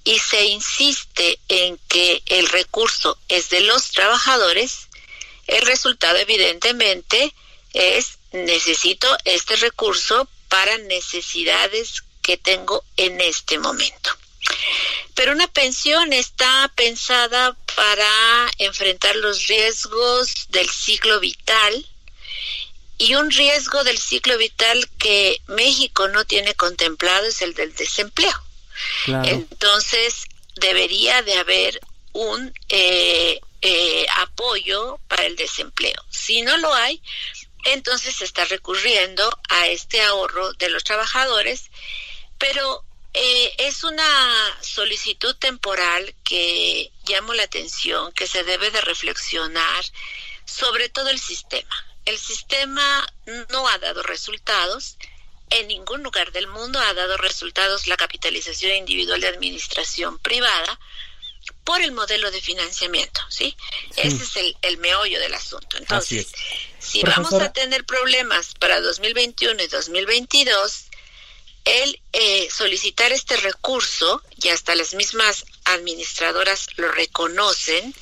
y 0.05 0.19
se 0.19 0.47
insiste 0.47 1.39
en 1.49 1.79
que 1.89 2.23
el 2.27 2.49
recurso 2.49 3.19
es 3.29 3.51
de 3.51 3.61
los 3.61 3.91
trabajadores, 3.91 4.89
el 5.47 5.67
resultado 5.67 6.17
evidentemente 6.19 7.35
es 7.73 8.19
necesito 8.33 9.09
este 9.25 9.57
recurso 9.57 10.29
para 10.49 10.79
necesidades 10.79 12.03
que 12.23 12.37
tengo 12.37 12.85
en 12.97 13.21
este 13.21 13.59
momento. 13.59 14.11
Pero 15.15 15.33
una 15.33 15.49
pensión 15.49 16.13
está 16.13 16.73
pensada 16.77 17.57
para 17.75 18.51
enfrentar 18.59 19.15
los 19.17 19.47
riesgos 19.47 20.47
del 20.49 20.69
ciclo 20.69 21.21
vital 21.21 21.87
y 22.99 23.15
un 23.15 23.31
riesgo 23.31 23.83
del 23.85 23.99
ciclo 23.99 24.37
vital 24.39 24.89
que 24.99 25.41
México 25.47 26.09
no 26.09 26.25
tiene 26.25 26.55
contemplado 26.55 27.27
es 27.27 27.43
el 27.43 27.55
del 27.55 27.75
desempleo. 27.75 28.35
Entonces 29.07 30.27
debería 30.57 31.23
de 31.23 31.35
haber 31.35 31.81
un 32.13 32.53
eh, 32.69 33.41
eh, 33.63 34.07
apoyo 34.17 34.99
para 35.09 35.25
el 35.25 35.37
desempleo. 35.37 36.03
Si 36.11 36.43
no 36.43 36.57
lo 36.59 36.73
hay, 36.75 37.03
entonces 37.65 38.17
se 38.17 38.25
está 38.25 38.45
recurriendo 38.45 39.31
a 39.49 39.69
este 39.69 40.01
ahorro 40.03 40.53
de 40.55 40.71
los 40.71 40.85
trabajadores, 40.85 41.71
pero 42.39 42.85
eh, 43.13 43.55
es 43.59 43.85
una 43.85 44.59
solicitud 44.61 45.35
temporal 45.37 46.15
que 46.25 46.93
llamo 47.07 47.35
la 47.35 47.43
atención, 47.43 48.13
que 48.13 48.27
se 48.27 48.45
debe 48.45 48.71
de 48.71 48.81
reflexionar 48.81 49.85
sobre 50.45 50.89
todo 50.89 51.11
el 51.11 51.19
sistema. 51.19 51.87
El 52.05 52.19
sistema 52.19 53.07
no 53.51 53.69
ha 53.69 53.79
dado 53.79 54.03
resultados, 54.03 54.97
en 55.51 55.69
ningún 55.69 56.03
lugar 56.03 56.33
del 56.33 56.47
mundo 56.47 56.79
ha 56.79 56.95
dado 56.95 57.17
resultados 57.17 57.87
la 57.87 57.97
capitalización 57.97 58.73
individual 58.77 59.21
de 59.21 59.29
administración 59.29 60.19
privada 60.19 60.79
por 61.65 61.81
el 61.83 61.93
modelo 61.93 62.31
de 62.31 62.41
financiamiento, 62.41 63.21
¿sí? 63.29 63.57
Ese 63.97 64.23
es 64.23 64.37
el, 64.37 64.57
el, 64.63 64.79
meollo 64.79 65.19
del 65.21 65.35
asunto. 65.35 65.77
Entonces, 65.77 66.29
si 66.79 67.03
vamos 67.03 67.33
a 67.35 67.53
tener 67.53 67.85
problemas 67.85 68.55
para 68.59 68.81
2021 68.81 69.63
y 69.63 69.67
2022, 69.67 70.85
el 71.65 72.01
eh, 72.13 72.49
solicitar 72.51 73.13
este 73.13 73.37
recurso, 73.37 74.23
y 74.43 74.49
hasta 74.49 74.75
las 74.75 74.95
mismas 74.95 75.45
administradoras 75.65 76.67
lo 76.77 76.91
reconocen, 76.91 77.95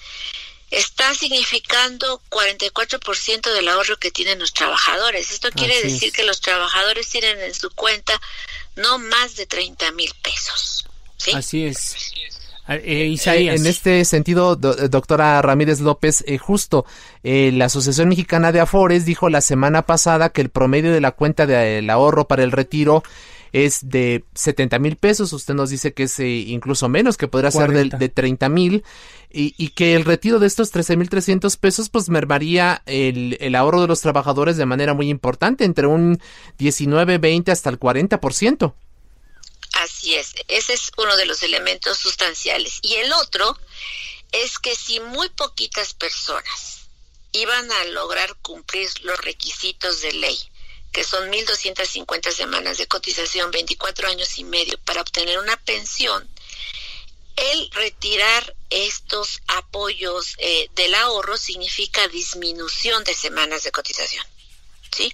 está 0.71 1.15
significando 1.15 2.21
44% 2.31 3.53
del 3.53 3.69
ahorro 3.69 3.97
que 3.97 4.11
tienen 4.11 4.39
los 4.39 4.53
trabajadores. 4.53 5.31
Esto 5.33 5.49
quiere 5.51 5.83
decir 5.83 6.13
que 6.13 6.25
los 6.25 6.41
trabajadores 6.41 7.09
tienen 7.09 7.41
en 7.41 7.55
su 7.55 7.71
cuenta 7.71 8.21
no 8.77 8.99
más 8.99 9.37
de 9.37 9.47
30 9.47 9.93
mil 9.93 10.13
pesos. 10.23 10.87
¿sí? 11.17 11.33
Así 11.33 11.65
es. 11.65 11.97
Eh, 12.69 13.17
eh, 13.27 13.55
en 13.55 13.67
este 13.67 14.05
sentido, 14.05 14.55
doctora 14.55 15.41
Ramírez 15.41 15.81
López, 15.81 16.23
eh, 16.27 16.37
justo 16.37 16.85
la 17.23 17.65
Asociación 17.65 18.09
Mexicana 18.09 18.53
de 18.53 18.61
Afores 18.61 19.07
dijo 19.07 19.31
la 19.31 19.41
semana 19.41 19.83
pasada 19.83 20.29
que 20.31 20.43
el 20.43 20.51
promedio 20.51 20.93
de 20.93 21.01
la 21.01 21.13
cuenta 21.13 21.47
del 21.47 21.89
ahorro 21.89 22.27
para 22.27 22.43
el 22.43 22.53
retiro 22.53 23.03
es 23.53 23.89
de 23.89 24.25
70 24.35 24.79
mil 24.79 24.97
pesos, 24.97 25.33
usted 25.33 25.55
nos 25.55 25.71
dice 25.71 25.93
que 25.93 26.05
es 26.05 26.19
incluso 26.19 26.89
menos, 26.89 27.17
que 27.17 27.29
podría 27.29 27.51
ser 27.51 27.73
de, 27.73 27.85
de 27.85 28.09
30 28.09 28.49
mil, 28.49 28.85
y, 29.31 29.69
que 29.71 29.95
el 29.95 30.05
retiro 30.05 30.39
de 30.39 30.47
estos 30.47 30.71
13 30.71 30.97
mil 30.97 31.11
300 31.11 31.57
pesos 31.59 31.91
pues 31.91 32.09
mermaría 32.09 32.83
el, 32.87 33.37
el, 33.41 33.55
ahorro 33.55 33.83
de 33.83 33.87
los 33.87 34.01
trabajadores 34.01 34.57
de 34.57 34.65
manera 34.65 34.95
muy 34.95 35.11
importante, 35.11 35.65
entre 35.65 35.87
un 35.87 36.21
19, 36.59 37.19
20 37.19 37.53
hasta 37.53 37.69
el 37.71 37.79
40%. 37.79 38.75
Así 39.75 40.15
es, 40.15 40.35
ese 40.49 40.73
es 40.73 40.91
uno 40.97 41.17
de 41.17 41.27
los 41.27 41.43
elementos 41.43 41.99
sustanciales. 41.99 42.79
Y 42.83 42.95
el 42.95 43.13
otro 43.13 43.59
es 44.33 44.59
que 44.59 44.75
si 44.75 45.01
muy 45.01 45.29
poquitas 45.31 45.95
personas 45.95 46.89
iban 47.33 47.71
a 47.71 47.85
lograr 47.87 48.35
cumplir 48.43 48.89
los 49.03 49.19
requisitos 49.21 50.01
de 50.01 50.13
ley, 50.13 50.39
que 50.99 51.05
son 51.05 51.31
1.250 51.31 52.33
semanas 52.33 52.77
de 52.77 52.89
cotización, 52.89 53.53
24 53.53 54.09
años 54.09 54.37
y 54.37 54.43
medio 54.43 54.77
para 54.79 55.01
obtener 55.01 55.39
una 55.39 55.57
pensión, 55.57 56.29
el 57.37 57.71
retirar 57.71 58.57
estos 58.69 59.41
apoyos 59.47 60.35
eh, 60.39 60.69
del 60.75 60.93
ahorro 60.97 61.37
significa 61.37 62.09
disminución 62.09 63.05
de 63.05 63.15
semanas 63.15 63.63
de 63.63 63.71
cotización. 63.71 64.27
¿Sí? 64.91 65.13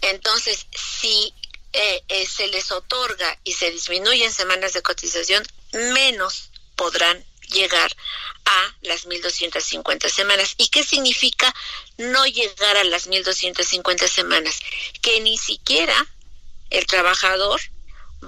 Entonces, 0.00 0.66
si 0.72 1.32
eh, 1.72 2.02
eh, 2.08 2.26
se 2.26 2.48
les 2.48 2.72
otorga 2.72 3.38
y 3.44 3.52
se 3.52 3.70
disminuyen 3.70 4.32
semanas 4.32 4.72
de 4.72 4.82
cotización, 4.82 5.46
menos 5.94 6.50
podrán 6.74 7.24
llegar 7.54 7.96
a 8.44 8.74
las 8.82 9.06
1.250 9.06 10.10
semanas. 10.10 10.54
¿Y 10.58 10.68
qué 10.68 10.84
significa 10.84 11.54
no 11.96 12.26
llegar 12.26 12.76
a 12.76 12.84
las 12.84 13.08
1.250 13.08 14.06
semanas? 14.08 14.60
Que 15.00 15.20
ni 15.20 15.38
siquiera 15.38 16.06
el 16.70 16.86
trabajador 16.86 17.60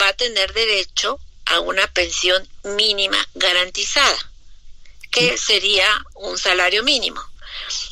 va 0.00 0.08
a 0.08 0.16
tener 0.16 0.52
derecho 0.54 1.18
a 1.46 1.60
una 1.60 1.86
pensión 1.92 2.48
mínima 2.64 3.18
garantizada, 3.34 4.18
que 5.10 5.38
sería 5.38 6.04
un 6.14 6.38
salario 6.38 6.82
mínimo, 6.82 7.22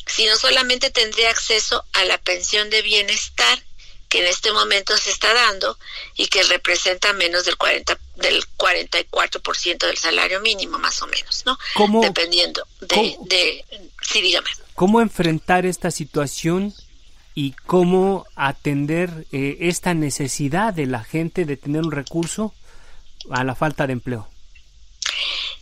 sino 0.07 0.37
solamente 0.37 0.91
tendría 0.91 1.31
acceso 1.31 1.85
a 1.93 2.05
la 2.05 2.19
pensión 2.19 2.71
de 2.71 2.83
bienestar 2.83 3.63
que 4.15 4.21
en 4.21 4.29
este 4.29 4.53
momento 4.53 4.97
se 4.97 5.11
está 5.11 5.35
dando 5.35 5.77
y 6.15 6.29
que 6.29 6.45
representa 6.45 7.13
menos 7.15 7.47
del 7.47 7.57
40 7.57 7.99
del 8.15 8.45
44% 8.57 9.79
del 9.89 9.97
salario 9.97 10.41
mínimo 10.41 10.79
más 10.79 11.03
o 11.03 11.09
menos, 11.09 11.43
¿no? 11.45 11.59
Dependiendo 12.01 12.65
de, 12.81 13.17
de 13.23 13.65
sí, 14.03 14.21
dígame. 14.21 14.49
¿Cómo 14.77 15.01
enfrentar 15.01 15.67
esta 15.67 15.91
situación 15.91 16.73
y 17.35 17.55
cómo 17.67 18.25
atender 18.37 19.27
eh, 19.33 19.57
esta 19.63 19.95
necesidad 19.95 20.73
de 20.73 20.87
la 20.87 21.03
gente 21.03 21.45
de 21.45 21.57
tener 21.57 21.83
un 21.83 21.91
recurso 21.91 22.55
a 23.31 23.43
la 23.43 23.57
falta 23.57 23.89
de 23.89 23.95
empleo? 23.95 24.29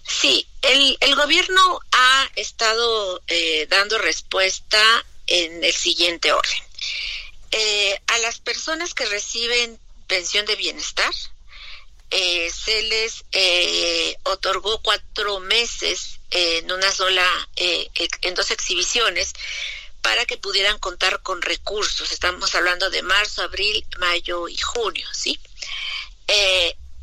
Sí, 0.03 0.47
el, 0.61 0.99
el 1.01 1.15
gobierno 1.15 1.81
ha 1.91 2.29
estado 2.37 3.23
eh, 3.29 3.67
dando 3.71 3.97
respuesta 3.97 4.79
en 5.27 5.65
el 5.65 5.73
siguiente 5.73 6.35
orden. 6.35 6.59
Eh, 7.53 8.01
a 8.07 8.19
las 8.19 8.39
personas 8.39 8.95
que 8.95 9.05
reciben 9.05 9.79
pensión 10.07 10.47
de 10.47 10.57
bienestar, 10.57 11.13
eh, 12.11 12.51
se 12.51 12.83
les 12.83 13.25
eh, 13.33 14.17
otorgó 14.25 14.81
cuatro 14.83 15.39
meses 15.41 16.19
en 16.31 16.73
una 16.73 16.91
sola, 16.91 17.27
en 17.57 18.35
dos 18.35 18.51
exhibiciones, 18.51 19.35
para 20.01 20.25
que 20.25 20.39
pudieran 20.39 20.79
contar 20.79 21.23
con 21.23 21.43
recursos. 21.43 22.11
Estamos 22.11 22.55
hablando 22.55 22.89
de 22.89 23.03
marzo, 23.03 23.43
abril, 23.43 23.85
mayo 23.99 24.49
y 24.49 24.57
junio, 24.57 25.07
¿sí? 25.13 25.39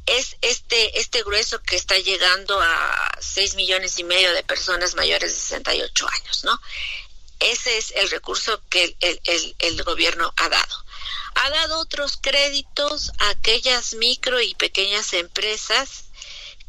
es 0.08 0.38
este, 0.42 1.00
este 1.00 1.22
grueso 1.22 1.62
que 1.62 1.76
está 1.76 1.96
llegando 2.00 2.60
a 2.60 3.12
seis 3.22 3.54
millones 3.54 4.00
y 4.00 4.04
medio 4.04 4.34
de 4.34 4.42
personas 4.42 4.96
mayores 4.96 5.32
de 5.32 5.40
68 5.40 6.08
años, 6.08 6.44
¿no? 6.44 6.60
Ese 7.40 7.78
es 7.78 7.92
el 7.92 8.10
recurso 8.10 8.62
que 8.70 8.98
el, 9.60 9.84
gobierno 9.84 10.34
ha 10.36 10.50
dado. 10.50 10.86
Ha 11.36 11.50
dado 11.50 11.80
otros 11.80 12.18
créditos 12.22 13.12
a 13.20 13.30
aquellas 13.30 13.94
micro 13.94 14.42
y 14.42 14.56
pequeñas 14.56 15.14
empresas 15.14 16.06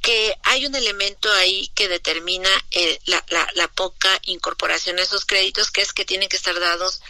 que 0.01 0.35
hay 0.45 0.65
un 0.67 0.75
elemento 0.75 1.31
ahí 1.33 1.69
que 1.75 1.89
determina 1.89 2.49
eh, 2.71 2.99
la, 3.05 3.25
la, 3.55 3.69
poca 3.69 4.19
incorporación 4.23 4.99
a 4.99 5.03
esos 5.03 5.27
créditos, 5.27 5.71
que 5.71 5.83
es 5.83 5.93
que 5.93 6.05
tienen 6.05 6.29
que 6.29 6.37
estar 6.37 6.59
dados 6.59 7.03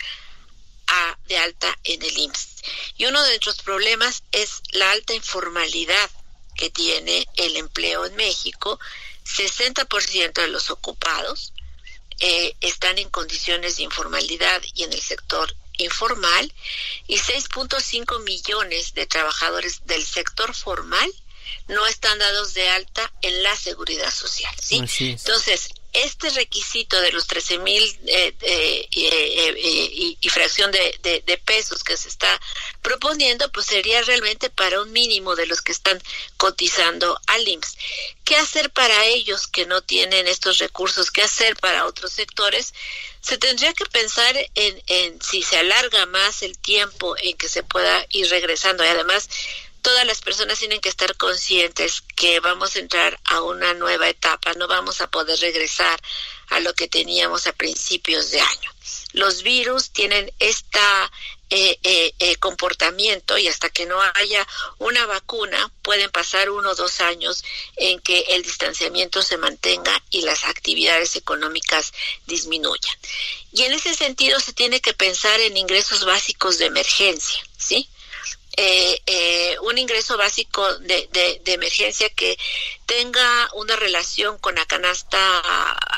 a, 0.87 1.19
de 1.29 1.39
alta 1.39 1.79
en 1.85 2.03
el 2.03 2.19
IMSS. 2.19 2.63
Y 2.97 3.07
uno 3.07 3.23
de 3.23 3.29
nuestros 3.29 3.59
problemas 3.63 4.25
es 4.33 4.63
la 4.73 4.91
alta 4.91 5.15
informalidad 5.15 6.11
que 6.57 6.71
tiene 6.71 7.29
el 7.37 7.57
empleo 7.57 8.07
en 8.07 8.17
México. 8.17 8.81
60% 9.25 10.33
de 10.33 10.49
los 10.49 10.71
ocupados 10.71 11.53
eh, 12.21 12.55
están 12.61 12.99
en 12.99 13.09
condiciones 13.09 13.77
de 13.77 13.85
informalidad 13.85 14.63
y 14.75 14.85
en 14.85 14.93
el 14.93 15.01
sector 15.01 15.55
informal 15.79 16.53
y 17.07 17.17
6.5 17.17 18.23
millones 18.23 18.95
de 18.95 19.07
trabajadores 19.07 19.81
del 19.87 20.05
sector 20.05 20.55
formal 20.55 21.11
no 21.69 21.87
están 21.87 22.19
dados 22.19 22.55
de 22.55 22.69
alta 22.69 23.11
en 23.23 23.43
la 23.43 23.57
seguridad 23.57 24.13
social, 24.13 24.55
¿sí? 24.61 24.77
Entonces, 25.01 25.71
este 25.93 26.31
requisito 26.31 27.01
de 27.01 27.13
los 27.13 27.27
13 27.27 27.59
mil 27.59 27.83
eh, 28.07 28.35
eh, 28.41 28.89
eh, 28.93 30.17
y, 30.21 30.29
fracción 30.29 30.71
de, 30.71 30.99
de, 31.03 31.39
pesos 31.39 31.83
que 31.83 31.97
se 31.97 32.09
está 32.09 32.41
proponiendo, 32.83 33.51
pues 33.51 33.67
sería 33.67 34.01
realmente 34.03 34.49
para 34.49 34.81
un 34.81 34.93
mínimo 34.93 35.35
de 35.35 35.47
los 35.47 35.61
que 35.61 35.73
están 35.73 36.01
cotizando 36.37 37.21
al 37.27 37.47
IMSS. 37.47 37.77
¿Qué 38.25 38.37
hacer 38.37 38.71
para 38.71 39.07
ellos 39.07 39.49
que 39.49 39.67
no 39.67 39.83
tienen 39.83 40.29
estos 40.29 40.59
recursos? 40.59 41.11
¿Qué 41.11 41.23
hacer 41.23 41.57
para 41.57 41.87
otros 41.87 42.13
sectores? 42.13 42.73
Se 43.21 43.39
tendría 43.39 43.75
que 43.75 43.87
pensar 43.87 44.37
en, 44.55 44.83
en 44.87 45.21
si 45.21 45.43
se 45.43 45.57
alarga 45.57 46.07
más 46.07 46.43
el 46.43 46.57
tiempo 46.57 47.17
en 47.19 47.37
que 47.37 47.49
se 47.49 47.65
pueda 47.65 48.07
ir 48.11 48.29
regresando 48.31 48.85
y 48.85 48.89
además 48.89 49.29
todas 49.83 50.07
las 50.07 50.21
personas 50.21 50.59
tienen 50.59 50.81
que 50.81 50.89
estar 50.89 51.17
conscientes 51.17 52.03
que 52.17 52.41
vamos 52.41 52.77
a 52.77 52.81
entrar 52.81 53.19
a 53.25 53.43
una 53.43 53.75
nueva 53.75 54.09
etapa, 54.09 54.55
no 54.55 54.69
vamos 54.69 55.01
a 55.01 55.11
poder 55.11 55.39
regresar 55.41 56.01
a 56.49 56.61
lo 56.61 56.75
que 56.75 56.89
teníamos 56.89 57.47
a 57.47 57.53
principios 57.53 58.31
de 58.31 58.41
año. 58.41 58.71
Los 59.13 59.43
virus 59.43 59.91
tienen 59.91 60.33
este 60.39 60.81
comportamiento 62.39 63.37
y 63.39 63.49
hasta 63.49 63.71
que 63.71 63.87
no 63.87 64.01
haya 64.15 64.47
una 64.79 65.05
vacuna 65.07 65.71
pueden 65.83 66.11
pasar 66.11 66.51
uno 66.51 66.71
o 66.71 66.75
dos 66.75 67.01
años 67.01 67.43
en 67.77 68.01
que 68.01 68.21
el 68.31 68.43
distanciamiento 68.43 69.23
se 69.23 69.37
mantenga 69.37 70.03
y 70.11 70.23
las 70.23 70.45
actividades 70.45 71.17
económicas 71.17 71.93
disminuyan. 72.27 72.97
Y 73.53 73.63
en 73.63 73.73
ese 73.73 73.95
sentido 73.95 74.39
se 74.41 74.53
tiene 74.53 74.81
que 74.81 74.95
pensar 74.95 75.41
en 75.41 75.57
ingresos 75.57 76.05
básicos 76.05 76.59
de 76.59 76.67
emergencia, 76.67 77.43
¿sí? 77.59 77.89
Eh, 78.63 79.01
eh, 79.07 79.57
un 79.63 79.79
ingreso 79.79 80.19
básico 80.19 80.77
de, 80.81 81.09
de, 81.11 81.53
emergencia 81.55 82.11
que 82.11 82.37
tenga 82.85 83.49
una 83.55 83.75
relación 83.75 84.37
con 84.37 84.55
la 84.55 84.67
canasta 84.67 85.41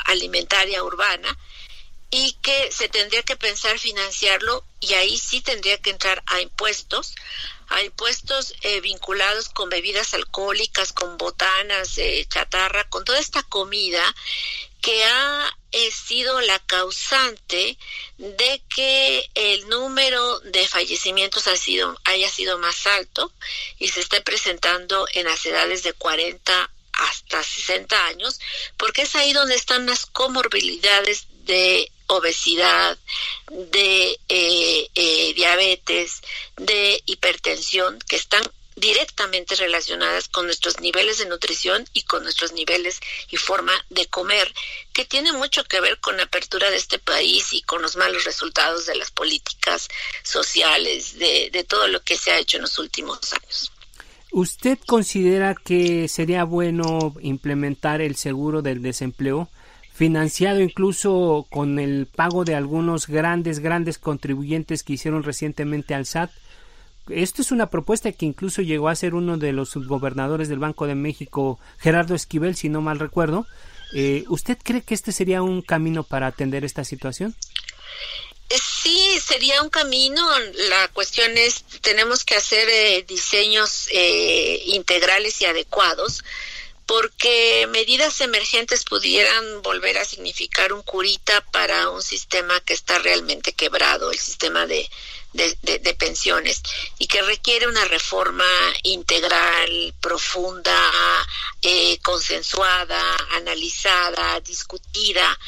alimentaria 0.05 0.81
urbana 0.81 1.37
y 2.09 2.37
que 2.41 2.71
se 2.71 2.87
tendría 2.87 3.21
que 3.23 3.35
pensar 3.35 3.79
financiarlo 3.79 4.63
y 4.79 4.93
ahí 4.93 5.17
sí 5.17 5.41
tendría 5.41 5.77
que 5.79 5.89
entrar 5.89 6.23
a 6.25 6.39
impuestos, 6.39 7.15
a 7.67 7.81
impuestos 7.81 8.53
eh, 8.61 8.79
vinculados 8.79 9.49
con 9.49 9.67
bebidas 9.67 10.13
alcohólicas, 10.13 10.93
con 10.93 11.17
botanas, 11.17 11.99
chatarra, 12.29 12.87
con 12.87 13.03
toda 13.03 13.19
esta 13.19 13.43
comida 13.43 14.15
que 14.79 15.03
ha 15.03 15.57
sido 15.91 16.39
la 16.41 16.59
causante 16.59 17.77
de 18.17 18.61
que 18.73 19.29
el 19.33 19.67
número 19.69 20.39
de 20.41 20.67
fallecimientos 20.67 21.47
haya 21.47 22.29
sido 22.29 22.59
más 22.59 22.87
alto 22.87 23.31
y 23.79 23.87
se 23.89 24.01
esté 24.01 24.21
presentando 24.21 25.07
en 25.13 25.25
las 25.25 25.45
edades 25.45 25.83
de 25.83 25.93
40 25.93 26.69
hasta 26.93 27.43
60 27.43 28.05
años, 28.05 28.39
porque 28.77 29.03
es 29.03 29.15
ahí 29.15 29.33
donde 29.33 29.55
están 29.55 29.85
las 29.85 30.05
comorbilidades 30.05 31.25
de 31.45 31.91
obesidad, 32.07 32.97
de 33.49 34.19
eh, 34.29 34.89
eh, 34.93 35.33
diabetes, 35.33 36.21
de 36.57 37.01
hipertensión, 37.05 37.99
que 38.07 38.15
están 38.15 38.43
directamente 38.75 39.55
relacionadas 39.55 40.27
con 40.27 40.45
nuestros 40.45 40.79
niveles 40.79 41.19
de 41.19 41.25
nutrición 41.25 41.85
y 41.93 42.03
con 42.03 42.23
nuestros 42.23 42.53
niveles 42.53 42.99
y 43.29 43.37
forma 43.37 43.73
de 43.89 44.07
comer, 44.07 44.51
que 44.93 45.05
tiene 45.05 45.31
mucho 45.33 45.63
que 45.63 45.81
ver 45.81 45.99
con 45.99 46.17
la 46.17 46.23
apertura 46.23 46.69
de 46.69 46.77
este 46.77 46.99
país 46.99 47.53
y 47.53 47.61
con 47.61 47.81
los 47.81 47.95
malos 47.95 48.23
resultados 48.23 48.85
de 48.85 48.95
las 48.95 49.11
políticas 49.11 49.87
sociales, 50.23 51.17
de, 51.17 51.65
todo 51.67 51.87
lo 51.87 52.01
que 52.01 52.17
se 52.17 52.31
ha 52.31 52.39
hecho 52.39 52.57
en 52.57 52.63
los 52.63 52.77
últimos 52.77 53.19
años. 53.33 53.71
¿Usted 54.31 54.77
considera 54.85 55.55
que 55.55 56.07
sería 56.07 56.43
bueno 56.43 57.13
implementar 57.21 58.01
el 58.01 58.15
seguro 58.15 58.61
del 58.61 58.81
desempleo? 58.81 59.49
financiado 59.93 60.59
incluso 60.59 61.45
con 61.51 61.77
el 61.77 62.07
pago 62.07 62.43
de 62.45 62.55
algunos 62.55 63.05
grandes, 63.05 63.59
grandes 63.59 63.99
contribuyentes 63.99 64.81
que 64.81 64.93
hicieron 64.93 65.21
recientemente 65.21 65.93
al 65.93 66.07
SAT 66.07 66.31
esto 67.09 67.41
es 67.41 67.51
una 67.51 67.69
propuesta 67.69 68.11
que 68.11 68.25
incluso 68.25 68.61
llegó 68.61 68.89
a 68.89 68.95
ser 68.95 69.13
uno 69.13 69.37
de 69.37 69.51
los 69.51 69.75
gobernadores 69.75 70.47
del 70.47 70.59
Banco 70.59 70.87
de 70.87 70.95
México, 70.95 71.59
Gerardo 71.79 72.15
Esquivel, 72.15 72.55
si 72.55 72.69
no 72.69 72.81
mal 72.81 72.99
recuerdo. 72.99 73.45
Eh, 73.93 74.23
¿Usted 74.27 74.57
cree 74.61 74.81
que 74.81 74.93
este 74.93 75.11
sería 75.11 75.41
un 75.41 75.61
camino 75.61 76.03
para 76.03 76.27
atender 76.27 76.63
esta 76.63 76.83
situación? 76.83 77.35
Eh, 78.49 78.55
sí, 78.57 79.19
sería 79.23 79.61
un 79.61 79.69
camino. 79.69 80.21
La 80.69 80.87
cuestión 80.89 81.37
es, 81.37 81.63
tenemos 81.81 82.23
que 82.23 82.35
hacer 82.35 82.67
eh, 82.69 83.05
diseños 83.07 83.89
integrales 84.65 85.41
y 85.41 85.45
adecuados 85.45 86.23
porque 86.85 87.67
medidas 87.71 88.19
emergentes 88.19 88.83
pudieran 88.83 89.61
volver 89.61 89.97
a 89.97 90.05
significar 90.05 90.73
un 90.73 90.81
curita 90.81 91.41
para 91.51 91.89
un 91.89 92.01
sistema 92.01 92.59
que 92.59 92.73
está 92.73 92.99
realmente 92.99 93.53
quebrado, 93.53 94.11
el 94.11 94.19
sistema 94.19 94.67
de, 94.67 94.89
de, 95.33 95.95
pensiones 95.97 96.61
y 96.97 97.07
que 97.07 97.21
requiere 97.21 97.67
una 97.67 97.85
reforma 97.85 98.45
integral, 98.83 99.93
profunda, 100.01 100.91
eh, 101.61 101.97
consensuada, 102.01 103.01
analizada, 103.31 104.39
discutida 104.41 105.39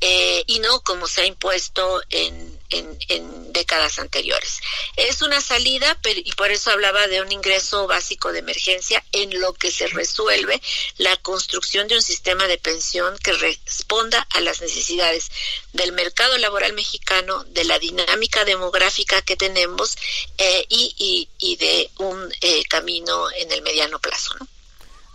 eh, 0.00 0.44
y 0.46 0.58
no 0.60 0.82
como 0.82 1.08
se 1.08 1.22
ha 1.22 1.26
impuesto 1.26 2.02
en, 2.10 2.60
en, 2.70 3.52
décadas 3.52 3.98
anteriores. 3.98 4.60
Es 4.96 5.22
una 5.22 5.40
salida 5.40 5.98
pero, 6.02 6.20
y 6.22 6.32
por 6.32 6.50
eso 6.50 6.70
hablaba 6.70 7.06
de 7.06 7.22
un 7.22 7.30
ingreso 7.30 7.86
básico 7.86 8.32
de 8.32 8.40
emergencia 8.40 9.04
en 9.12 9.40
lo 9.40 9.54
que 9.54 9.70
se 9.70 9.86
resuelve 9.86 10.60
la 10.98 11.16
construcción 11.18 11.86
de 11.88 11.96
un 11.96 12.02
sistema 12.02 12.46
de 12.48 12.58
pensión 12.58 13.16
que 13.18 13.32
responda 13.32 14.26
a 14.30 14.40
las 14.40 14.60
necesidades 14.60 15.30
del 15.72 15.92
mercado 15.92 16.36
laboral 16.38 16.72
mexicano, 16.72 17.44
de 17.44 17.64
la 17.64 17.78
dinámica 17.78 18.44
demográfica 18.44 19.22
que 19.22 19.33
tenemos 19.36 19.96
eh, 20.38 20.64
y, 20.68 21.28
y, 21.38 21.56
de 21.56 21.90
un 21.98 22.32
eh, 22.40 22.62
camino 22.68 23.30
en 23.40 23.52
el 23.52 23.62
mediano 23.62 23.98
plazo. 23.98 24.34
¿no? 24.40 24.46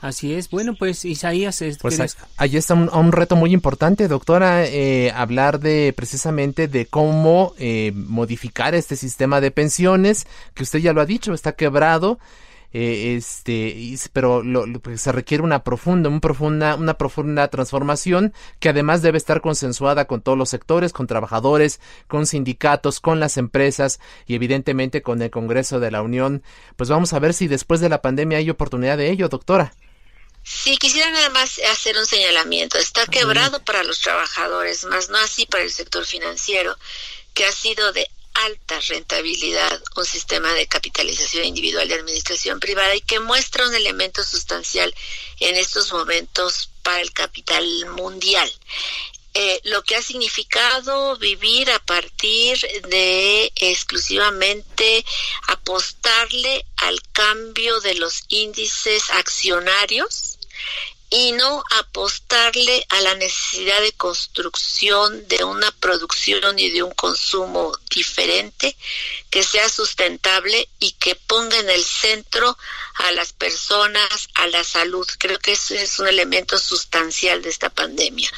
Así 0.01 0.34
es. 0.34 0.49
Bueno, 0.49 0.76
pues 0.76 1.03
Isaías, 1.03 1.61
pues 1.82 1.99
ahí, 2.38 2.55
está 2.55 2.74
un, 2.74 3.11
reto 3.11 3.36
muy 3.36 3.53
importante, 3.53 4.07
doctora, 4.07 4.65
eh, 4.65 5.11
hablar 5.13 5.59
de 5.59 5.93
precisamente 5.93 6.70
de 6.70 6.86
cómo 6.86 7.53
eh, 7.57 7.91
modificar 7.93 8.76
este 8.76 8.95
sistema 8.95 9.41
de 9.41 9.51
pensiones, 9.51 10.26
que 10.53 10.63
usted 10.63 10.80
ya 10.80 10.93
lo 10.93 11.01
ha 11.01 11.05
dicho, 11.05 11.34
está 11.34 11.51
quebrado. 11.51 12.17
Eh, 12.72 13.15
este 13.17 13.95
pero 14.13 14.43
lo, 14.43 14.65
pues, 14.80 15.01
se 15.01 15.11
requiere 15.11 15.43
una 15.43 15.63
profunda 15.63 16.07
un 16.07 16.22
profunda 16.22 16.76
una 16.76 16.99
profunda 16.99 17.47
transformación 17.47 18.32
que 18.59 18.70
además 18.70 19.01
debe 19.01 19.17
estar 19.17 19.41
consensuada 19.41 20.05
con 20.05 20.22
todos 20.22 20.38
los 20.38 20.49
sectores 20.49 20.93
con 20.93 21.07
trabajadores 21.07 21.82
con 22.07 22.28
sindicatos 22.28 22.99
con 22.99 23.20
las 23.20 23.38
empresas 23.38 23.99
y 24.28 24.36
evidentemente 24.36 25.01
con 25.01 25.22
el 25.22 25.32
Congreso 25.32 25.80
de 25.80 25.91
la 25.91 26.01
Unión. 26.01 26.43
Pues 26.76 26.89
vamos 26.89 27.13
a 27.13 27.20
ver 27.20 27.34
si 27.34 27.47
después 27.47 27.80
de 27.80 27.89
la 27.89 28.01
pandemia 28.01 28.38
hay 28.38 28.49
oportunidad 28.49 28.97
de 28.97 29.09
ello 29.09 29.30
doctora. 29.30 29.74
Sí, 30.43 30.78
quisiera 30.78 31.11
nada 31.11 31.30
más 31.30 31.59
hacer 31.72 31.97
un 31.97 32.05
señalamiento. 32.05 32.78
Está 32.78 33.05
quebrado 33.05 33.63
para 33.63 33.84
los 33.84 33.99
trabajadores, 33.99 34.84
más 34.86 35.09
no 35.09 35.17
así 35.17 35.45
para 35.45 35.63
el 35.63 35.72
sector 35.72 36.05
financiero, 36.05 36.76
que 37.34 37.45
ha 37.45 37.51
sido 37.51 37.91
de 37.91 38.07
alta 38.46 38.80
rentabilidad 38.82 39.82
un 39.96 40.06
sistema 40.06 40.54
de 40.54 40.68
capitalización 40.68 41.46
individual 41.46 41.88
de 41.88 41.96
administración 41.96 42.60
privada 42.60 42.96
y 42.96 43.02
que 43.02 43.20
muestra 43.20 43.68
un 43.68 43.76
elemento 43.76 44.24
sustancial 44.24 44.94
en 45.40 45.56
estos 45.56 45.92
momentos 45.92 46.70
para 46.84 47.02
el 47.02 47.12
capital 47.12 47.66
mundial. 47.96 48.52
Eh, 49.36 49.60
lo 49.66 49.84
que 49.84 49.96
ha 49.96 50.02
significado 50.02 51.16
vivir 51.18 51.70
a 51.70 51.80
partir 51.80 52.60
de 52.90 53.52
exclusivamente 53.56 55.06
apostarle 55.48 56.66
al 56.78 57.00
cambio 57.12 57.80
de 57.82 57.94
los 57.96 58.24
índices 58.30 59.10
accionarios 59.12 60.40
y 61.10 61.32
no 61.32 61.64
apostarle 61.80 62.86
a 62.89 63.01
la 63.01 63.16
necesidad 63.16 63.82
de 63.82 63.93
construcción 63.93 65.28
de 65.28 65.43
una 65.43 65.72
producción 65.72 66.60
y 66.60 66.70
de 66.70 66.84
un 66.84 66.91
consumo 66.91 67.72
diferente 67.89 68.76
que 69.32 69.43
sea 69.43 69.68
sustentable 69.70 70.70
y 70.80 70.91
que 70.93 71.16
ponga 71.16 71.57
en 71.57 71.70
el 71.70 71.84
centro 71.84 72.55
a 72.95 73.12
las 73.12 73.34
personas, 73.34 74.30
a 74.36 74.47
la 74.47 74.64
salud. 74.64 75.07
Creo 75.18 75.39
que 75.39 75.53
eso 75.53 75.74
es 75.74 75.97
un 75.99 76.07
elemento 76.07 76.60
sustancial 76.60 77.41
de 77.41 77.49
esta 77.49 77.70
pandemia. 77.70 78.30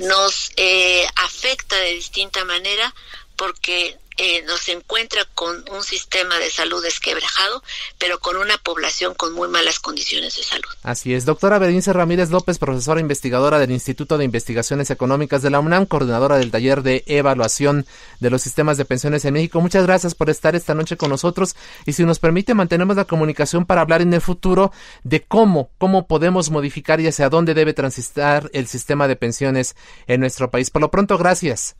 Nos 0.00 0.50
eh, 0.56 1.06
afecta 1.16 1.76
de 1.76 1.92
distinta 1.92 2.44
manera 2.44 2.92
porque 3.36 3.98
eh, 4.16 4.42
nos 4.46 4.68
encuentra 4.68 5.24
con 5.34 5.64
un 5.70 5.82
sistema 5.82 6.38
de 6.38 6.50
salud 6.50 6.82
desquebrajado, 6.82 7.62
pero 7.98 8.18
con 8.18 8.36
una 8.36 8.56
población 8.58 9.14
con 9.14 9.34
muy 9.34 9.48
malas 9.48 9.78
condiciones 9.78 10.36
de 10.36 10.42
salud. 10.42 10.68
Así 10.82 11.14
es. 11.14 11.24
Doctora 11.24 11.58
Berenice 11.58 11.92
Ramírez 11.92 12.30
López, 12.30 12.58
profesora 12.58 13.00
investigadora 13.00 13.58
del 13.58 13.72
Instituto 13.72 14.18
de 14.18 14.24
Investigaciones 14.24 14.90
Económicas 14.90 15.42
de 15.42 15.50
la 15.50 15.60
UNAM, 15.60 15.86
coordinadora 15.86 16.38
del 16.38 16.50
taller 16.50 16.82
de 16.82 17.04
evaluación 17.06 17.86
de 18.20 18.30
los 18.30 18.42
sistemas 18.42 18.76
de 18.76 18.84
pensiones 18.84 19.24
en 19.24 19.34
México. 19.34 19.60
Muchas 19.60 19.84
gracias 19.86 20.14
por 20.14 20.30
estar 20.30 20.56
esta 20.56 20.74
noche 20.74 20.96
con 20.96 21.10
nosotros 21.10 21.54
y 21.84 21.92
si 21.92 22.04
nos 22.04 22.18
permite 22.18 22.54
mantenemos 22.54 22.96
la 22.96 23.04
comunicación 23.04 23.66
para 23.66 23.82
hablar 23.82 24.02
en 24.02 24.14
el 24.14 24.20
futuro 24.20 24.72
de 25.04 25.22
cómo, 25.22 25.70
cómo 25.78 26.06
podemos 26.06 26.50
modificar 26.50 27.00
y 27.00 27.08
hacia 27.08 27.28
dónde 27.28 27.54
debe 27.54 27.74
transitar 27.74 28.50
el 28.52 28.66
sistema 28.66 29.08
de 29.08 29.16
pensiones 29.16 29.76
en 30.06 30.20
nuestro 30.20 30.50
país. 30.50 30.70
Por 30.70 30.82
lo 30.82 30.90
pronto, 30.90 31.18
gracias. 31.18 31.76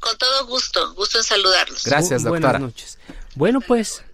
Con 0.00 0.16
todo 0.16 0.46
gusto, 0.46 0.94
gusto 0.94 1.18
en 1.18 1.24
saludarlos. 1.24 1.84
Gracias, 1.84 2.22
doctora. 2.22 2.58
Buenas 2.58 2.60
noches. 2.60 2.98
Bueno, 3.34 3.60
pues, 3.60 4.04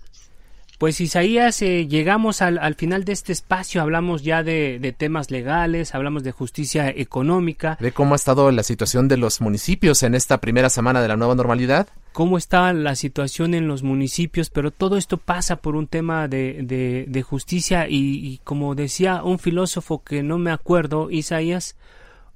pues 0.78 1.00
Isaías, 1.00 1.60
eh, 1.62 1.86
llegamos 1.86 2.42
al, 2.42 2.58
al, 2.58 2.74
final 2.74 3.04
de 3.04 3.12
este 3.12 3.32
espacio, 3.32 3.82
hablamos 3.82 4.22
ya 4.22 4.42
de, 4.42 4.78
de, 4.80 4.92
temas 4.92 5.30
legales, 5.30 5.94
hablamos 5.94 6.22
de 6.22 6.32
justicia 6.32 6.88
económica. 6.88 7.76
De 7.80 7.92
cómo 7.92 8.14
ha 8.14 8.16
estado 8.16 8.50
la 8.50 8.62
situación 8.62 9.08
de 9.08 9.16
los 9.16 9.40
municipios 9.40 10.02
en 10.02 10.14
esta 10.14 10.38
primera 10.38 10.70
semana 10.70 11.02
de 11.02 11.08
la 11.08 11.16
nueva 11.16 11.34
normalidad. 11.34 11.88
Cómo 12.12 12.38
está 12.38 12.72
la 12.72 12.96
situación 12.96 13.54
en 13.54 13.68
los 13.68 13.82
municipios, 13.82 14.48
pero 14.50 14.70
todo 14.70 14.96
esto 14.96 15.18
pasa 15.18 15.56
por 15.56 15.76
un 15.76 15.86
tema 15.86 16.28
de, 16.28 16.60
de, 16.62 17.04
de 17.08 17.22
justicia 17.22 17.88
y, 17.88 18.26
y 18.26 18.38
como 18.44 18.74
decía 18.74 19.22
un 19.22 19.38
filósofo 19.38 20.02
que 20.02 20.22
no 20.22 20.38
me 20.38 20.50
acuerdo, 20.50 21.10
Isaías, 21.10 21.76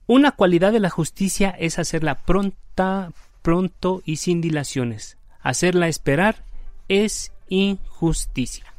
una 0.06 0.32
cualidad 0.32 0.72
de 0.72 0.80
la 0.80 0.90
justicia 0.90 1.50
es 1.50 1.78
hacerla 1.78 2.14
pronta, 2.14 3.12
pronto 3.42 4.02
y 4.04 4.16
sin 4.16 4.40
dilaciones. 4.40 5.16
Hacerla 5.40 5.88
esperar 5.88 6.44
es 6.88 7.32
injusticia. 7.48 8.74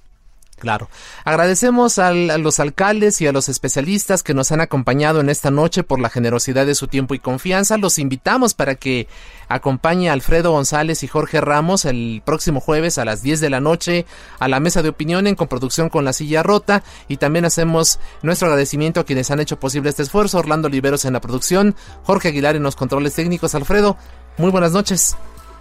Claro. 0.59 0.89
Agradecemos 1.23 1.99
a 1.99 2.11
los 2.11 2.59
alcaldes 2.59 3.21
y 3.21 3.27
a 3.27 3.31
los 3.31 3.47
especialistas 3.47 4.23
que 4.23 4.33
nos 4.33 4.51
han 4.51 4.59
acompañado 4.59 5.21
en 5.21 5.29
esta 5.29 5.51
noche 5.51 5.83
por 5.83 6.01
la 6.01 6.09
generosidad 6.09 6.65
de 6.65 6.75
su 6.75 6.87
tiempo 6.87 7.13
y 7.13 7.19
confianza. 7.19 7.77
Los 7.77 7.97
invitamos 7.97 8.53
para 8.53 8.75
que 8.75 9.07
acompañe 9.47 10.09
a 10.09 10.13
Alfredo 10.13 10.51
González 10.51 11.01
y 11.03 11.07
Jorge 11.07 11.39
Ramos 11.39 11.85
el 11.85 12.21
próximo 12.25 12.59
jueves 12.59 12.97
a 12.97 13.05
las 13.05 13.23
10 13.23 13.39
de 13.39 13.49
la 13.49 13.61
noche 13.61 14.05
a 14.37 14.47
la 14.47 14.59
mesa 14.59 14.83
de 14.83 14.89
opinión 14.89 15.27
en 15.27 15.35
coproducción 15.35 15.89
con 15.89 16.03
La 16.03 16.13
Silla 16.13 16.43
Rota. 16.43 16.83
Y 17.07 17.17
también 17.17 17.45
hacemos 17.45 17.99
nuestro 18.21 18.47
agradecimiento 18.49 18.99
a 18.99 19.05
quienes 19.05 19.31
han 19.31 19.39
hecho 19.39 19.59
posible 19.61 19.89
este 19.89 20.03
esfuerzo. 20.03 20.39
Orlando 20.39 20.67
Oliveros 20.67 21.05
en 21.05 21.13
la 21.13 21.21
producción, 21.21 21.73
Jorge 22.03 22.27
Aguilar 22.27 22.57
en 22.57 22.63
los 22.63 22.75
controles 22.75 23.13
técnicos. 23.13 23.55
Alfredo, 23.55 23.97
muy 24.39 24.51
buenas 24.51 24.71
noches. 24.71 25.15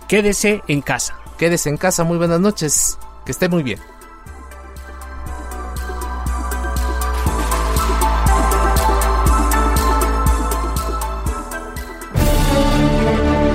Quédese 0.07 0.63
en 0.69 0.81
casa. 0.81 1.19
Quédese 1.37 1.69
en 1.69 1.77
casa, 1.77 2.05
muy 2.05 2.17
buenas 2.17 2.41
noches. 2.41 2.99
Que 3.27 3.33
esté 3.33 3.49
muy 3.49 3.63
bien. 3.63 3.79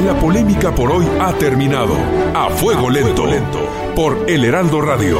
La 0.06 0.20
polémica 0.20 0.76
por 0.76 0.92
hoy 0.92 1.08
ha 1.20 1.34
terminado. 1.34 1.96
A 2.36 2.50
fuego 2.50 2.90
lento, 2.90 3.26
lento 3.26 3.68
por 3.96 4.30
El 4.30 4.44
Heraldo 4.44 4.82
Radio. 4.82 5.20